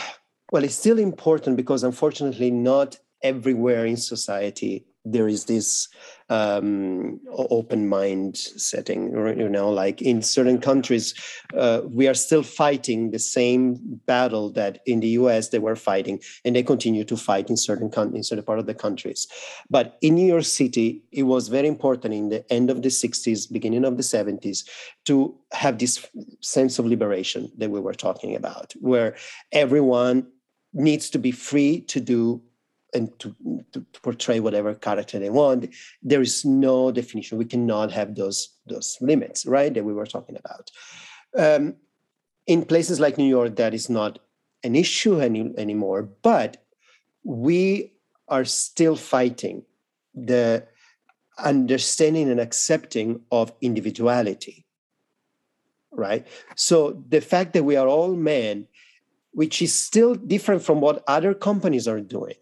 well, 0.53 0.65
it's 0.65 0.75
still 0.75 0.99
important 0.99 1.57
because 1.57 1.83
unfortunately, 1.83 2.51
not 2.51 2.99
everywhere 3.23 3.87
in 3.87 3.97
society 3.97 4.85
there 5.05 5.27
is 5.27 5.47
this 5.47 5.89
um, 6.29 7.21
open 7.51 7.89
mind 7.89 8.37
setting 8.37 9.11
you 9.37 9.49
know 9.49 9.71
like 9.71 10.01
in 10.01 10.23
certain 10.23 10.61
countries 10.61 11.13
uh, 11.57 11.83
we 11.85 12.07
are 12.07 12.15
still 12.15 12.43
fighting 12.43 13.11
the 13.11 13.19
same 13.19 13.79
battle 14.07 14.51
that 14.51 14.81
in 14.87 15.01
the 15.01 15.09
us 15.09 15.49
they 15.49 15.59
were 15.59 15.77
fighting 15.77 16.21
and 16.45 16.55
they 16.55 16.63
continue 16.63 17.05
to 17.05 17.17
fight 17.17 17.51
in 17.51 17.57
certain 17.57 17.91
con- 17.91 18.15
in 18.15 18.23
certain 18.23 18.45
part 18.45 18.59
of 18.59 18.67
the 18.67 18.75
countries. 18.75 19.27
But 19.69 19.99
in 20.01 20.15
new 20.15 20.27
york 20.27 20.45
city 20.45 21.03
it 21.11 21.25
was 21.25 21.49
very 21.49 21.69
important 21.69 22.15
in 22.15 22.29
the 22.29 22.51
end 22.53 22.71
of 22.71 22.83
the 22.83 22.89
60s 22.89 23.51
beginning 23.53 23.85
of 23.85 23.97
the 23.97 24.03
70s 24.03 24.65
to 25.07 25.35
have 25.53 25.79
this 25.79 26.07
sense 26.41 26.79
of 26.79 26.87
liberation 26.87 27.51
that 27.59 27.71
we 27.71 27.81
were 27.81 27.95
talking 27.95 28.37
about 28.37 28.73
where 28.81 29.17
everyone 29.51 30.27
needs 30.73 31.11
to 31.11 31.19
be 31.19 31.31
free 31.33 31.81
to 31.81 32.01
do 32.01 32.41
and 32.95 33.19
to, 33.19 33.35
to, 33.73 33.85
to, 33.93 34.01
portray 34.01 34.41
whatever 34.41 34.75
character 34.75 35.19
they 35.19 35.31
want 35.31 35.73
there 36.03 36.21
is 36.21 36.45
no 36.45 36.93
definition. 36.93 37.39
We 37.39 37.45
cannot 37.45 37.93
have 37.93 38.15
those 38.15 38.51
those 38.67 38.99
limits 39.01 39.47
right 39.47 39.73
that 39.73 39.85
we 39.85 39.95
were 39.95 40.07
talking 40.07 40.37
about. 40.37 40.71
Um, 41.37 41.77
in 42.47 42.65
places 42.65 43.01
like 43.01 43.17
new 43.17 43.29
york 43.29 43.57
that 43.57 43.73
is 43.73 43.89
not 43.89 44.19
an 44.65 44.75
issue 44.75 45.21
any, 45.21 45.53
anymore 45.57 46.03
but 46.03 46.65
we 47.25 47.93
are 48.29 48.45
still 48.45 48.97
fighting 48.97 49.65
the 50.15 50.67
understanding 51.39 52.31
and 52.31 52.41
accepting 52.41 53.21
of 53.31 53.53
individuality 53.61 54.67
right? 55.93 56.27
So 56.57 57.03
the 57.09 57.21
fact 57.21 57.53
that 57.53 57.65
we 57.65 57.77
are 57.77 57.87
all 57.87 58.15
men 58.15 58.67
which 59.33 59.63
is 59.63 59.73
still 59.73 60.15
different 60.15 60.63
from 60.63 60.81
what 60.81 61.03
other 61.07 61.33
companies 61.33 61.89
are 61.89 62.01
doing 62.01 62.35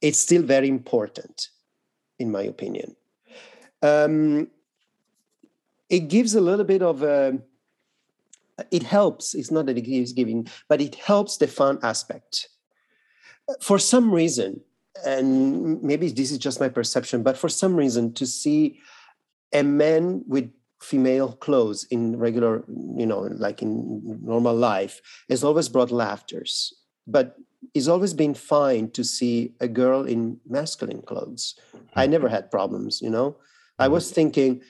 it's 0.00 0.18
still 0.18 0.42
very 0.42 0.68
important, 0.68 1.48
in 2.18 2.30
my 2.30 2.42
opinion. 2.42 2.96
Um, 3.82 4.48
it 5.88 6.08
gives 6.08 6.34
a 6.34 6.40
little 6.40 6.64
bit 6.64 6.82
of 6.82 7.02
a, 7.02 7.38
it 8.70 8.82
helps. 8.82 9.34
It's 9.34 9.50
not 9.50 9.66
that 9.66 9.78
it 9.78 9.82
gives 9.82 10.12
giving, 10.12 10.48
but 10.68 10.80
it 10.80 10.94
helps 10.94 11.36
the 11.36 11.48
fun 11.48 11.78
aspect. 11.82 12.48
For 13.60 13.78
some 13.78 14.12
reason, 14.12 14.60
and 15.04 15.82
maybe 15.82 16.08
this 16.10 16.30
is 16.30 16.38
just 16.38 16.60
my 16.60 16.68
perception, 16.68 17.22
but 17.22 17.36
for 17.36 17.48
some 17.48 17.74
reason, 17.74 18.12
to 18.14 18.26
see 18.26 18.78
a 19.52 19.62
man 19.62 20.22
with 20.26 20.50
female 20.80 21.32
clothes 21.32 21.84
in 21.90 22.16
regular, 22.16 22.64
you 22.96 23.06
know, 23.06 23.20
like 23.20 23.62
in 23.62 24.18
normal 24.22 24.54
life, 24.54 25.00
has 25.28 25.44
always 25.44 25.68
brought 25.68 25.90
laughters. 25.90 26.74
But 27.06 27.36
it's 27.74 27.88
always 27.88 28.14
been 28.14 28.34
fine 28.34 28.90
to 28.90 29.04
see 29.04 29.54
a 29.60 29.68
girl 29.68 30.04
in 30.04 30.38
masculine 30.48 31.02
clothes. 31.02 31.54
I 31.94 32.06
never 32.06 32.28
had 32.28 32.50
problems, 32.50 33.00
you 33.02 33.10
know. 33.10 33.36
I 33.78 33.88
was 33.88 34.06
mm-hmm. 34.06 34.14
thinking 34.14 34.62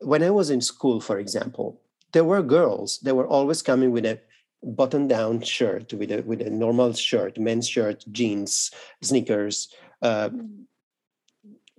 when 0.00 0.22
I 0.22 0.30
was 0.30 0.50
in 0.50 0.60
school, 0.60 1.00
for 1.00 1.18
example, 1.18 1.80
there 2.12 2.24
were 2.24 2.42
girls 2.42 2.98
that 3.00 3.14
were 3.14 3.26
always 3.26 3.62
coming 3.62 3.90
with 3.90 4.06
a 4.06 4.20
button 4.62 5.06
down 5.06 5.40
shirt 5.42 5.92
with 5.92 6.10
a 6.10 6.22
with 6.22 6.40
a 6.40 6.50
normal 6.50 6.92
shirt, 6.92 7.38
men's 7.38 7.68
shirt, 7.68 8.04
jeans, 8.10 8.70
sneakers. 9.02 9.68
Uh, 10.02 10.30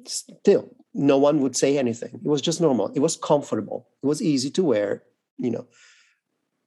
still, 0.06 0.70
no 0.94 1.18
one 1.18 1.42
would 1.42 1.56
say 1.56 1.78
anything. 1.78 2.14
It 2.14 2.30
was 2.30 2.42
just 2.42 2.62
normal. 2.62 2.92
It 2.94 3.00
was 3.00 3.18
comfortable. 3.18 3.88
It 4.04 4.08
was 4.08 4.22
easy 4.22 4.50
to 4.52 4.64
wear. 4.64 5.04
You 5.38 5.52
know, 5.52 5.68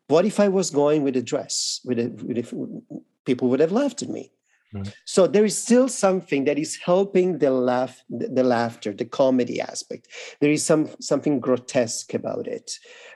what 0.08 0.24
if 0.24 0.38
I 0.40 0.48
was 0.48 0.70
going 0.70 1.02
with 1.02 1.16
a 1.16 1.22
dress 1.22 1.80
with 1.84 1.98
a, 1.98 2.08
with 2.08 2.38
a 2.38 3.00
people 3.24 3.48
would 3.48 3.60
have 3.60 3.72
laughed 3.72 4.02
at 4.02 4.08
me. 4.08 4.32
Mm. 4.74 4.92
So 5.04 5.26
there 5.26 5.44
is 5.44 5.60
still 5.60 5.88
something 5.88 6.44
that 6.44 6.58
is 6.58 6.76
helping 6.76 7.38
the 7.38 7.50
laugh, 7.50 8.02
the 8.08 8.44
laughter, 8.44 8.92
the 8.92 9.04
comedy 9.04 9.60
aspect. 9.60 10.08
There 10.40 10.50
is 10.50 10.64
some 10.64 10.88
something 11.00 11.40
grotesque 11.40 12.14
about 12.14 12.46
it. 12.46 12.72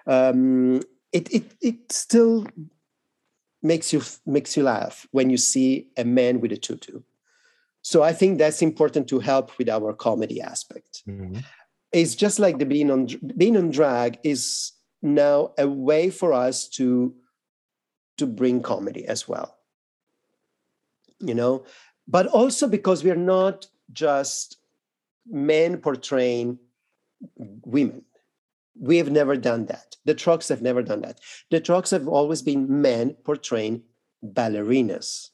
Um, 0.07 0.83
it 1.13 1.33
it 1.33 1.55
it 1.61 1.93
still 1.93 2.47
makes 3.63 3.93
you 3.93 4.03
makes 4.27 4.57
you 4.57 4.65
laugh 4.65 5.07
when 5.13 5.31
you 5.31 5.37
see 5.37 5.89
a 5.97 6.05
man 6.05 6.41
with 6.41 6.53
a 6.53 6.57
tutu. 6.57 7.01
So 7.83 8.03
I 8.03 8.13
think 8.13 8.39
that's 8.39 8.63
important 8.63 9.09
to 9.09 9.21
help 9.21 9.57
with 9.59 9.69
our 9.69 9.93
comedy 9.93 10.41
aspect. 10.41 11.03
Mm-hmm. 11.07 11.39
It's 11.93 12.15
just 12.17 12.39
like 12.39 12.59
the 12.59 12.67
being 12.67 12.91
on 12.91 13.07
being 13.37 13.57
on 13.57 13.71
drag 13.71 14.19
is 14.25 14.73
now 15.03 15.53
a 15.57 15.69
way 15.69 16.11
for 16.11 16.33
us 16.33 16.69
to 16.71 17.15
to 18.17 18.27
bring 18.27 18.63
comedy 18.63 19.07
as 19.07 19.29
well 19.29 19.54
you 21.21 21.35
know, 21.35 21.65
but 22.07 22.27
also 22.27 22.69
because 22.69 23.05
we're 23.05 23.15
not 23.15 23.67
just 23.93 24.59
men 25.27 25.79
portraying 25.79 26.59
women. 27.37 28.03
We 28.79 28.97
have 28.99 29.11
never 29.11 29.37
done 29.37 29.67
that. 29.67 29.97
The 30.05 30.15
Trocks 30.15 30.49
have 30.49 30.61
never 30.61 30.83
done 30.83 31.03
that. 31.03 31.21
The 31.51 31.61
Trocks 31.61 31.91
have 31.91 32.09
always 32.09 32.43
been 32.43 32.83
men 32.83 33.17
portraying 33.25 33.83
ballerinas, 34.25 35.31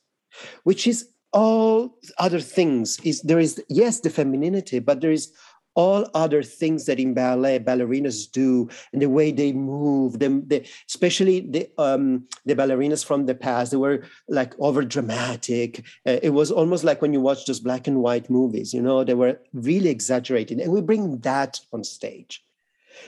which 0.65 0.87
is 0.87 1.09
all 1.33 1.99
other 2.19 2.41
things. 2.41 3.01
Is 3.03 3.23
there 3.23 3.39
is 3.41 3.63
yes 3.69 4.01
the 4.01 4.11
femininity, 4.11 4.79
but 4.79 5.01
there 5.01 5.13
is 5.13 5.33
all 5.75 6.09
other 6.15 6.43
things 6.43 6.87
that 6.87 6.99
in 6.99 7.15
ballet 7.15 7.59
ballerinas 7.59 8.31
do 8.31 8.69
and 8.93 9.01
the 9.01 9.09
way 9.09 9.31
they 9.31 9.53
move 9.53 10.19
them 10.19 10.47
the, 10.49 10.67
especially 10.89 11.41
the 11.41 11.69
um, 11.79 12.27
the 12.45 12.55
ballerinas 12.55 13.05
from 13.05 13.27
the 13.27 13.35
past 13.35 13.71
they 13.71 13.77
were 13.77 14.05
like 14.29 14.55
over 14.59 14.85
dramatic 14.85 15.81
uh, 16.07 16.19
it 16.23 16.31
was 16.31 16.51
almost 16.51 16.85
like 16.85 17.01
when 17.01 17.13
you 17.13 17.21
watch 17.21 17.47
those 17.47 17.61
black 17.61 17.87
and 17.87 18.03
white 18.03 18.29
movies 18.29 18.75
you 18.75 18.83
know 18.83 19.05
they 19.05 19.15
were 19.15 19.39
really 19.53 19.91
exaggerated 19.91 20.59
and 20.59 20.73
we 20.73 20.81
bring 20.81 21.19
that 21.19 21.61
on 21.73 21.85
stage. 21.85 22.45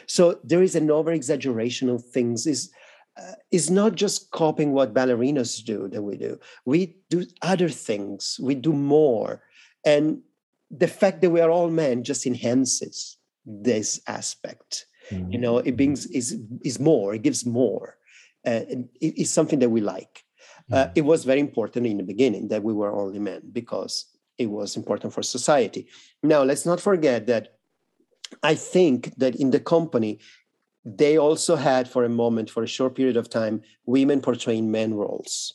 So 0.07 0.39
there 0.45 0.63
is 0.63 0.75
an 0.75 0.91
over 0.91 1.13
exaggeration 1.13 1.89
of 1.89 2.05
things 2.05 2.47
is 2.47 2.71
uh, 3.17 3.35
is 3.51 3.71
not 3.71 3.95
just 3.95 4.31
copying 4.31 4.73
what 4.73 4.95
ballerinas 4.95 5.63
do 5.63 5.87
that 5.89 6.03
we 6.03 6.17
do. 6.17 6.41
We 6.65 6.97
do 7.11 7.27
other 7.43 7.69
things. 7.69 8.41
We 8.43 8.55
do 8.55 8.73
more. 8.73 9.43
And 9.85 10.23
the 10.73 10.89
fact 10.89 11.21
that 11.21 11.31
we 11.31 11.41
are 11.41 11.51
all 11.51 11.71
men 11.71 12.03
just 12.03 12.27
enhances 12.27 13.19
this 13.45 14.01
aspect 14.07 14.87
mm-hmm. 15.11 15.31
you 15.31 15.39
know 15.39 15.59
it 15.59 15.77
brings 15.77 16.07
is 16.07 16.39
is 16.63 16.81
more 16.81 17.15
it 17.15 17.23
gives 17.23 17.45
more 17.45 17.97
uh, 18.47 18.65
it 19.01 19.19
is 19.19 19.31
something 19.31 19.59
that 19.59 19.69
we 19.69 19.81
like 19.81 20.25
uh, 20.73 20.75
mm-hmm. 20.75 20.75
uh, 20.75 20.93
it 20.95 21.03
was 21.03 21.25
very 21.25 21.41
important 21.41 21.87
in 21.87 21.99
the 21.99 22.03
beginning 22.03 22.49
that 22.49 22.63
we 22.63 22.73
were 22.73 22.93
only 22.93 23.19
men 23.19 23.43
because 23.53 24.07
it 24.39 24.47
was 24.47 24.77
important 24.77 25.13
for 25.13 25.23
society 25.23 25.87
now 26.23 26.43
let's 26.43 26.65
not 26.65 26.81
forget 26.81 27.27
that 27.27 27.59
i 28.43 28.55
think 28.55 29.15
that 29.17 29.35
in 29.37 29.51
the 29.51 29.61
company 29.61 30.19
they 30.85 31.17
also 31.17 31.55
had 31.55 31.89
for 31.89 32.05
a 32.05 32.09
moment 32.09 32.51
for 32.51 32.65
a 32.65 32.67
short 32.67 32.95
period 32.95 33.17
of 33.17 33.29
time 33.29 33.61
women 33.87 34.21
portraying 34.21 34.71
men 34.71 34.95
roles 34.95 35.55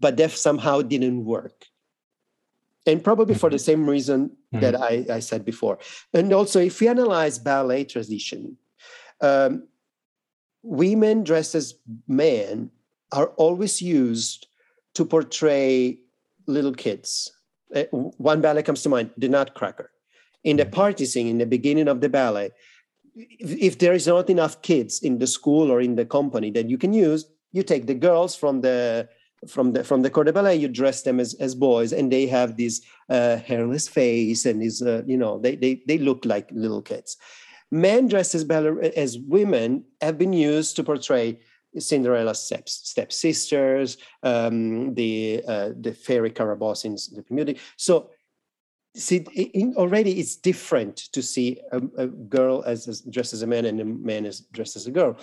but 0.00 0.16
that 0.16 0.30
somehow 0.30 0.82
didn't 0.82 1.24
work 1.24 1.66
and 2.86 3.02
probably 3.02 3.34
for 3.34 3.50
the 3.50 3.56
mm-hmm. 3.56 3.64
same 3.64 3.88
reason 3.88 4.28
mm-hmm. 4.28 4.60
that 4.60 4.80
I, 4.80 5.06
I, 5.10 5.20
said 5.20 5.44
before. 5.44 5.78
And 6.12 6.32
also, 6.32 6.60
if 6.60 6.80
we 6.80 6.88
analyze 6.88 7.38
ballet 7.38 7.84
tradition, 7.84 8.56
um, 9.20 9.68
women 10.62 11.24
dressed 11.24 11.54
as 11.54 11.74
men 12.08 12.70
are 13.12 13.28
always 13.36 13.80
used 13.80 14.46
to 14.94 15.04
portray 15.04 15.98
little 16.46 16.74
kids. 16.74 17.32
Uh, 17.74 17.84
one 17.92 18.40
ballet 18.40 18.62
comes 18.62 18.82
to 18.82 18.88
mind, 18.88 19.10
the 19.16 19.28
Nutcracker. 19.28 19.90
In 20.42 20.56
the 20.56 20.64
mm-hmm. 20.64 20.72
party 20.72 21.06
scene, 21.06 21.26
in 21.26 21.38
the 21.38 21.46
beginning 21.46 21.88
of 21.88 22.00
the 22.00 22.08
ballet, 22.08 22.50
if, 23.16 23.50
if 23.58 23.78
there 23.78 23.94
is 23.94 24.06
not 24.06 24.28
enough 24.28 24.60
kids 24.62 25.02
in 25.02 25.18
the 25.18 25.26
school 25.26 25.70
or 25.70 25.80
in 25.80 25.96
the 25.96 26.04
company 26.04 26.50
that 26.50 26.68
you 26.68 26.76
can 26.76 26.92
use, 26.92 27.26
you 27.52 27.62
take 27.62 27.86
the 27.86 27.94
girls 27.94 28.34
from 28.34 28.60
the 28.60 29.08
from 29.46 29.72
the 29.72 29.84
from 29.84 30.02
the 30.02 30.10
ballet 30.10 30.56
you 30.56 30.68
dress 30.68 31.02
them 31.02 31.20
as, 31.20 31.34
as 31.34 31.54
boys 31.54 31.92
and 31.92 32.10
they 32.10 32.26
have 32.26 32.56
this 32.56 32.80
uh, 33.08 33.36
hairless 33.36 33.88
face 33.88 34.46
and 34.46 34.62
is 34.62 34.82
uh, 34.82 35.02
you 35.06 35.16
know 35.16 35.38
they, 35.38 35.56
they 35.56 35.82
they 35.86 35.98
look 35.98 36.24
like 36.24 36.48
little 36.52 36.82
kids 36.82 37.16
men 37.70 38.08
dressed 38.08 38.34
as 38.34 38.44
baller- 38.44 38.92
as 38.92 39.18
women 39.18 39.84
have 40.00 40.16
been 40.18 40.32
used 40.32 40.76
to 40.76 40.84
portray 40.84 41.38
Cinderella's 41.78 42.40
step 42.40 42.68
stepsisters, 42.68 43.96
um, 44.22 44.94
the 44.94 45.42
uh, 45.46 45.70
the 45.80 45.92
fairy 45.92 46.30
Carabosse 46.30 46.84
in 46.84 46.94
the 46.94 47.22
Beauty. 47.22 47.58
So, 47.76 48.10
see, 48.94 49.18
in, 49.34 49.74
already 49.76 50.18
it's 50.20 50.36
different 50.36 50.96
to 51.12 51.22
see 51.22 51.60
a, 51.72 51.80
a 51.96 52.06
girl 52.06 52.62
as, 52.66 52.86
as, 52.86 53.00
dressed 53.00 53.32
as 53.32 53.42
a 53.42 53.46
man 53.46 53.64
and 53.64 53.80
a 53.80 53.84
man 53.84 54.26
as 54.26 54.40
dressed 54.40 54.76
as 54.76 54.86
a 54.86 54.92
girl. 54.92 55.16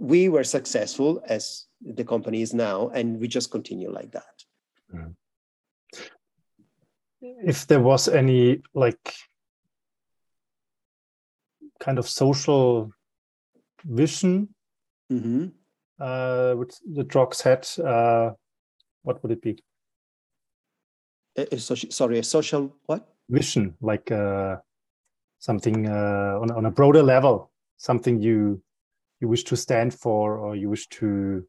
We 0.00 0.30
were 0.30 0.44
successful 0.44 1.22
as 1.26 1.66
the 1.82 2.04
company 2.04 2.40
is 2.40 2.54
now, 2.54 2.88
and 2.88 3.20
we 3.20 3.28
just 3.28 3.50
continue 3.50 3.92
like 3.92 4.12
that. 4.12 4.44
Mm. 4.94 5.14
If 7.20 7.66
there 7.66 7.80
was 7.80 8.08
any 8.08 8.62
like 8.72 9.14
kind 11.80 11.98
of 11.98 12.08
social 12.08 12.90
vision 13.84 14.48
mm-hmm. 15.12 15.48
uh, 16.00 16.54
which 16.54 16.76
the 16.94 17.04
Trocks 17.04 17.42
had, 17.42 17.68
uh, 17.84 18.30
what 19.02 19.22
would 19.22 19.32
it 19.32 19.42
be? 19.42 19.62
A, 21.36 21.54
a 21.54 21.58
social, 21.58 21.90
sorry, 21.90 22.18
a 22.18 22.22
social 22.22 22.74
what? 22.86 23.06
Vision, 23.28 23.74
like 23.82 24.10
uh, 24.10 24.56
something 25.40 25.86
uh, 25.86 26.38
on, 26.40 26.50
on 26.52 26.64
a 26.64 26.70
broader 26.70 27.02
level, 27.02 27.50
something 27.76 28.18
you 28.18 28.62
you 29.20 29.28
wish 29.28 29.44
to 29.44 29.56
stand 29.56 29.94
for 29.94 30.38
or 30.38 30.56
you 30.56 30.68
wish 30.70 30.88
to 30.88 31.44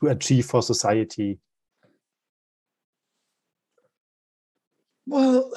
to 0.00 0.08
achieve 0.08 0.46
for 0.46 0.62
society? 0.62 1.38
Well, 5.06 5.52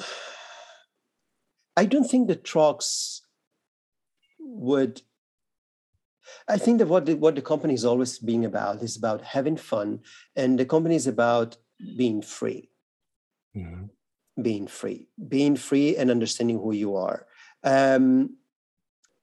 I 1.76 1.84
don't 1.84 2.08
think 2.08 2.28
the 2.28 2.36
Trocks 2.36 3.22
would. 4.38 5.02
I 6.48 6.58
think 6.58 6.78
that 6.78 6.86
what 6.86 7.06
the, 7.06 7.14
what 7.14 7.34
the 7.34 7.42
company 7.42 7.74
is 7.74 7.84
always 7.84 8.18
being 8.18 8.44
about 8.44 8.82
is 8.82 8.96
about 8.96 9.22
having 9.22 9.56
fun, 9.56 10.00
and 10.36 10.58
the 10.58 10.64
company 10.64 10.94
is 10.94 11.06
about 11.06 11.56
being 11.96 12.22
free. 12.22 12.70
Mm-hmm. 13.56 13.86
Being 14.40 14.68
free, 14.68 15.08
being 15.28 15.56
free, 15.56 15.96
and 15.96 16.10
understanding 16.10 16.58
who 16.58 16.72
you 16.72 16.94
are. 16.96 17.26
Um, 17.64 18.36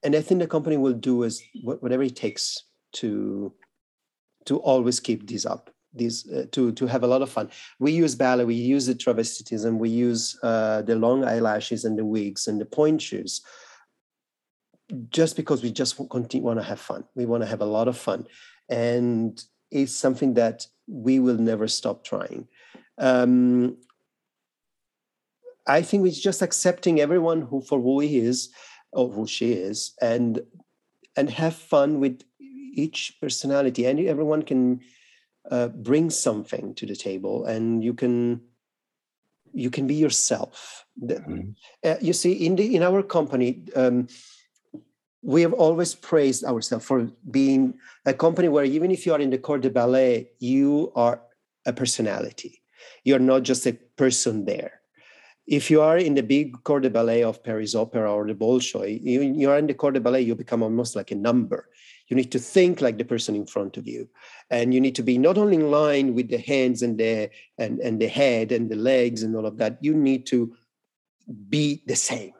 and 0.04 0.16
I 0.16 0.22
think 0.22 0.42
the 0.42 0.48
company 0.48 0.78
will 0.78 0.94
do 0.94 1.24
is 1.24 1.42
whatever 1.64 2.04
it 2.04 2.16
takes 2.16 2.64
to 2.94 3.54
to 4.46 4.58
always 4.60 5.00
keep 5.00 5.28
these 5.28 5.46
up 5.46 5.70
these 5.94 6.30
uh, 6.32 6.46
to 6.52 6.72
to 6.74 6.88
have 6.88 7.04
a 7.04 7.08
lot 7.08 7.22
of 7.22 7.30
fun. 7.30 7.50
We 7.80 7.92
use 7.92 8.16
ballet 8.16 8.46
we 8.46 8.56
use 8.56 8.86
the 8.86 8.96
travestitism 8.96 9.78
we 9.78 9.90
use 9.90 10.38
uh, 10.44 10.82
the 10.84 10.96
long 10.96 11.24
eyelashes 11.24 11.86
and 11.86 11.98
the 11.98 12.06
wigs 12.06 12.48
and 12.48 12.62
the 12.62 12.66
pointe 12.66 13.02
shoes 13.02 13.42
just 15.10 15.36
because 15.36 15.64
we 15.64 15.72
just 15.72 16.00
want 16.00 16.30
to 16.30 16.64
have 16.64 16.80
fun. 16.80 17.04
We 17.16 17.26
want 17.26 17.44
to 17.44 17.50
have 17.50 17.62
a 17.62 17.66
lot 17.66 17.88
of 17.88 17.98
fun. 17.98 18.26
And 18.70 19.42
it's 19.70 19.92
something 19.92 20.36
that 20.36 20.66
we 20.88 21.20
will 21.20 21.38
never 21.38 21.68
stop 21.68 22.06
trying. 22.06 22.48
Um, 22.98 23.78
i 25.68 25.82
think 25.82 26.08
it's 26.08 26.20
just 26.20 26.42
accepting 26.42 27.02
everyone 27.02 27.42
who 27.42 27.62
for 27.62 27.80
who 27.80 28.00
he 28.00 28.18
is 28.18 28.50
or 28.92 29.10
who 29.10 29.28
she 29.28 29.54
is 29.54 29.94
and 30.02 30.42
and 31.16 31.30
have 31.30 31.56
fun 31.56 32.00
with 32.00 32.22
each 32.40 33.18
personality. 33.20 33.86
And 33.86 34.00
everyone 34.00 34.44
can 34.44 34.82
uh, 35.50 35.70
bring 35.70 36.10
something 36.10 36.76
to 36.76 36.86
the 36.86 36.96
table 36.96 37.46
and 37.46 37.84
you 37.84 37.94
can 37.94 38.42
you 39.54 39.70
can 39.70 39.88
be 39.88 39.96
yourself. 39.96 40.86
Mm-hmm. 41.02 41.52
uh, 41.86 41.96
you 42.02 42.14
see 42.14 42.34
in 42.46 42.56
the 42.56 42.76
in 42.76 42.84
our 42.84 43.04
company 43.04 43.64
um, 43.76 44.08
we 45.22 45.42
have 45.42 45.54
always 45.54 45.94
praised 45.94 46.44
ourselves 46.44 46.86
for 46.86 47.12
being 47.30 47.76
a 48.06 48.14
company 48.14 48.48
where 48.48 48.66
even 48.66 48.90
if 48.92 49.06
you 49.06 49.14
are 49.14 49.20
in 49.20 49.30
the 49.30 49.38
corps 49.38 49.60
de 49.60 49.70
ballet 49.70 50.32
you 50.40 50.92
are 50.96 51.22
a 51.66 51.74
personality. 51.74 52.64
You're 53.04 53.20
not 53.20 53.44
just 53.44 53.68
a 53.68 53.74
person 53.74 54.46
there 54.46 54.82
if 55.48 55.72
you 55.72 55.82
are 55.82 55.98
in 55.98 56.14
the 56.14 56.22
big 56.22 56.62
corps 56.64 56.82
de 56.82 56.90
ballet 56.90 57.24
of 57.24 57.42
paris 57.44 57.74
opera 57.74 58.14
or 58.14 58.28
the 58.28 58.34
bolshoi 58.34 59.00
you, 59.02 59.22
you 59.22 59.50
are 59.50 59.58
in 59.58 59.68
the 59.68 59.74
corps 59.74 59.92
de 59.92 60.00
ballet 60.00 60.22
you 60.22 60.36
become 60.36 60.62
almost 60.62 60.96
like 60.96 61.12
a 61.12 61.16
number 61.16 61.70
you 62.08 62.16
need 62.16 62.32
to 62.32 62.40
think 62.40 62.82
like 62.82 62.98
the 62.98 63.06
person 63.06 63.36
in 63.36 63.46
front 63.46 63.78
of 63.78 63.88
you 63.88 64.08
and 64.50 64.74
you 64.74 64.82
need 64.82 64.96
to 64.96 65.04
be 65.04 65.18
not 65.18 65.38
only 65.38 65.56
in 65.56 65.72
line 65.72 66.14
with 66.14 66.30
the 66.30 66.38
hands 66.38 66.82
and 66.82 66.98
the 66.98 67.30
and, 67.58 67.80
and 67.80 68.02
the 68.02 68.08
head 68.08 68.52
and 68.52 68.70
the 68.70 68.76
legs 68.76 69.24
and 69.24 69.36
all 69.36 69.46
of 69.46 69.58
that 69.58 69.78
you 69.82 69.94
need 69.94 70.26
to 70.26 70.56
be 71.50 71.84
the 71.88 71.96
same 71.96 72.34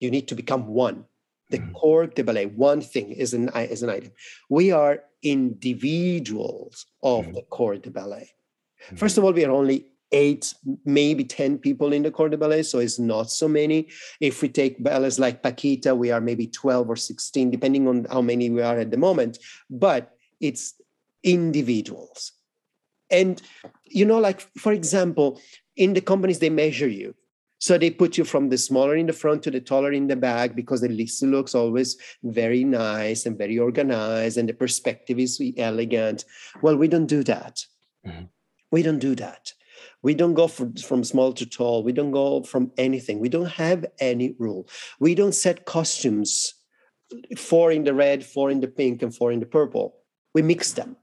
you 0.00 0.10
need 0.10 0.28
to 0.28 0.34
become 0.34 0.66
one 0.66 1.04
the 1.50 1.58
mm. 1.58 1.72
corps 1.74 2.06
de 2.06 2.22
ballet 2.22 2.46
one 2.46 2.80
thing 2.80 3.10
is 3.12 3.34
an 3.34 3.48
is 3.54 3.82
an 3.82 3.90
item 3.90 4.10
we 4.48 4.70
are 4.70 5.00
individuals 5.22 6.86
of 7.02 7.26
mm. 7.26 7.34
the 7.34 7.42
corps 7.42 7.76
de 7.76 7.90
ballet 7.90 8.30
mm. 8.90 8.98
first 8.98 9.18
of 9.18 9.24
all 9.24 9.32
we 9.32 9.44
are 9.44 9.50
only 9.50 9.86
eight, 10.12 10.54
maybe 10.84 11.24
10 11.24 11.58
people 11.58 11.92
in 11.92 12.02
the 12.02 12.10
corps 12.10 12.28
de 12.28 12.36
ballet, 12.36 12.62
so 12.62 12.78
it's 12.78 12.98
not 12.98 13.30
so 13.30 13.48
many. 13.48 13.88
If 14.20 14.42
we 14.42 14.48
take 14.48 14.82
ballets 14.82 15.18
like 15.18 15.42
Paquita, 15.42 15.94
we 15.94 16.10
are 16.10 16.20
maybe 16.20 16.46
12 16.46 16.88
or 16.88 16.96
16, 16.96 17.50
depending 17.50 17.88
on 17.88 18.06
how 18.10 18.22
many 18.22 18.50
we 18.50 18.62
are 18.62 18.78
at 18.78 18.90
the 18.90 18.96
moment, 18.96 19.38
but 19.68 20.16
it's 20.40 20.74
individuals. 21.22 22.32
And, 23.10 23.40
you 23.84 24.04
know, 24.04 24.18
like, 24.18 24.40
for 24.58 24.72
example, 24.72 25.40
in 25.76 25.94
the 25.94 26.00
companies, 26.00 26.38
they 26.38 26.50
measure 26.50 26.88
you. 26.88 27.14
So 27.58 27.78
they 27.78 27.90
put 27.90 28.18
you 28.18 28.24
from 28.24 28.50
the 28.50 28.58
smaller 28.58 28.94
in 28.94 29.06
the 29.06 29.12
front 29.14 29.42
to 29.44 29.50
the 29.50 29.60
taller 29.60 29.92
in 29.92 30.06
the 30.06 30.16
back 30.16 30.54
because 30.54 30.82
the 30.82 30.88
list 30.88 31.22
looks 31.22 31.54
always 31.54 31.96
very 32.22 32.62
nice 32.62 33.24
and 33.24 33.38
very 33.38 33.58
organized 33.58 34.36
and 34.36 34.46
the 34.46 34.52
perspective 34.52 35.18
is 35.18 35.40
elegant. 35.56 36.26
Well, 36.60 36.76
we 36.76 36.88
don't 36.88 37.06
do 37.06 37.22
that. 37.24 37.64
Mm-hmm. 38.06 38.24
We 38.70 38.82
don't 38.82 38.98
do 38.98 39.14
that. 39.14 39.54
We 40.04 40.14
don't 40.14 40.34
go 40.34 40.46
from, 40.46 40.76
from 40.76 41.02
small 41.02 41.32
to 41.32 41.46
tall. 41.46 41.82
We 41.82 41.92
don't 41.92 42.12
go 42.12 42.42
from 42.42 42.70
anything. 42.76 43.18
We 43.18 43.28
don't 43.28 43.54
have 43.64 43.84
any 43.98 44.36
rule. 44.38 44.68
We 45.00 45.14
don't 45.14 45.34
set 45.34 45.64
costumes 45.64 46.54
four 47.36 47.72
in 47.72 47.84
the 47.84 47.94
red, 47.94 48.24
four 48.24 48.50
in 48.50 48.60
the 48.60 48.68
pink, 48.68 49.02
and 49.02 49.14
four 49.14 49.32
in 49.32 49.40
the 49.40 49.46
purple. 49.46 49.96
We 50.34 50.42
mix 50.42 50.72
them. 50.72 50.96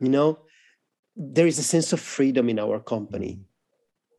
You 0.00 0.08
know, 0.08 0.38
there 1.16 1.46
is 1.46 1.58
a 1.58 1.62
sense 1.62 1.92
of 1.92 2.00
freedom 2.00 2.48
in 2.48 2.58
our 2.58 2.80
company. 2.80 3.40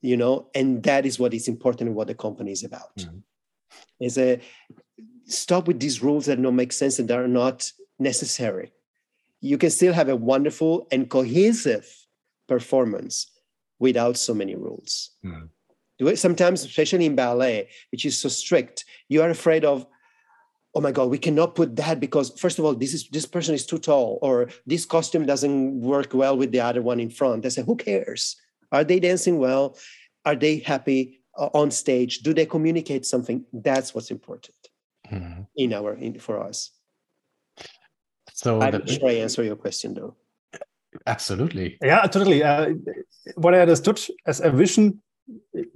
you 0.06 0.16
know 0.16 0.48
and 0.54 0.84
that 0.84 1.06
is 1.06 1.18
what 1.20 1.34
is 1.34 1.48
important 1.48 1.88
and 1.88 1.96
what 1.96 2.08
the 2.08 2.14
company 2.14 2.52
is 2.52 2.64
about 2.64 2.96
mm-hmm. 2.98 3.18
is 4.00 4.18
a 4.18 4.40
stop 5.26 5.68
with 5.68 5.80
these 5.80 6.04
rules 6.04 6.28
that 6.28 6.42
don't 6.42 6.56
make 6.56 6.72
sense 6.72 7.00
and 7.00 7.10
that 7.10 7.18
are 7.18 7.28
not 7.28 7.72
necessary 7.98 8.72
you 9.42 9.58
can 9.58 9.72
still 9.72 9.94
have 9.94 10.10
a 10.10 10.16
wonderful 10.16 10.88
and 10.92 11.10
cohesive 11.10 11.88
performance 12.48 13.16
without 13.80 14.18
so 14.18 14.34
many 14.34 14.56
rules. 14.56 15.12
Mm-hmm 15.26 15.46
sometimes 16.16 16.64
especially 16.66 17.06
in 17.06 17.16
ballet 17.16 17.70
which 17.92 18.06
is 18.06 18.18
so 18.18 18.28
strict 18.28 18.86
you 19.08 19.22
are 19.22 19.30
afraid 19.30 19.64
of 19.64 19.86
oh 20.74 20.82
my 20.82 20.92
god 20.92 21.10
we 21.10 21.18
cannot 21.18 21.56
put 21.56 21.76
that 21.76 22.00
because 22.00 22.38
first 22.40 22.60
of 22.60 22.66
all 22.66 22.76
this 22.76 22.94
is 22.94 23.08
this 23.10 23.26
person 23.26 23.56
is 23.56 23.66
too 23.66 23.78
tall 23.78 24.20
or 24.22 24.50
this 24.66 24.86
costume 24.86 25.26
doesn't 25.26 25.80
work 25.80 26.14
well 26.14 26.36
with 26.36 26.52
the 26.52 26.60
other 26.60 26.82
one 26.82 27.00
in 27.00 27.10
front. 27.10 27.46
I 27.46 27.50
say 27.50 27.64
who 27.64 27.76
cares? 27.76 28.36
Are 28.72 28.84
they 28.84 29.00
dancing 29.00 29.38
well? 29.38 29.78
Are 30.26 30.36
they 30.36 30.60
happy 30.60 31.22
uh, 31.38 31.50
on 31.54 31.72
stage? 31.72 32.20
Do 32.20 32.34
they 32.34 32.46
communicate 32.46 33.06
something? 33.06 33.46
That's 33.54 33.96
what's 33.96 34.12
important 34.12 34.58
mm-hmm. 35.10 35.44
in 35.56 35.74
our 35.74 35.94
in, 35.94 36.20
for 36.20 36.44
us. 36.44 36.72
So 38.34 38.60
i'm 38.60 38.72
the, 38.72 38.86
sure 38.86 39.10
i 39.10 39.14
answer 39.14 39.44
your 39.44 39.56
question 39.56 39.94
though 39.94 40.18
absolutely 41.08 41.78
yeah 41.82 42.02
totally 42.08 42.44
uh, 42.44 42.70
what 43.36 43.54
i 43.54 43.60
understood 43.60 44.00
as 44.26 44.40
a 44.42 44.50
vision 44.50 45.02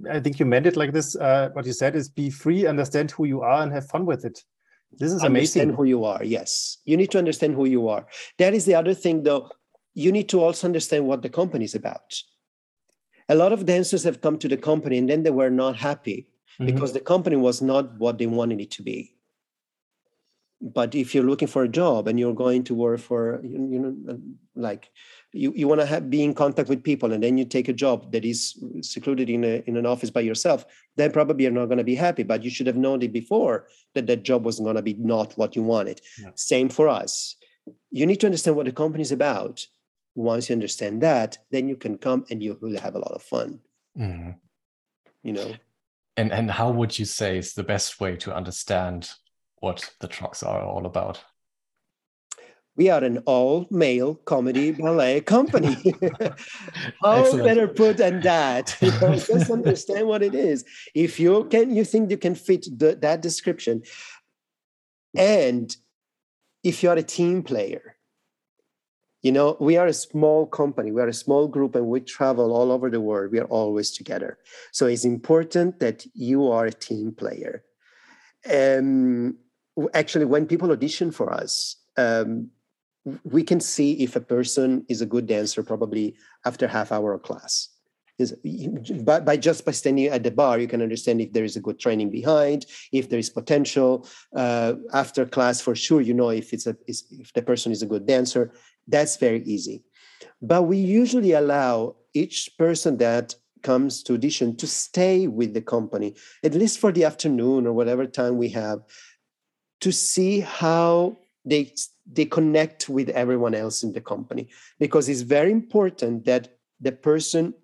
I 0.08 0.20
think 0.20 0.38
you 0.38 0.46
meant 0.46 0.66
it 0.66 0.76
like 0.76 0.92
this. 0.92 1.16
Uh, 1.16 1.50
what 1.54 1.66
you 1.66 1.72
said 1.72 1.96
is 1.96 2.08
be 2.08 2.30
free, 2.30 2.66
understand 2.66 3.10
who 3.10 3.24
you 3.24 3.40
are, 3.40 3.62
and 3.62 3.72
have 3.72 3.88
fun 3.88 4.06
with 4.06 4.24
it. 4.24 4.44
This 4.92 5.12
is 5.12 5.22
amazing. 5.22 5.62
Understand 5.62 5.76
who 5.76 5.84
you 5.84 6.04
are. 6.04 6.22
Yes, 6.24 6.78
you 6.84 6.96
need 6.96 7.10
to 7.12 7.18
understand 7.18 7.54
who 7.54 7.64
you 7.64 7.88
are. 7.88 8.06
That 8.38 8.54
is 8.54 8.64
the 8.64 8.74
other 8.74 8.94
thing, 8.94 9.22
though. 9.22 9.50
You 9.94 10.12
need 10.12 10.28
to 10.30 10.42
also 10.42 10.66
understand 10.66 11.06
what 11.06 11.22
the 11.22 11.28
company 11.28 11.64
is 11.64 11.74
about. 11.74 12.14
A 13.28 13.34
lot 13.34 13.52
of 13.52 13.66
dancers 13.66 14.04
have 14.04 14.20
come 14.20 14.38
to 14.38 14.48
the 14.48 14.56
company 14.56 14.98
and 14.98 15.08
then 15.08 15.22
they 15.22 15.30
were 15.30 15.50
not 15.50 15.76
happy 15.76 16.28
mm-hmm. 16.60 16.66
because 16.66 16.92
the 16.92 17.00
company 17.00 17.36
was 17.36 17.60
not 17.60 17.98
what 17.98 18.18
they 18.18 18.26
wanted 18.26 18.60
it 18.60 18.70
to 18.72 18.82
be. 18.82 19.14
But 20.62 20.94
if 20.94 21.14
you're 21.14 21.24
looking 21.24 21.48
for 21.48 21.62
a 21.64 21.68
job 21.68 22.06
and 22.06 22.20
you're 22.20 22.34
going 22.34 22.64
to 22.64 22.74
work 22.74 23.00
for, 23.00 23.40
you 23.42 23.58
know, 23.58 24.20
like 24.54 24.90
you, 25.32 25.52
you 25.56 25.66
want 25.66 25.80
to 25.80 26.00
be 26.00 26.22
in 26.22 26.34
contact 26.34 26.68
with 26.68 26.82
people 26.82 27.12
and 27.12 27.22
then 27.22 27.38
you 27.38 27.44
take 27.44 27.68
a 27.68 27.72
job 27.72 28.12
that 28.12 28.24
is 28.24 28.62
secluded 28.82 29.30
in, 29.30 29.44
a, 29.44 29.62
in 29.66 29.76
an 29.76 29.86
office 29.86 30.10
by 30.10 30.20
yourself 30.20 30.64
then 30.96 31.12
probably 31.12 31.44
you're 31.44 31.52
not 31.52 31.66
going 31.66 31.78
to 31.78 31.84
be 31.84 31.94
happy 31.94 32.22
but 32.22 32.42
you 32.42 32.50
should 32.50 32.66
have 32.66 32.76
known 32.76 33.00
it 33.00 33.12
before 33.12 33.66
that 33.94 34.06
that 34.06 34.22
job 34.22 34.44
was 34.44 34.60
going 34.60 34.76
to 34.76 34.82
be 34.82 34.94
not 34.94 35.32
what 35.38 35.56
you 35.56 35.62
wanted. 35.62 36.00
Yeah. 36.20 36.30
same 36.34 36.68
for 36.68 36.88
us. 36.88 37.36
You 37.90 38.06
need 38.06 38.20
to 38.20 38.26
understand 38.26 38.56
what 38.56 38.66
the 38.66 38.72
company 38.72 39.02
is 39.02 39.12
about. 39.12 39.66
Once 40.14 40.50
you 40.50 40.54
understand 40.54 41.00
that 41.02 41.38
then 41.50 41.68
you 41.68 41.76
can 41.76 41.96
come 41.96 42.26
and 42.30 42.42
you 42.42 42.58
will 42.60 42.78
have 42.78 42.96
a 42.96 42.98
lot 42.98 43.12
of 43.12 43.22
fun. 43.22 43.60
Mm-hmm. 43.98 44.30
you 45.22 45.32
know? 45.32 45.54
And 46.16 46.32
and 46.32 46.50
how 46.50 46.70
would 46.70 46.98
you 46.98 47.04
say 47.04 47.38
is 47.38 47.54
the 47.54 47.62
best 47.62 48.00
way 48.00 48.16
to 48.16 48.34
understand 48.34 49.10
what 49.60 49.90
the 50.00 50.08
Trocks 50.08 50.42
are 50.42 50.62
all 50.62 50.86
about 50.86 51.22
we 52.80 52.88
are 52.88 53.04
an 53.04 53.18
all 53.26 53.66
male 53.70 54.14
comedy 54.14 54.70
ballet 54.82 55.20
company. 55.20 55.76
How 57.02 57.18
Excellent. 57.18 57.44
better 57.44 57.68
put 57.68 57.98
than 57.98 58.22
that? 58.22 58.76
You 58.80 58.92
know, 59.00 59.14
just 59.16 59.50
understand 59.50 60.06
what 60.06 60.22
it 60.22 60.34
is. 60.34 60.64
If 60.94 61.20
you 61.20 61.44
can, 61.44 61.74
you 61.76 61.84
think 61.84 62.10
you 62.10 62.16
can 62.16 62.34
fit 62.34 62.66
the, 62.78 62.96
that 63.02 63.20
description, 63.20 63.82
and 65.16 65.76
if 66.62 66.82
you 66.82 66.88
are 66.90 66.96
a 66.96 67.02
team 67.02 67.42
player, 67.42 67.96
you 69.22 69.32
know, 69.32 69.58
we 69.60 69.76
are 69.76 69.86
a 69.86 69.92
small 69.92 70.46
company, 70.46 70.90
we 70.92 71.02
are 71.02 71.08
a 71.08 71.22
small 71.24 71.48
group, 71.48 71.74
and 71.74 71.86
we 71.86 72.00
travel 72.00 72.54
all 72.54 72.72
over 72.72 72.88
the 72.88 73.00
world. 73.00 73.32
We 73.32 73.40
are 73.40 73.52
always 73.60 73.90
together. 73.90 74.38
So 74.72 74.86
it's 74.86 75.04
important 75.04 75.80
that 75.80 76.06
you 76.14 76.50
are 76.50 76.66
a 76.66 76.72
team 76.72 77.12
player. 77.12 77.62
Um, 78.50 79.36
actually, 79.94 80.24
when 80.24 80.46
people 80.46 80.72
audition 80.72 81.10
for 81.10 81.32
us, 81.32 81.76
um, 81.96 82.50
we 83.24 83.42
can 83.42 83.60
see 83.60 83.92
if 84.02 84.16
a 84.16 84.20
person 84.20 84.84
is 84.88 85.00
a 85.00 85.06
good 85.06 85.26
dancer 85.26 85.62
probably 85.62 86.14
after 86.44 86.68
half 86.68 86.92
hour 86.92 87.12
of 87.12 87.22
class. 87.22 87.68
Is 88.18 88.34
by, 89.02 89.20
by 89.20 89.38
just 89.38 89.64
by 89.64 89.72
standing 89.72 90.04
at 90.04 90.22
the 90.22 90.30
bar 90.30 90.58
you 90.58 90.68
can 90.68 90.82
understand 90.82 91.22
if 91.22 91.32
there 91.32 91.44
is 91.44 91.56
a 91.56 91.60
good 91.60 91.78
training 91.78 92.10
behind 92.10 92.66
if 92.92 93.08
there 93.08 93.18
is 93.18 93.30
potential 93.30 94.06
uh, 94.36 94.74
after 94.92 95.24
class 95.24 95.62
for 95.62 95.74
sure 95.74 96.02
you 96.02 96.12
know 96.12 96.28
if 96.28 96.52
it's 96.52 96.66
a 96.66 96.76
if 96.86 97.32
the 97.32 97.40
person 97.40 97.72
is 97.72 97.80
a 97.80 97.86
good 97.86 98.06
dancer 98.06 98.52
that's 98.86 99.16
very 99.16 99.42
easy. 99.44 99.82
But 100.42 100.64
we 100.64 100.76
usually 100.76 101.32
allow 101.32 101.96
each 102.12 102.50
person 102.58 102.98
that 102.98 103.34
comes 103.62 104.02
to 104.02 104.14
audition 104.14 104.56
to 104.56 104.66
stay 104.66 105.26
with 105.26 105.52
the 105.52 105.60
company 105.60 106.14
at 106.42 106.54
least 106.54 106.78
for 106.78 106.92
the 106.92 107.04
afternoon 107.04 107.66
or 107.66 107.74
whatever 107.74 108.06
time 108.06 108.38
we 108.38 108.48
have 108.48 108.80
to 109.80 109.92
see 109.92 110.40
how 110.40 111.16
they 111.44 111.72
they 112.06 112.24
connect 112.24 112.88
with 112.88 113.08
everyone 113.10 113.54
else 113.54 113.82
in 113.82 113.92
the 113.92 114.00
company. 114.00 114.48
Because 114.78 115.08
it's 115.08 115.20
very 115.20 115.52
important 115.52 116.24
that 116.24 116.58
the 116.80 116.92
person 116.92 117.54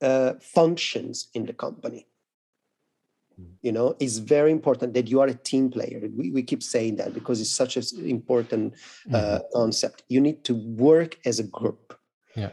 uh, 0.00 0.34
functions 0.40 1.28
in 1.34 1.46
the 1.46 1.52
company. 1.52 2.06
Hmm. 3.34 3.54
you 3.62 3.72
know 3.72 3.96
it's 3.98 4.18
very 4.18 4.52
important 4.52 4.92
that 4.92 5.08
you 5.08 5.20
are 5.20 5.28
a 5.28 5.42
team 5.50 5.70
player. 5.70 6.00
We, 6.18 6.30
we 6.30 6.42
keep 6.42 6.62
saying 6.62 6.96
that 6.96 7.14
because 7.14 7.40
it's 7.40 7.56
such 7.62 7.76
an 7.76 7.84
important 8.04 8.74
uh, 9.10 9.16
mm-hmm. 9.16 9.58
concept. 9.58 10.02
You 10.08 10.20
need 10.20 10.44
to 10.44 10.54
work 10.54 11.18
as 11.24 11.38
a 11.38 11.44
group. 11.44 11.98
Yeah 12.36 12.50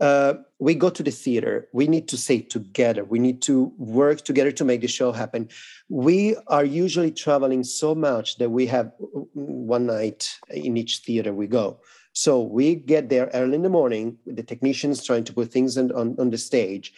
uh, 0.00 0.34
we 0.58 0.74
go 0.74 0.90
to 0.90 1.02
the 1.02 1.10
theater. 1.10 1.68
We 1.72 1.86
need 1.86 2.08
to 2.08 2.16
stay 2.16 2.40
together. 2.40 3.04
We 3.04 3.18
need 3.18 3.42
to 3.42 3.72
work 3.78 4.22
together 4.22 4.52
to 4.52 4.64
make 4.64 4.80
the 4.82 4.88
show 4.88 5.12
happen. 5.12 5.48
We 5.88 6.36
are 6.48 6.64
usually 6.64 7.10
traveling 7.10 7.64
so 7.64 7.94
much 7.94 8.36
that 8.38 8.50
we 8.50 8.66
have 8.66 8.92
one 8.98 9.86
night 9.86 10.38
in 10.50 10.76
each 10.76 10.98
theater 10.98 11.32
we 11.32 11.46
go. 11.46 11.80
So 12.12 12.42
we 12.42 12.74
get 12.74 13.08
there 13.08 13.30
early 13.34 13.54
in 13.54 13.62
the 13.62 13.68
morning. 13.68 14.18
With 14.26 14.36
the 14.36 14.42
technicians 14.42 15.04
trying 15.04 15.24
to 15.24 15.32
put 15.32 15.52
things 15.52 15.76
on, 15.78 15.92
on, 15.92 16.16
on 16.18 16.30
the 16.30 16.38
stage. 16.38 16.92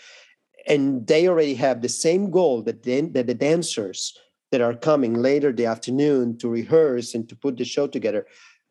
And 0.66 1.06
they 1.06 1.28
already 1.28 1.54
have 1.54 1.82
the 1.82 1.88
same 1.88 2.30
goal 2.30 2.62
that, 2.62 2.82
then, 2.82 3.12
that 3.12 3.26
the 3.26 3.34
dancers 3.34 4.16
that 4.50 4.60
are 4.60 4.74
coming 4.74 5.14
later 5.14 5.52
the 5.52 5.66
afternoon 5.66 6.38
to 6.38 6.48
rehearse 6.48 7.14
and 7.14 7.28
to 7.28 7.36
put 7.36 7.56
the 7.56 7.64
show 7.64 7.86
together 7.86 8.26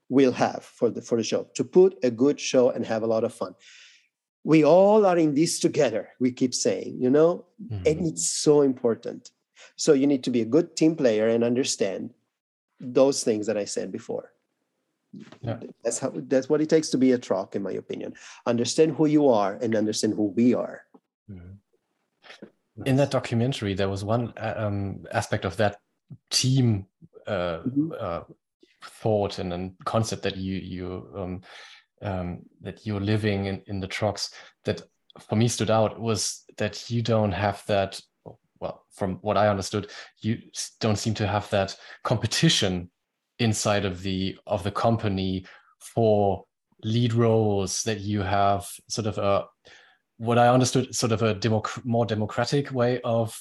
will 0.09 0.31
have 0.31 0.63
for 0.63 0.89
the 0.89 1.01
for 1.01 1.17
the 1.17 1.23
show 1.23 1.47
to 1.53 1.63
put 1.63 1.97
a 2.03 2.09
good 2.09 2.39
show 2.39 2.69
and 2.69 2.85
have 2.85 3.03
a 3.03 3.07
lot 3.07 3.23
of 3.23 3.33
fun 3.33 3.53
we 4.47 4.63
all 4.63 5.05
are 5.05 5.17
in 5.17 5.35
this 5.35 5.59
together 5.59 6.07
we 6.19 6.31
keep 6.31 6.53
saying 6.53 6.95
you 6.97 7.09
know 7.09 7.45
mm-hmm. 7.61 7.85
and 7.85 8.07
it's 8.07 8.27
so 8.29 8.61
important 8.61 9.31
so 9.75 9.91
you 9.91 10.07
need 10.07 10.23
to 10.23 10.31
be 10.31 10.41
a 10.41 10.51
good 10.55 10.73
team 10.77 10.95
player 10.95 11.27
and 11.27 11.43
understand 11.43 12.13
those 12.79 13.23
things 13.25 13.45
that 13.45 13.57
i 13.57 13.65
said 13.65 13.91
before 13.91 14.31
yeah. 15.41 15.59
that's 15.83 15.99
how 15.99 16.11
that's 16.31 16.47
what 16.47 16.61
it 16.61 16.69
takes 16.69 16.89
to 16.89 16.97
be 16.97 17.11
a 17.11 17.17
Troc 17.17 17.55
in 17.57 17.61
my 17.61 17.73
opinion 17.73 18.13
understand 18.45 18.95
who 18.95 19.05
you 19.05 19.27
are 19.27 19.59
and 19.61 19.75
understand 19.75 20.13
who 20.13 20.27
we 20.39 20.53
are 20.53 20.83
mm-hmm. 21.29 22.83
in 22.85 22.95
that 22.95 23.11
documentary 23.11 23.73
there 23.73 23.89
was 23.89 24.05
one 24.05 24.33
uh, 24.37 24.53
um, 24.55 25.05
aspect 25.11 25.43
of 25.43 25.57
that 25.57 25.81
team 26.29 26.85
uh, 27.27 27.59
mm-hmm. 27.67 27.91
uh, 27.99 28.21
thought 29.01 29.39
and, 29.39 29.51
and 29.51 29.73
concept 29.83 30.23
that 30.23 30.37
you 30.37 30.55
you 30.55 30.87
um, 31.17 31.41
um, 32.01 32.39
that 32.61 32.85
you're 32.85 33.01
living 33.01 33.45
in, 33.45 33.61
in 33.67 33.79
the 33.79 33.87
Trocks 33.87 34.33
that 34.65 34.81
for 35.19 35.35
me 35.35 35.47
stood 35.47 35.69
out 35.69 35.99
was 35.99 36.43
that 36.57 36.89
you 36.89 37.01
don't 37.01 37.31
have 37.31 37.63
that 37.67 37.99
well 38.59 38.85
from 38.91 39.15
what 39.21 39.37
i 39.37 39.47
understood 39.47 39.89
you 40.21 40.37
don't 40.79 40.97
seem 40.97 41.13
to 41.13 41.27
have 41.27 41.49
that 41.49 41.75
competition 42.03 42.89
inside 43.39 43.85
of 43.85 44.01
the 44.01 44.37
of 44.47 44.63
the 44.63 44.71
company 44.71 45.45
for 45.79 46.43
lead 46.83 47.13
roles 47.13 47.83
that 47.83 47.99
you 47.99 48.21
have 48.21 48.67
sort 48.87 49.07
of 49.07 49.17
a 49.17 49.45
what 50.17 50.37
i 50.37 50.47
understood 50.47 50.93
sort 50.93 51.11
of 51.11 51.21
a 51.21 51.35
democ- 51.35 51.83
more 51.85 52.05
democratic 52.05 52.71
way 52.71 52.99
of 53.01 53.37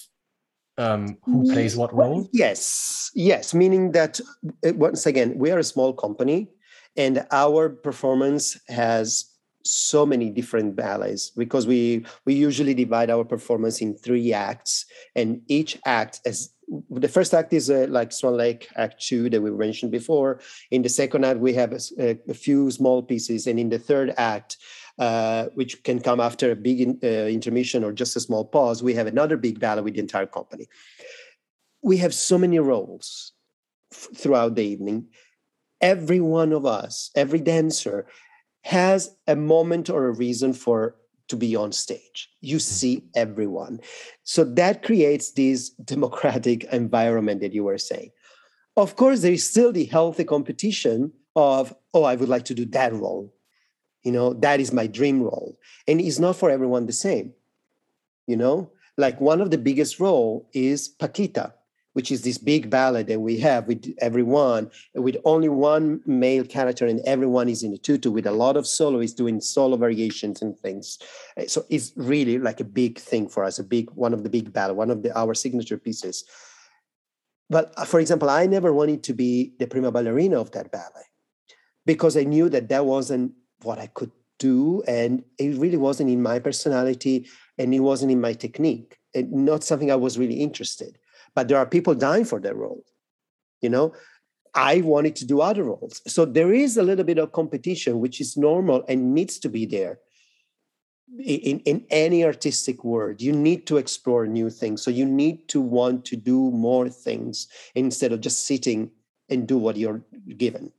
um, 0.79 1.17
who 1.25 1.51
plays 1.51 1.75
what 1.75 1.95
role? 1.95 2.29
yes 2.33 3.11
yes 3.15 3.55
meaning 3.55 3.93
that 3.93 4.21
uh, 4.67 4.75
once 4.75 5.07
again 5.07 5.33
we 5.39 5.51
are 5.51 5.59
a 5.59 5.65
small 5.65 5.95
company 5.95 6.49
and 6.97 7.27
our 7.31 7.69
performance 7.69 8.59
has 8.69 9.37
so 9.67 10.07
many 10.07 10.31
different 10.31 10.77
ballets 10.77 11.31
because 11.31 11.67
we 11.67 12.05
we 12.25 12.35
usually 12.35 12.75
divide 12.75 13.11
our 13.11 13.25
performance 13.25 13.81
in 13.81 13.97
three 13.97 14.33
acts 14.33 14.87
and 15.15 15.43
each 15.49 15.79
act 15.85 16.21
as 16.25 16.51
the 16.91 17.09
first 17.09 17.33
act 17.33 17.53
is 17.53 17.71
uh, 17.71 17.87
like 17.89 18.13
swan 18.13 18.37
lake 18.37 18.69
act 18.77 19.01
two 19.01 19.31
that 19.31 19.41
we 19.41 19.51
mentioned 19.51 19.93
before. 19.93 20.41
In 20.71 20.83
the 20.83 20.89
second 20.89 21.25
act 21.25 21.41
we 21.41 21.53
have 21.55 21.73
a, 21.73 22.19
a 22.29 22.35
few 22.35 22.71
small 22.71 23.03
pieces 23.03 23.47
and 23.47 23.59
in 23.59 23.69
the 23.69 23.79
third 23.79 24.15
act 24.17 24.57
uh, 24.99 25.47
which 25.55 25.83
can 25.83 26.01
come 26.01 26.21
after 26.21 26.53
a 26.53 26.57
big 26.57 26.81
in, 26.81 26.99
uh, 27.03 27.27
intermission 27.27 27.85
or 27.85 27.93
just 27.93 28.17
a 28.17 28.21
small 28.21 28.45
pause 28.45 28.83
we 28.83 28.95
have 28.95 29.07
another 29.07 29.37
big 29.37 29.61
ballet 29.61 29.83
with 29.83 29.95
the 29.95 30.01
entire 30.01 30.27
company. 30.27 30.67
We 31.83 31.99
have 31.99 32.15
so 32.15 32.39
many 32.39 32.59
roles 32.59 33.33
f- 33.93 34.09
throughout 34.17 34.55
the 34.55 34.65
evening 34.65 35.09
every 35.81 36.21
one 36.21 36.53
of 36.53 36.67
us, 36.67 37.11
every 37.15 37.41
dancer, 37.41 38.07
has 38.63 39.15
a 39.27 39.37
moment 39.37 39.89
or 39.89 40.07
a 40.07 40.13
reason 40.13 40.53
for 40.53 40.97
to 41.29 41.37
be 41.37 41.57
on 41.57 41.73
stage. 41.73 42.31
You 42.41 42.57
mm-hmm. 42.57 42.61
see 42.61 43.05
everyone. 43.15 43.81
So 44.23 44.45
that 44.45 44.83
creates 44.83 45.33
this 45.33 45.71
democratic 45.71 46.65
environment 46.73 47.41
that 47.41 47.53
you 47.53 47.65
were 47.65 47.79
saying. 47.79 48.11
Of 48.77 48.97
course, 48.97 49.23
there 49.23 49.33
is 49.33 49.49
still 49.49 49.73
the 49.73 49.87
healthy 49.87 50.25
competition 50.25 51.13
of, 51.35 51.75
oh, 51.95 52.05
I 52.05 52.15
would 52.15 52.29
like 52.29 52.45
to 52.47 52.55
do 52.55 52.65
that 52.67 52.93
role. 52.93 53.33
You 54.03 54.13
know, 54.13 54.35
that 54.35 54.61
is 54.61 54.73
my 54.73 54.87
dream 54.87 55.23
role. 55.23 55.59
And 55.89 56.01
it's 56.01 56.19
not 56.19 56.37
for 56.37 56.51
everyone 56.51 56.87
the 56.87 56.93
same. 56.93 57.33
You 58.27 58.37
know, 58.37 58.71
like 58.97 59.21
one 59.21 59.41
of 59.41 59.51
the 59.51 59.59
biggest 59.59 59.99
role 59.99 60.49
is 60.53 60.89
Paquita 60.89 61.55
which 61.97 62.13
is 62.13 62.21
this 62.21 62.37
big 62.37 62.69
ballet 62.69 63.03
that 63.03 63.19
we 63.19 63.39
have 63.39 63.67
with 63.67 63.97
everyone, 64.03 64.71
with 64.95 65.17
only 65.25 65.49
one 65.49 66.03
male 66.05 66.45
character, 66.45 66.87
and 66.87 67.01
everyone 67.07 67.49
is 67.49 67.63
in 67.63 67.73
a 67.73 67.79
tutu 67.79 68.11
with 68.11 68.27
a 68.27 68.31
lot 68.31 68.55
of 68.55 68.67
soloists 68.67 69.17
doing 69.17 69.41
solo 69.41 69.79
variations 69.79 70.43
and 70.43 70.59
things. 70.59 70.99
Uh, 71.41 71.47
so 71.47 71.65
it's 71.71 71.95
really 71.97 72.39
like 72.39 72.61
a 72.61 72.65
big 72.65 72.99
thing 72.99 73.27
for 73.27 73.45
us, 73.45 73.59
a 73.59 73.65
big 73.65 73.91
one 73.93 74.13
of 74.13 74.25
the 74.25 74.29
big 74.29 74.53
ballet, 74.53 74.75
one 74.75 74.91
of 74.91 75.03
the 75.03 75.19
our 75.19 75.33
signature 75.33 75.79
pieces. 75.79 76.25
But 77.49 77.73
uh, 77.79 77.87
for 77.87 77.99
example, 77.99 78.29
I 78.29 78.45
never 78.45 78.75
wanted 78.75 79.03
to 79.05 79.15
be 79.15 79.55
the 79.59 79.67
prima 79.67 79.91
ballerina 79.91 80.39
of 80.39 80.51
that 80.51 80.71
ballet 80.71 81.09
because 81.87 82.15
I 82.15 82.25
knew 82.25 82.51
that 82.51 82.69
that 82.69 82.85
wasn't 82.85 83.33
what 83.63 83.79
I 83.79 83.87
could 83.87 84.13
do, 84.39 84.83
and 84.87 85.25
it 85.39 85.57
really 85.57 85.79
wasn't 85.79 86.11
in 86.11 86.21
my 86.21 86.41
personality, 86.41 87.27
and 87.57 87.73
it 87.73 87.81
wasn't 87.81 88.13
in 88.13 88.21
my 88.21 88.35
technique, 88.35 88.99
and 89.15 89.33
not 89.33 89.65
something 89.65 89.91
I 89.91 89.97
was 89.97 90.19
really 90.19 90.41
interested 90.43 90.99
but 91.37 91.47
there 91.47 91.59
are 91.59 91.67
people 91.67 91.95
dying 91.95 92.25
for 92.25 92.41
that 92.41 92.57
role 92.57 92.83
you 93.61 93.71
know? 93.71 93.93
I 94.55 94.81
wanted 94.81 95.17
to 95.17 95.27
do 95.27 95.43
other 95.43 95.65
roles. 95.65 96.01
So 96.07 96.25
there 96.25 96.53
is 96.53 96.79
a 96.79 96.83
little 96.83 97.05
bit 97.05 97.19
of 97.19 97.33
competition 97.33 98.01
which 98.01 98.21
is 98.21 98.37
normal 98.37 98.85
and 98.89 99.15
needs 99.15 99.39
to 99.41 99.49
be 99.51 99.67
there. 99.67 99.99
In, 101.19 101.61
in 101.61 101.85
any 101.91 102.25
artistic 102.25 102.83
world 102.83 103.21
you 103.21 103.33
need 103.33 103.67
to 103.67 103.77
explore 103.77 104.27
new 104.27 104.51
things. 104.51 104.83
So 104.83 104.91
you 104.91 105.05
need 105.05 105.49
to 105.49 105.61
want 105.61 106.05
to 106.07 106.17
do 106.17 106.51
more 106.51 106.89
things 106.89 107.49
instead 107.75 108.13
of 108.13 108.21
just 108.21 108.47
sitting 108.47 108.91
and 109.29 109.47
do 109.47 109.59
what 109.59 109.77
you're 109.77 110.03
given. 110.37 110.73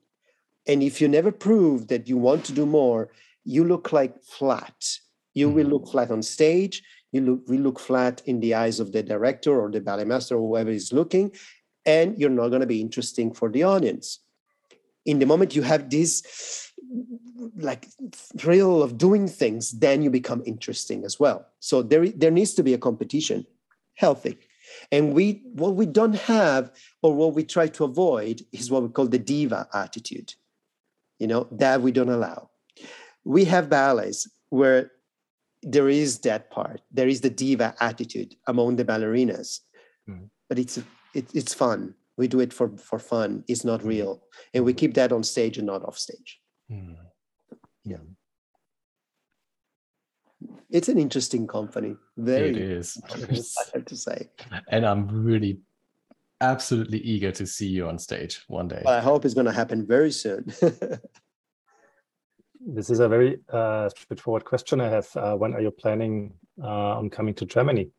And 0.68 0.84
if 0.84 1.00
you 1.00 1.08
never 1.08 1.32
prove 1.32 1.88
that 1.88 2.08
you 2.10 2.18
want 2.18 2.46
to 2.46 2.52
do 2.52 2.66
more 2.66 3.10
you 3.48 3.64
look 3.64 3.94
like 3.94 4.22
flat. 4.24 5.00
You 5.34 5.50
will 5.50 5.64
mm-hmm. 5.64 5.74
look 5.74 5.88
flat 5.88 6.12
on 6.12 6.22
stage 6.22 6.84
you 7.12 7.22
look 7.22 7.42
we 7.48 7.58
look 7.58 7.80
flat 7.80 8.22
in 8.26 8.40
the 8.40 8.54
eyes 8.54 8.80
of 8.80 8.92
the 8.92 9.04
director 9.04 9.60
or 9.60 9.72
the 9.72 9.82
ballet 9.82 10.06
master 10.06 10.36
or 10.36 10.48
whoever 10.48 10.70
is 10.70 10.92
looking 10.94 11.32
and 11.86 12.18
you're 12.18 12.30
not 12.30 12.50
going 12.50 12.62
to 12.62 12.68
be 12.68 12.82
interesting 12.82 13.34
for 13.34 13.50
the 13.50 13.64
audience. 13.64 14.20
In 15.06 15.20
the 15.20 15.26
moment 15.26 15.56
you 15.56 15.62
have 15.62 15.90
this 15.90 16.72
like 17.56 17.88
thrill 18.38 18.84
of 18.84 18.98
doing 18.98 19.28
things 19.28 19.72
then 19.80 20.02
you 20.02 20.10
become 20.10 20.44
interesting 20.46 21.06
as 21.06 21.20
well. 21.20 21.46
So 21.60 21.82
there 21.82 22.10
there 22.10 22.32
needs 22.32 22.54
to 22.56 22.64
be 22.64 22.74
a 22.74 22.78
competition 22.78 23.46
healthy. 23.96 24.38
And 24.92 25.14
we 25.14 25.44
what 25.54 25.76
we 25.76 25.86
don't 25.86 26.16
have 26.16 26.72
or 27.02 27.16
what 27.16 27.34
we 27.34 27.44
try 27.44 27.68
to 27.68 27.86
avoid 27.86 28.42
is 28.52 28.70
what 28.70 28.84
we 28.84 28.90
call 28.90 29.08
the 29.08 29.20
diva 29.20 29.68
attitude 29.74 30.34
you 31.20 31.28
know 31.28 31.48
that 31.52 31.82
we 31.82 31.92
don't 31.92 32.10
allow. 32.10 32.50
We 33.24 33.46
have 33.46 33.70
ballets 33.70 34.30
where 34.50 34.92
there 35.64 35.90
is 35.90 36.20
that 36.20 36.52
part. 36.52 36.82
There 36.92 37.08
is 37.08 37.22
the 37.22 37.30
diva 37.30 37.76
attitude 37.80 38.36
among 38.48 38.76
the 38.76 38.86
ballerinas, 38.86 39.60
mm. 40.10 40.30
but 40.50 40.60
it's 40.60 40.78
it, 41.14 41.28
it's 41.34 41.54
fun. 41.54 41.96
We 42.18 42.28
do 42.28 42.40
it 42.40 42.54
for 42.54 42.76
for 42.78 43.00
fun. 43.00 43.44
It's 43.48 43.66
not 43.66 43.82
mm. 43.82 43.88
real, 43.88 44.24
and 44.54 44.66
we 44.66 44.74
keep 44.74 44.94
that 44.96 45.12
on 45.12 45.24
stage 45.24 45.58
and 45.58 45.68
not 45.68 45.84
off 45.84 45.98
stage. 45.98 46.40
Mm. 46.72 46.96
Yeah, 47.84 47.98
it's 50.70 50.90
an 50.90 51.00
interesting 51.00 51.48
company. 51.48 51.96
Very. 52.18 52.50
It 52.50 52.58
is. 52.58 53.02
I 53.10 53.18
have 53.74 53.86
to 53.86 53.98
say. 53.98 54.30
And 54.70 54.86
I'm 54.86 55.08
really 55.08 55.60
absolutely 56.42 57.00
eager 57.00 57.32
to 57.32 57.48
see 57.48 57.68
you 57.68 57.88
on 57.88 57.98
stage 57.98 58.44
one 58.48 58.68
day. 58.68 58.82
Well, 58.86 58.94
I 58.94 59.02
hope 59.02 59.26
it's 59.26 59.34
going 59.34 59.46
to 59.46 59.52
happen 59.52 59.88
very 59.88 60.12
soon. 60.12 60.54
This 62.60 62.90
is 62.90 63.00
a 63.00 63.08
very 63.08 63.40
uh, 63.52 63.90
straightforward 63.90 64.46
question 64.46 64.82
I 64.82 64.90
have. 64.90 65.08
Uh, 65.16 65.36
when 65.36 65.54
are 65.54 65.62
you 65.62 65.72
planning 65.72 66.34
uh, 66.62 66.98
on 66.98 67.10
coming 67.10 67.34
to 67.36 67.46
Germany? 67.46 67.92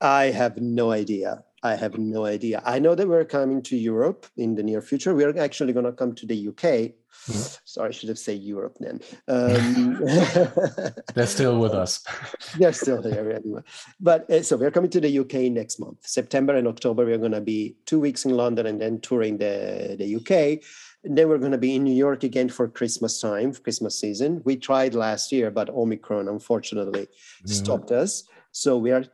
I 0.00 0.24
have 0.26 0.58
no 0.58 0.90
idea. 0.90 1.44
I 1.62 1.76
have 1.76 1.96
no 1.96 2.26
idea. 2.26 2.62
I 2.66 2.78
know 2.78 2.94
that 2.94 3.08
we're 3.08 3.24
coming 3.24 3.62
to 3.62 3.76
Europe 3.76 4.26
in 4.36 4.54
the 4.54 4.62
near 4.62 4.82
future. 4.82 5.14
We 5.14 5.24
are 5.24 5.38
actually 5.38 5.72
going 5.72 5.86
to 5.86 5.92
come 5.92 6.14
to 6.16 6.26
the 6.26 6.48
UK. 6.48 6.92
Mm-hmm. 7.26 7.56
Sorry, 7.64 7.88
I 7.88 7.92
should 7.92 8.10
have 8.10 8.18
said 8.18 8.40
Europe 8.40 8.76
then. 8.80 9.00
Um, 9.28 9.94
They're 11.14 11.26
still 11.26 11.58
with 11.58 11.72
us. 11.72 12.04
They're 12.58 12.74
still 12.74 13.02
here 13.02 13.30
anyway. 13.30 13.62
But 13.98 14.30
uh, 14.30 14.42
so 14.42 14.58
we're 14.58 14.72
coming 14.72 14.90
to 14.90 15.00
the 15.00 15.18
UK 15.20 15.50
next 15.50 15.80
month, 15.80 15.98
September 16.02 16.54
and 16.54 16.68
October. 16.68 17.06
We're 17.06 17.16
going 17.16 17.32
to 17.32 17.40
be 17.40 17.76
two 17.86 17.98
weeks 17.98 18.26
in 18.26 18.36
London 18.36 18.66
and 18.66 18.78
then 18.78 19.00
touring 19.00 19.38
the 19.38 19.96
the 19.98 20.16
UK. 20.16 20.62
And 21.04 21.18
then 21.18 21.28
we're 21.28 21.38
going 21.38 21.52
to 21.52 21.58
be 21.58 21.76
in 21.76 21.84
New 21.84 21.94
York 21.94 22.24
again 22.24 22.48
for 22.48 22.66
Christmas 22.66 23.20
time, 23.20 23.52
Christmas 23.54 23.98
season. 23.98 24.40
We 24.44 24.56
tried 24.56 24.94
last 24.94 25.30
year, 25.32 25.50
but 25.50 25.68
Omicron 25.68 26.28
unfortunately 26.28 27.02
mm-hmm. 27.02 27.48
stopped 27.48 27.90
us. 27.90 28.24
So 28.52 28.78
we 28.78 28.90
are 28.90 29.04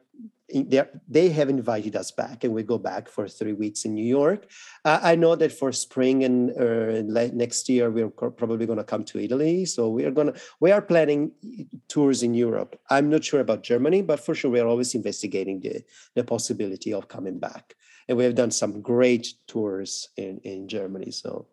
they 1.09 1.29
have 1.29 1.49
invited 1.49 1.95
us 1.95 2.11
back 2.11 2.45
and 2.45 2.53
we 2.53 2.63
go 2.63 2.79
back 2.79 3.09
for 3.09 3.29
three 3.29 3.53
weeks 3.53 3.85
in 3.85 3.95
new 3.95 4.05
york 4.05 4.51
uh, 4.85 4.99
i 5.03 5.15
know 5.15 5.37
that 5.37 5.53
for 5.53 5.71
spring 5.71 6.25
and 6.25 6.51
uh, 6.59 7.29
next 7.33 7.69
year 7.69 7.91
we're 7.91 8.09
probably 8.09 8.67
going 8.67 8.79
to 8.79 8.85
come 8.85 9.05
to 9.05 9.19
italy 9.21 9.65
so 9.65 9.89
we 9.89 10.05
are 10.05 10.11
going 10.11 10.33
to 10.33 10.41
we 10.59 10.73
are 10.73 10.83
planning 10.83 11.31
tours 11.89 12.23
in 12.23 12.35
europe 12.35 12.79
i'm 12.91 13.09
not 13.09 13.23
sure 13.25 13.41
about 13.41 13.63
germany 13.63 14.03
but 14.03 14.19
for 14.19 14.35
sure 14.35 14.51
we 14.51 14.61
are 14.61 14.67
always 14.67 14.95
investigating 14.95 15.61
the, 15.61 15.83
the 16.15 16.25
possibility 16.25 16.93
of 16.93 17.09
coming 17.09 17.39
back 17.39 17.75
and 18.09 18.19
we 18.19 18.25
have 18.25 18.35
done 18.35 18.51
some 18.51 18.81
great 18.83 19.35
tours 19.47 20.09
in, 20.17 20.39
in 20.39 20.67
germany 20.67 21.11
so. 21.11 21.47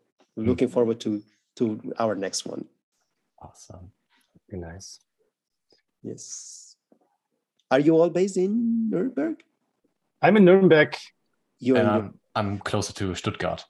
Looking 0.46 0.70
forward 0.70 1.00
to 1.02 1.22
to 1.56 1.94
our 2.00 2.16
next 2.16 2.46
one. 2.46 2.66
Awesome. 3.42 3.92
Be 4.50 4.58
nice. 4.58 5.00
Yes. 6.04 6.76
Are 7.70 7.80
you 7.80 7.94
all 7.98 8.10
based 8.10 8.38
in 8.38 8.90
Nuremberg? 8.90 9.44
I'm 10.22 10.38
in 10.38 10.46
Nuremberg. 10.46 10.96
You're 11.60 11.78
and 11.78 11.88
I'm, 11.88 12.20
I'm 12.36 12.60
closer 12.60 12.94
to 12.94 13.16
Stuttgart. 13.16 13.66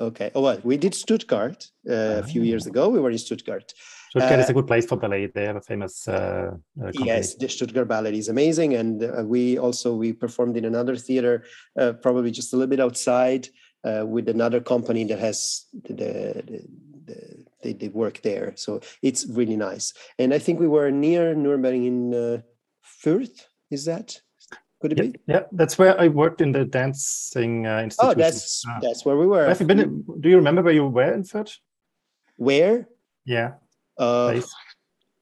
Okay. 0.00 0.30
Oh, 0.34 0.40
well, 0.40 0.60
we 0.64 0.76
did 0.76 0.94
Stuttgart 0.94 1.70
uh, 1.88 2.22
a 2.22 2.22
few 2.22 2.42
ah. 2.42 2.44
years 2.44 2.66
ago. 2.66 2.88
We 2.88 3.00
were 3.00 3.10
in 3.10 3.18
Stuttgart. 3.18 3.72
Stuttgart 4.10 4.38
uh, 4.38 4.42
is 4.42 4.50
a 4.50 4.52
good 4.52 4.66
place 4.66 4.86
for 4.86 4.96
ballet. 4.96 5.26
They 5.26 5.44
have 5.44 5.56
a 5.56 5.60
famous. 5.60 6.08
Uh, 6.08 6.52
uh 6.82 6.90
yes, 6.94 7.34
the 7.34 7.48
Stuttgart 7.48 7.88
Ballet 7.88 8.16
is 8.16 8.28
amazing, 8.28 8.74
and 8.74 9.02
uh, 9.02 9.22
we 9.24 9.58
also 9.58 9.94
we 9.94 10.12
performed 10.12 10.56
in 10.56 10.64
another 10.64 10.96
theater, 10.96 11.44
uh, 11.78 11.92
probably 11.92 12.30
just 12.30 12.52
a 12.52 12.56
little 12.56 12.70
bit 12.70 12.80
outside 12.80 13.48
uh, 13.84 14.04
with 14.06 14.28
another 14.28 14.60
company 14.60 15.04
that 15.04 15.18
has 15.18 15.66
the, 15.72 15.94
the, 15.94 16.68
the, 17.06 17.44
they, 17.62 17.72
they 17.72 17.88
work 17.88 18.22
there. 18.22 18.52
So 18.56 18.80
it's 19.02 19.26
really 19.26 19.56
nice. 19.56 19.92
And 20.18 20.32
I 20.34 20.38
think 20.38 20.60
we 20.60 20.68
were 20.68 20.90
near 20.90 21.34
Nuremberg 21.34 21.74
in 21.74 22.14
uh, 22.14 22.38
Fürth. 23.02 23.42
Is 23.70 23.84
that? 23.86 24.20
Could 24.80 24.92
it 24.92 24.98
yeah, 24.98 25.04
be? 25.04 25.18
Yeah, 25.26 25.42
that's 25.52 25.78
where 25.78 25.98
I 25.98 26.08
worked 26.08 26.40
in 26.40 26.52
the 26.52 26.64
dancing 26.64 27.66
uh, 27.66 27.80
institute. 27.82 28.10
Oh, 28.10 28.14
that's 28.14 28.62
ah. 28.68 28.78
that's 28.82 29.04
where 29.04 29.16
we 29.16 29.26
were. 29.26 29.46
Have 29.46 29.60
you 29.60 29.66
been? 29.66 30.04
Do 30.20 30.28
you 30.28 30.36
remember 30.36 30.62
where 30.62 30.74
you 30.74 30.86
were 30.86 31.12
in 31.12 31.22
Fürth? 31.22 31.56
Where? 32.36 32.88
Yeah. 33.24 33.52
Uh, 33.96 34.40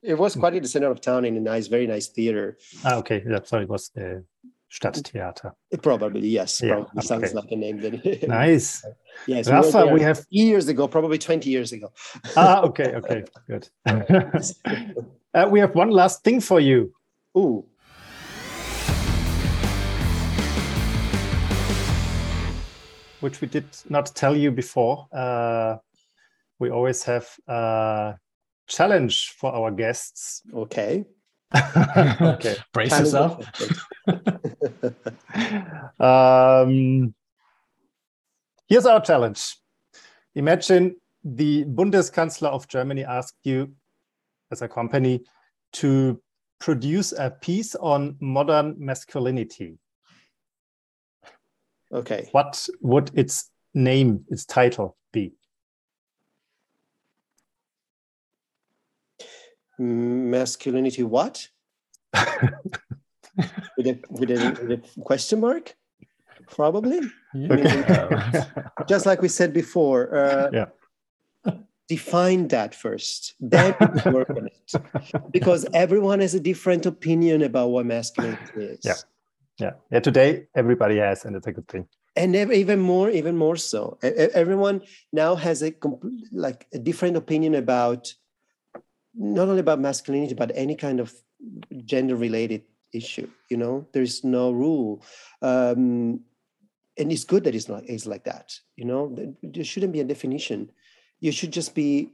it 0.03 0.19
was 0.19 0.35
quite 0.35 0.55
in 0.55 0.63
the 0.63 0.69
center 0.69 0.91
of 0.91 1.01
town 1.01 1.25
in 1.25 1.37
a 1.37 1.41
nice, 1.41 1.69
very 1.69 1.87
nice 1.87 2.09
theater. 2.09 2.59
Ah, 2.85 2.97
okay. 2.97 3.23
Yeah, 3.25 3.39
sorry, 3.45 3.65
it 3.65 3.69
was 3.69 3.91
the 3.95 4.25
Stadttheater. 4.73 5.53
Probably, 5.83 6.27
yes. 6.29 6.63
Yeah, 6.63 6.75
probably 6.75 6.99
okay. 6.99 7.07
sounds 7.07 7.35
like 7.35 7.51
a 7.51 7.57
name. 7.57 7.81
That 7.81 8.23
nice. 8.29 8.83
yes. 9.27 9.49
Rafa, 9.49 9.87
we, 9.87 9.95
we, 9.95 10.01
have 10.01 10.25
years 10.31 10.69
ago, 10.69 10.89
probably 10.89 11.19
20 11.19 11.51
years 11.51 11.73
ago. 11.73 11.93
ah, 12.37 12.63
okay, 12.63 12.95
okay, 12.95 13.25
good. 13.47 13.69
uh, 13.87 15.49
we 15.51 15.61
have 15.61 15.75
one 15.75 15.91
last 15.91 16.25
thing 16.25 16.41
for 16.41 16.59
you. 16.59 16.95
Ooh. 17.37 17.67
Which 23.21 23.43
we 23.43 23.49
did 23.49 23.67
not 23.91 24.07
tell 24.15 24.35
you 24.35 24.51
before. 24.51 25.07
Uh, 25.13 25.77
we 26.59 26.71
always 26.71 27.03
have 27.05 27.29
a 27.47 28.15
challenge 28.69 29.35
for 29.37 29.55
our 29.55 29.71
guests. 29.71 30.41
Okay. 30.55 31.05
Okay. 31.55 32.57
Brace 32.73 32.99
yourself. 32.99 33.45
um, 36.01 37.15
here's 38.67 38.87
our 38.87 39.01
challenge. 39.01 39.57
Imagine 40.35 40.97
the 41.25 41.65
Bundeskanzler 41.65 42.49
of 42.49 42.69
Germany 42.69 43.05
asked 43.05 43.39
you, 43.45 43.73
as 44.51 44.63
a 44.63 44.69
company, 44.69 45.23
to 45.75 46.21
produce 46.59 47.13
a 47.13 47.31
piece 47.31 47.75
on 47.75 48.17
modern 48.21 48.77
masculinity. 48.79 49.79
Okay. 51.93 52.29
What 52.33 52.69
would 52.81 53.11
its 53.15 53.51
name, 53.75 54.25
its 54.29 54.45
title 54.45 54.97
be? 55.13 55.33
Masculinity 59.79 61.03
what? 61.03 61.49
with, 63.77 63.87
a, 63.87 63.99
with, 64.11 64.31
a, 64.31 64.59
with 64.61 64.73
a 64.73 65.01
question 65.03 65.41
mark? 65.41 65.75
Probably. 66.51 67.01
Yeah. 67.35 68.45
Just 68.89 69.07
like 69.07 69.23
we 69.23 69.29
said 69.29 69.53
before. 69.53 70.15
Uh, 70.15 70.51
Yeah. 70.53 70.67
Define 71.89 72.49
that 72.49 72.75
first, 72.75 73.35
then 73.39 73.75
work 74.07 74.31
on 74.31 74.47
it. 74.47 74.73
Because 75.31 75.67
everyone 75.75 76.21
has 76.21 76.33
a 76.35 76.41
different 76.41 76.87
opinion 76.87 77.43
about 77.43 77.69
what 77.69 77.85
masculinity 77.85 78.41
is. 78.57 78.79
Yeah. 78.83 78.95
Yeah. 79.59 79.71
Yeah. 79.91 80.01
Today, 80.01 80.47
everybody 80.55 80.97
has, 80.99 81.27
and 81.27 81.37
it's 81.37 81.47
a 81.47 81.53
good 81.53 81.69
thing. 81.69 81.87
and 82.17 82.35
even 82.37 82.79
more 82.79 83.09
even 83.11 83.37
more 83.37 83.57
so 83.57 83.99
everyone 84.03 84.83
now 85.13 85.35
has 85.35 85.63
a 85.63 85.73
like 86.31 86.67
a 86.73 86.79
different 86.79 87.17
opinion 87.17 87.55
about 87.55 88.15
not 89.15 89.49
only 89.49 89.61
about 89.61 89.81
masculinity 89.81 90.35
but 90.35 90.53
any 90.55 90.75
kind 90.75 91.01
of 91.01 91.13
gender 91.85 92.17
related 92.17 92.63
issue 92.93 93.29
you 93.49 93.57
know? 93.57 93.87
There's 93.93 94.25
no 94.25 94.51
rule. 94.53 95.03
Um 95.43 96.21
and 96.99 97.11
it's 97.11 97.25
good 97.25 97.45
that 97.45 97.55
it's 97.55 97.69
not 97.69 97.85
it's 97.89 98.07
like 98.07 98.25
that 98.25 98.59
you 98.77 98.85
know? 98.85 99.15
There- 99.15 99.35
there 99.43 99.65
shouldn't 99.65 99.93
be 99.93 100.01
a 100.01 100.05
definition. 100.05 100.71
You 101.21 101.33
should 101.33 101.53
just 101.53 101.75
be 101.75 102.11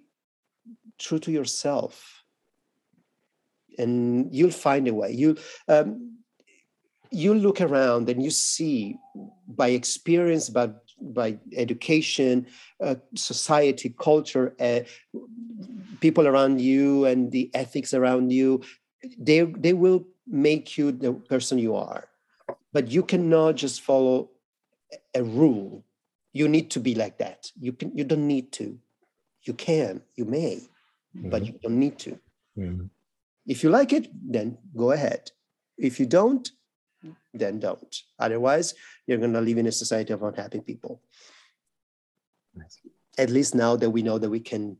true 0.99 1.18
to 1.20 1.30
yourself. 1.32 2.24
And 3.78 4.34
you'll 4.34 4.51
find 4.51 4.88
a 4.88 4.94
way. 4.94 5.12
You 5.12 5.36
um 5.68 6.18
you 7.11 7.32
look 7.34 7.61
around 7.61 8.09
and 8.11 8.22
you 8.22 8.30
see 8.30 8.96
by 9.46 9.68
experience 9.68 10.51
by 10.51 10.70
by 11.01 11.38
education 11.57 12.46
uh, 12.82 12.96
society 13.14 13.94
culture 13.99 14.55
uh, 14.61 14.80
people 16.01 16.26
around 16.26 16.61
you 16.61 17.05
and 17.07 17.30
the 17.32 17.51
ethics 17.55 17.94
around 17.94 18.30
you 18.32 18.62
they 19.18 19.42
they 19.42 19.72
will 19.72 20.05
make 20.26 20.76
you 20.76 20.92
the 20.92 21.12
person 21.12 21.59
you 21.59 21.74
are. 21.74 22.09
But 22.72 22.88
you 22.90 23.03
cannot 23.03 23.57
just 23.57 23.80
follow 23.80 24.30
a 25.14 25.22
rule. 25.22 25.84
You 26.32 26.49
need 26.49 26.70
to 26.72 26.80
be 26.80 26.94
like 26.94 27.18
that. 27.18 27.51
You 27.61 27.72
can 27.72 27.96
you 27.96 28.05
don't 28.05 28.26
need 28.26 28.53
to. 28.53 28.78
You 29.42 29.55
can 29.55 30.03
you 30.16 30.24
may 30.24 30.61
but 31.14 31.44
you 31.46 31.55
don't 31.62 31.78
need 31.78 31.99
to. 31.99 32.18
Mhm. 32.59 32.90
if 33.46 33.62
you 33.62 33.70
like 33.70 33.92
it 33.92 34.11
then 34.12 34.59
go 34.76 34.90
ahead. 34.92 35.30
If 35.78 36.01
you 36.01 36.07
don't 36.07 36.51
then 37.32 37.61
don't. 37.61 37.94
Otherwise 38.18 38.74
you're 39.07 39.18
going 39.18 39.32
to 39.32 39.40
live 39.40 39.59
in 39.59 39.66
a 39.66 39.72
society 39.72 40.12
of 40.12 40.22
unhappy 40.22 40.61
people. 40.61 41.01
Nice. 42.55 42.80
at 43.18 43.30
least 43.30 43.55
now 43.55 43.76
that 43.76 43.90
we 43.90 44.03
know 44.03 44.18
that 44.18 44.30
we 44.30 44.40
can 44.40 44.76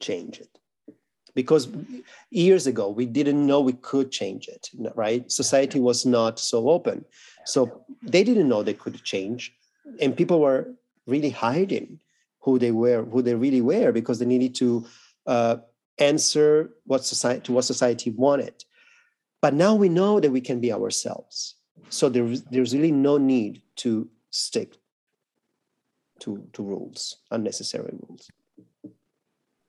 change 0.00 0.38
it. 0.40 0.48
Because 1.34 1.68
years 2.30 2.66
ago 2.66 2.88
we 2.88 3.04
didn't 3.04 3.46
know 3.46 3.60
we 3.60 3.74
could 3.74 4.10
change 4.10 4.48
it 4.48 4.70
right? 4.94 5.30
Society 5.30 5.80
was 5.80 6.06
not 6.06 6.38
so 6.38 6.70
open. 6.70 7.04
So 7.44 7.84
they 8.02 8.24
didn't 8.24 8.48
know 8.48 8.62
they 8.62 8.74
could 8.74 9.02
change. 9.04 9.54
And 10.00 10.16
people 10.16 10.40
were 10.40 10.68
really 11.06 11.30
hiding 11.30 12.00
who 12.40 12.58
they 12.58 12.70
were 12.70 13.04
who 13.04 13.22
they 13.22 13.34
really 13.34 13.60
were 13.60 13.92
because 13.92 14.18
they 14.18 14.26
needed 14.26 14.54
to 14.54 14.86
uh, 15.26 15.56
answer 15.98 16.70
what 16.84 17.04
society 17.04 17.40
to 17.40 17.52
what 17.52 17.64
society 17.64 18.10
wanted. 18.10 18.64
But 19.42 19.54
now 19.54 19.74
we 19.74 19.88
know 19.88 20.20
that 20.20 20.30
we 20.30 20.40
can 20.40 20.60
be 20.60 20.72
ourselves. 20.72 21.56
So 21.88 22.08
there's 22.08 22.42
there's 22.42 22.74
really 22.74 22.92
no 22.92 23.18
need 23.18 23.62
to 23.76 24.08
stick 24.30 24.76
to 26.20 26.48
to 26.52 26.62
rules 26.62 27.18
unnecessary 27.30 27.92
rules 28.08 28.30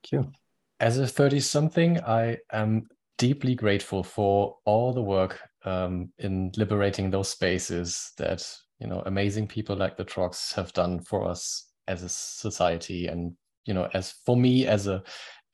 Thank 0.09 0.25
you. 0.25 0.31
As 0.79 0.99
a 0.99 1.07
30 1.07 1.39
something, 1.39 1.99
I 2.01 2.37
am 2.51 2.87
deeply 3.17 3.55
grateful 3.55 4.03
for 4.03 4.57
all 4.65 4.93
the 4.93 5.01
work 5.01 5.39
um, 5.65 6.11
in 6.19 6.51
liberating 6.55 7.09
those 7.09 7.29
spaces 7.29 8.11
that, 8.17 8.47
you 8.79 8.87
know, 8.87 9.01
amazing 9.05 9.47
people 9.47 9.75
like 9.75 9.97
the 9.97 10.03
Trocks 10.03 10.53
have 10.53 10.71
done 10.73 10.99
for 10.99 11.27
us 11.27 11.71
as 11.87 12.03
a 12.03 12.09
society 12.09 13.07
and, 13.07 13.33
you 13.65 13.73
know, 13.73 13.89
as 13.93 14.13
for 14.25 14.37
me 14.37 14.67
as 14.67 14.87
a 14.87 15.03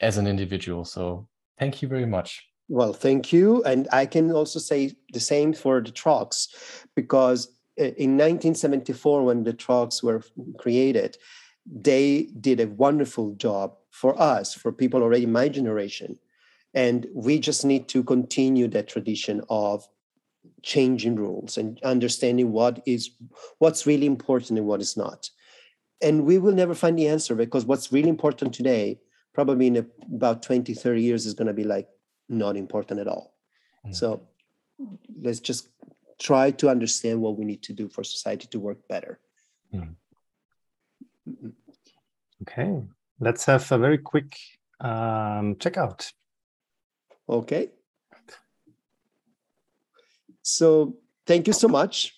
as 0.01 0.17
an 0.17 0.27
individual. 0.27 0.83
So 0.83 1.29
thank 1.57 1.81
you 1.81 1.87
very 1.87 2.05
much. 2.05 2.45
Well, 2.67 2.91
thank 2.91 3.31
you. 3.31 3.63
And 3.63 3.87
I 3.91 4.05
can 4.05 4.31
also 4.31 4.59
say 4.59 4.91
the 5.13 5.19
same 5.19 5.53
for 5.53 5.81
the 5.81 5.91
Trocks, 5.91 6.85
because 6.95 7.47
uh, 7.79 7.83
in 7.83 8.17
1974, 8.17 9.23
when 9.23 9.43
the 9.43 9.53
Trocks 9.53 10.03
were 10.03 10.21
created, 10.57 11.17
they 11.65 12.29
did 12.41 12.59
a 12.59 12.67
wonderful 12.67 13.35
job 13.35 13.77
for 13.93 14.19
us, 14.19 14.55
for 14.55 14.71
people 14.71 15.03
already 15.03 15.27
my 15.27 15.47
generation. 15.47 16.17
And 16.73 17.05
we 17.13 17.37
just 17.37 17.63
need 17.63 17.87
to 17.89 18.03
continue 18.03 18.67
that 18.69 18.87
tradition 18.87 19.43
of 19.49 19.87
changing 20.63 21.15
rules 21.15 21.57
and 21.57 21.79
understanding 21.83 22.51
what 22.51 22.81
is 22.87 23.11
what's 23.59 23.85
really 23.85 24.07
important 24.07 24.57
and 24.57 24.67
what 24.67 24.81
is 24.81 24.97
not. 24.97 25.29
And 26.01 26.25
we 26.25 26.39
will 26.39 26.53
never 26.53 26.73
find 26.73 26.97
the 26.97 27.07
answer 27.07 27.35
because 27.35 27.65
what's 27.65 27.93
really 27.93 28.09
important 28.09 28.51
today, 28.53 28.99
probably 29.31 29.67
in 29.67 29.87
about 30.11 30.41
20, 30.41 30.73
30 30.73 31.01
years, 31.01 31.27
is 31.27 31.35
going 31.35 31.47
to 31.47 31.53
be 31.53 31.63
like 31.63 31.87
not 32.27 32.57
important 32.57 32.99
at 32.99 33.07
all. 33.07 33.35
Mm. 33.85 33.95
So 33.95 34.27
let's 35.21 35.39
just 35.39 35.69
try 36.19 36.49
to 36.49 36.67
understand 36.67 37.21
what 37.21 37.37
we 37.37 37.45
need 37.45 37.61
to 37.63 37.73
do 37.73 37.87
for 37.89 38.03
society 38.03 38.47
to 38.47 38.59
work 38.59 38.87
better. 38.87 39.19
Mm. 39.71 39.93
Okay. 42.41 42.81
Let's 43.19 43.45
have 43.45 43.71
a 43.71 43.77
very 43.77 43.97
quick 43.97 44.37
um, 44.79 45.55
checkout. 45.55 46.11
Okay. 47.29 47.69
So 50.41 50.97
thank 51.25 51.47
you 51.47 51.53
so 51.53 51.67
much 51.67 52.15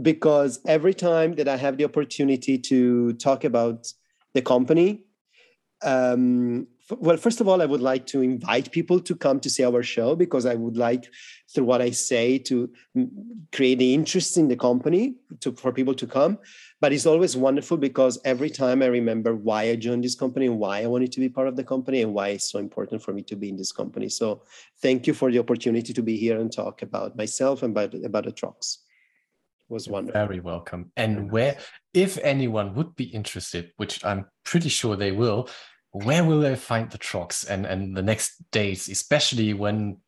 because 0.00 0.60
every 0.66 0.94
time 0.94 1.34
that 1.36 1.48
I 1.48 1.56
have 1.56 1.78
the 1.78 1.84
opportunity 1.84 2.58
to 2.58 3.14
talk 3.14 3.44
about 3.44 3.92
the 4.34 4.42
company, 4.42 5.04
um, 5.82 6.66
well, 6.90 7.16
first 7.16 7.40
of 7.40 7.48
all, 7.48 7.62
I 7.62 7.66
would 7.66 7.80
like 7.80 8.06
to 8.08 8.20
invite 8.20 8.70
people 8.70 9.00
to 9.00 9.16
come 9.16 9.40
to 9.40 9.48
see 9.48 9.64
our 9.64 9.82
show 9.82 10.14
because 10.14 10.44
I 10.44 10.54
would 10.54 10.76
like, 10.76 11.10
through 11.54 11.64
what 11.64 11.80
I 11.80 11.90
say, 11.90 12.38
to 12.38 12.70
mm, 12.96 13.08
create 13.52 13.78
the 13.78 13.94
interest 13.94 14.36
in 14.36 14.48
the 14.48 14.56
company 14.56 15.14
to, 15.40 15.52
for 15.52 15.72
people 15.72 15.94
to 15.94 16.06
come. 16.06 16.38
But 16.80 16.92
it's 16.92 17.06
always 17.06 17.36
wonderful 17.36 17.78
because 17.78 18.18
every 18.26 18.50
time 18.50 18.82
I 18.82 18.86
remember 18.86 19.34
why 19.34 19.62
I 19.62 19.76
joined 19.76 20.04
this 20.04 20.14
company 20.14 20.46
and 20.46 20.58
why 20.58 20.82
I 20.82 20.86
wanted 20.86 21.12
to 21.12 21.20
be 21.20 21.30
part 21.30 21.48
of 21.48 21.56
the 21.56 21.64
company 21.64 22.02
and 22.02 22.12
why 22.12 22.28
it's 22.28 22.50
so 22.50 22.58
important 22.58 23.02
for 23.02 23.14
me 23.14 23.22
to 23.22 23.36
be 23.36 23.48
in 23.48 23.56
this 23.56 23.72
company. 23.72 24.10
So 24.10 24.42
thank 24.82 25.06
you 25.06 25.14
for 25.14 25.30
the 25.30 25.38
opportunity 25.38 25.94
to 25.94 26.02
be 26.02 26.18
here 26.18 26.38
and 26.38 26.52
talk 26.52 26.82
about 26.82 27.16
myself 27.16 27.62
and 27.62 27.74
about, 27.74 27.94
about 27.94 28.24
the 28.24 28.32
Trocks. 28.32 28.80
Was 29.70 29.88
wonderful. 29.88 30.20
Very 30.20 30.40
welcome. 30.40 30.92
And 30.94 31.32
where, 31.32 31.56
if 31.94 32.18
anyone 32.18 32.74
would 32.74 32.94
be 32.96 33.04
interested, 33.04 33.72
which 33.78 34.04
I'm 34.04 34.26
pretty 34.44 34.68
sure 34.68 34.94
they 34.94 35.10
will, 35.10 35.48
where 35.94 36.24
will 36.24 36.40
they 36.40 36.56
find 36.56 36.90
the 36.90 36.98
Trocks 36.98 37.44
and 37.44 37.64
and 37.66 37.96
the 37.96 38.02
next 38.02 38.42
dates, 38.50 38.88
especially 38.88 39.54
when 39.54 39.98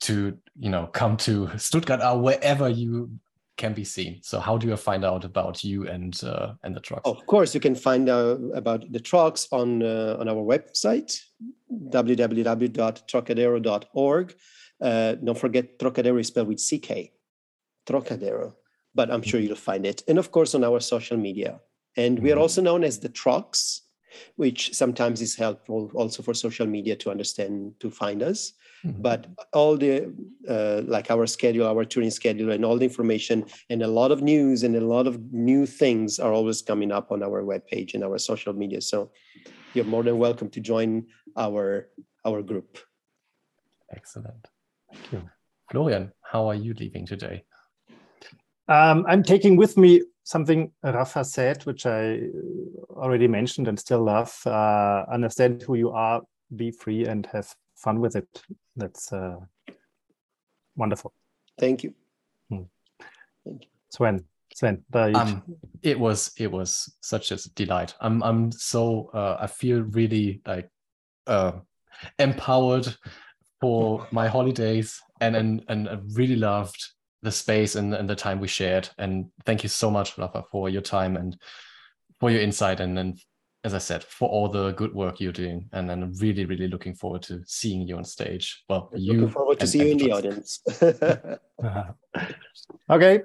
to 0.00 0.38
you 0.58 0.70
know 0.70 0.86
come 0.86 1.16
to 1.18 1.50
Stuttgart 1.58 2.00
or 2.02 2.18
wherever 2.20 2.68
you 2.68 3.10
can 3.56 3.74
be 3.74 3.84
seen. 3.84 4.20
So 4.22 4.38
how 4.40 4.56
do 4.56 4.68
you 4.68 4.76
find 4.76 5.04
out 5.04 5.24
about 5.24 5.62
you 5.64 5.86
and 5.88 6.18
uh, 6.24 6.54
and 6.62 6.74
the 6.74 6.80
Trocks? 6.80 7.02
Of 7.04 7.26
course, 7.26 7.54
you 7.54 7.60
can 7.60 7.74
find 7.74 8.08
out 8.08 8.40
about 8.54 8.90
the 8.92 9.00
Trocks 9.00 9.48
on 9.52 9.82
uh, 9.82 10.16
on 10.20 10.28
our 10.28 10.42
website 10.42 11.20
www.trockadero.org. 11.90 14.34
Uh, 14.80 15.14
don't 15.14 15.38
forget 15.38 15.78
Trockadero 15.78 16.20
is 16.20 16.28
spelled 16.28 16.48
with 16.48 16.58
CK, 16.58 17.10
Trockadero. 17.86 18.54
But 18.94 19.10
I'm 19.10 19.22
sure 19.22 19.40
you'll 19.40 19.56
find 19.56 19.84
it, 19.84 20.02
and 20.08 20.18
of 20.18 20.30
course 20.30 20.54
on 20.54 20.64
our 20.64 20.80
social 20.80 21.16
media. 21.16 21.60
And 21.96 22.18
we 22.20 22.30
are 22.32 22.36
Mhm. 22.36 22.40
also 22.40 22.62
known 22.62 22.84
as 22.84 23.00
the 23.00 23.08
Trocks, 23.08 23.82
which 24.36 24.74
sometimes 24.74 25.20
is 25.20 25.36
helpful 25.36 25.90
also 25.94 26.22
for 26.22 26.34
social 26.34 26.66
media 26.66 26.96
to 26.96 27.10
understand 27.10 27.74
to 27.80 27.90
find 27.90 28.22
us. 28.22 28.52
Mhm. 28.84 29.02
But 29.02 29.26
all 29.52 29.76
the 29.76 30.12
uh, 30.48 30.82
like 30.86 31.10
our 31.10 31.26
schedule, 31.26 31.66
our 31.66 31.84
touring 31.84 32.10
schedule, 32.10 32.52
and 32.52 32.64
all 32.64 32.78
the 32.78 32.84
information, 32.84 33.44
and 33.70 33.82
a 33.82 33.88
lot 33.88 34.10
of 34.12 34.22
news 34.22 34.62
and 34.62 34.76
a 34.76 34.80
lot 34.80 35.06
of 35.06 35.32
new 35.32 35.66
things 35.66 36.18
are 36.18 36.32
always 36.32 36.62
coming 36.62 36.92
up 36.92 37.10
on 37.10 37.22
our 37.22 37.42
webpage 37.42 37.94
and 37.94 38.04
our 38.04 38.18
social 38.18 38.52
media. 38.52 38.80
So 38.80 39.10
you're 39.74 39.84
more 39.84 40.04
than 40.04 40.18
welcome 40.18 40.48
to 40.50 40.60
join 40.60 41.06
our 41.36 41.88
our 42.24 42.42
group. 42.42 42.78
Excellent. 43.90 44.46
Thank 44.92 45.12
you. 45.12 45.22
Florian, 45.70 46.12
how 46.22 46.48
are 46.48 46.54
you 46.54 46.74
leaving 46.74 47.06
today? 47.06 47.44
Um, 48.68 49.06
I'm 49.08 49.22
taking 49.22 49.56
with 49.56 49.76
me 49.76 50.02
something 50.28 50.70
Rafa 50.82 51.24
said, 51.24 51.64
which 51.64 51.86
I 51.86 52.20
already 52.90 53.26
mentioned 53.28 53.66
and 53.66 53.78
still 53.78 54.04
love. 54.04 54.32
Uh, 54.44 55.04
understand 55.10 55.62
who 55.62 55.74
you 55.74 55.90
are, 55.90 56.20
be 56.54 56.70
free, 56.70 57.06
and 57.06 57.24
have 57.32 57.54
fun 57.74 58.00
with 58.00 58.14
it. 58.14 58.28
That's 58.76 59.10
uh, 59.12 59.36
wonderful. 60.76 61.12
Thank 61.58 61.84
you. 61.84 61.94
Sven, 63.90 64.24
Sven, 64.54 64.84
the, 64.90 65.18
um 65.18 65.42
it 65.82 65.98
was 65.98 66.30
it 66.36 66.52
was 66.52 66.94
such 67.00 67.32
a 67.32 67.38
delight 67.54 67.94
i'm 68.02 68.22
i'm 68.22 68.52
so 68.52 69.10
uh, 69.14 69.38
i 69.40 69.46
feel 69.46 69.80
really 69.80 70.42
like 70.46 70.68
uh 71.26 71.52
empowered 72.18 72.86
for 73.60 74.06
my 74.10 74.28
holidays, 74.28 75.00
and 75.20 75.36
and 75.36 75.64
and 75.68 75.88
I 75.88 75.98
really 76.14 76.36
loved 76.36 76.80
the 77.22 77.32
space 77.32 77.74
and, 77.74 77.94
and 77.94 78.08
the 78.08 78.16
time 78.16 78.40
we 78.40 78.48
shared. 78.48 78.88
And 78.98 79.26
thank 79.44 79.62
you 79.62 79.68
so 79.68 79.90
much, 79.90 80.16
Rafa, 80.18 80.44
for 80.50 80.68
your 80.68 80.82
time 80.82 81.16
and 81.16 81.36
for 82.20 82.30
your 82.30 82.40
insight 82.40 82.80
and 82.80 82.98
and 82.98 83.18
as 83.64 83.74
I 83.74 83.78
said, 83.78 84.04
for 84.04 84.28
all 84.28 84.48
the 84.48 84.72
good 84.72 84.94
work 84.94 85.20
you're 85.20 85.32
doing. 85.32 85.68
And 85.72 85.90
I'm 85.90 86.12
really, 86.14 86.44
really 86.44 86.68
looking 86.68 86.94
forward 86.94 87.22
to 87.22 87.42
seeing 87.46 87.88
you 87.88 87.96
on 87.96 88.04
stage. 88.04 88.62
Well, 88.68 88.90
you 88.94 89.14
looking 89.14 89.30
forward 89.30 89.60
to 89.60 89.66
see 89.66 89.80
you 89.80 89.92
in 89.92 89.98
the 89.98 90.12
audience. 90.12 90.60
okay. 92.90 93.22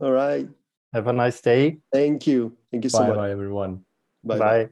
All 0.00 0.12
right. 0.12 0.48
Have 0.92 1.08
a 1.08 1.12
nice 1.12 1.40
day. 1.40 1.78
Thank 1.92 2.26
you. 2.26 2.56
Thank 2.70 2.84
you 2.84 2.90
so 2.90 3.00
bye 3.00 3.08
much. 3.08 3.16
bye 3.16 3.30
everyone. 3.30 3.84
Bye. 4.24 4.38
Bye. 4.38 4.68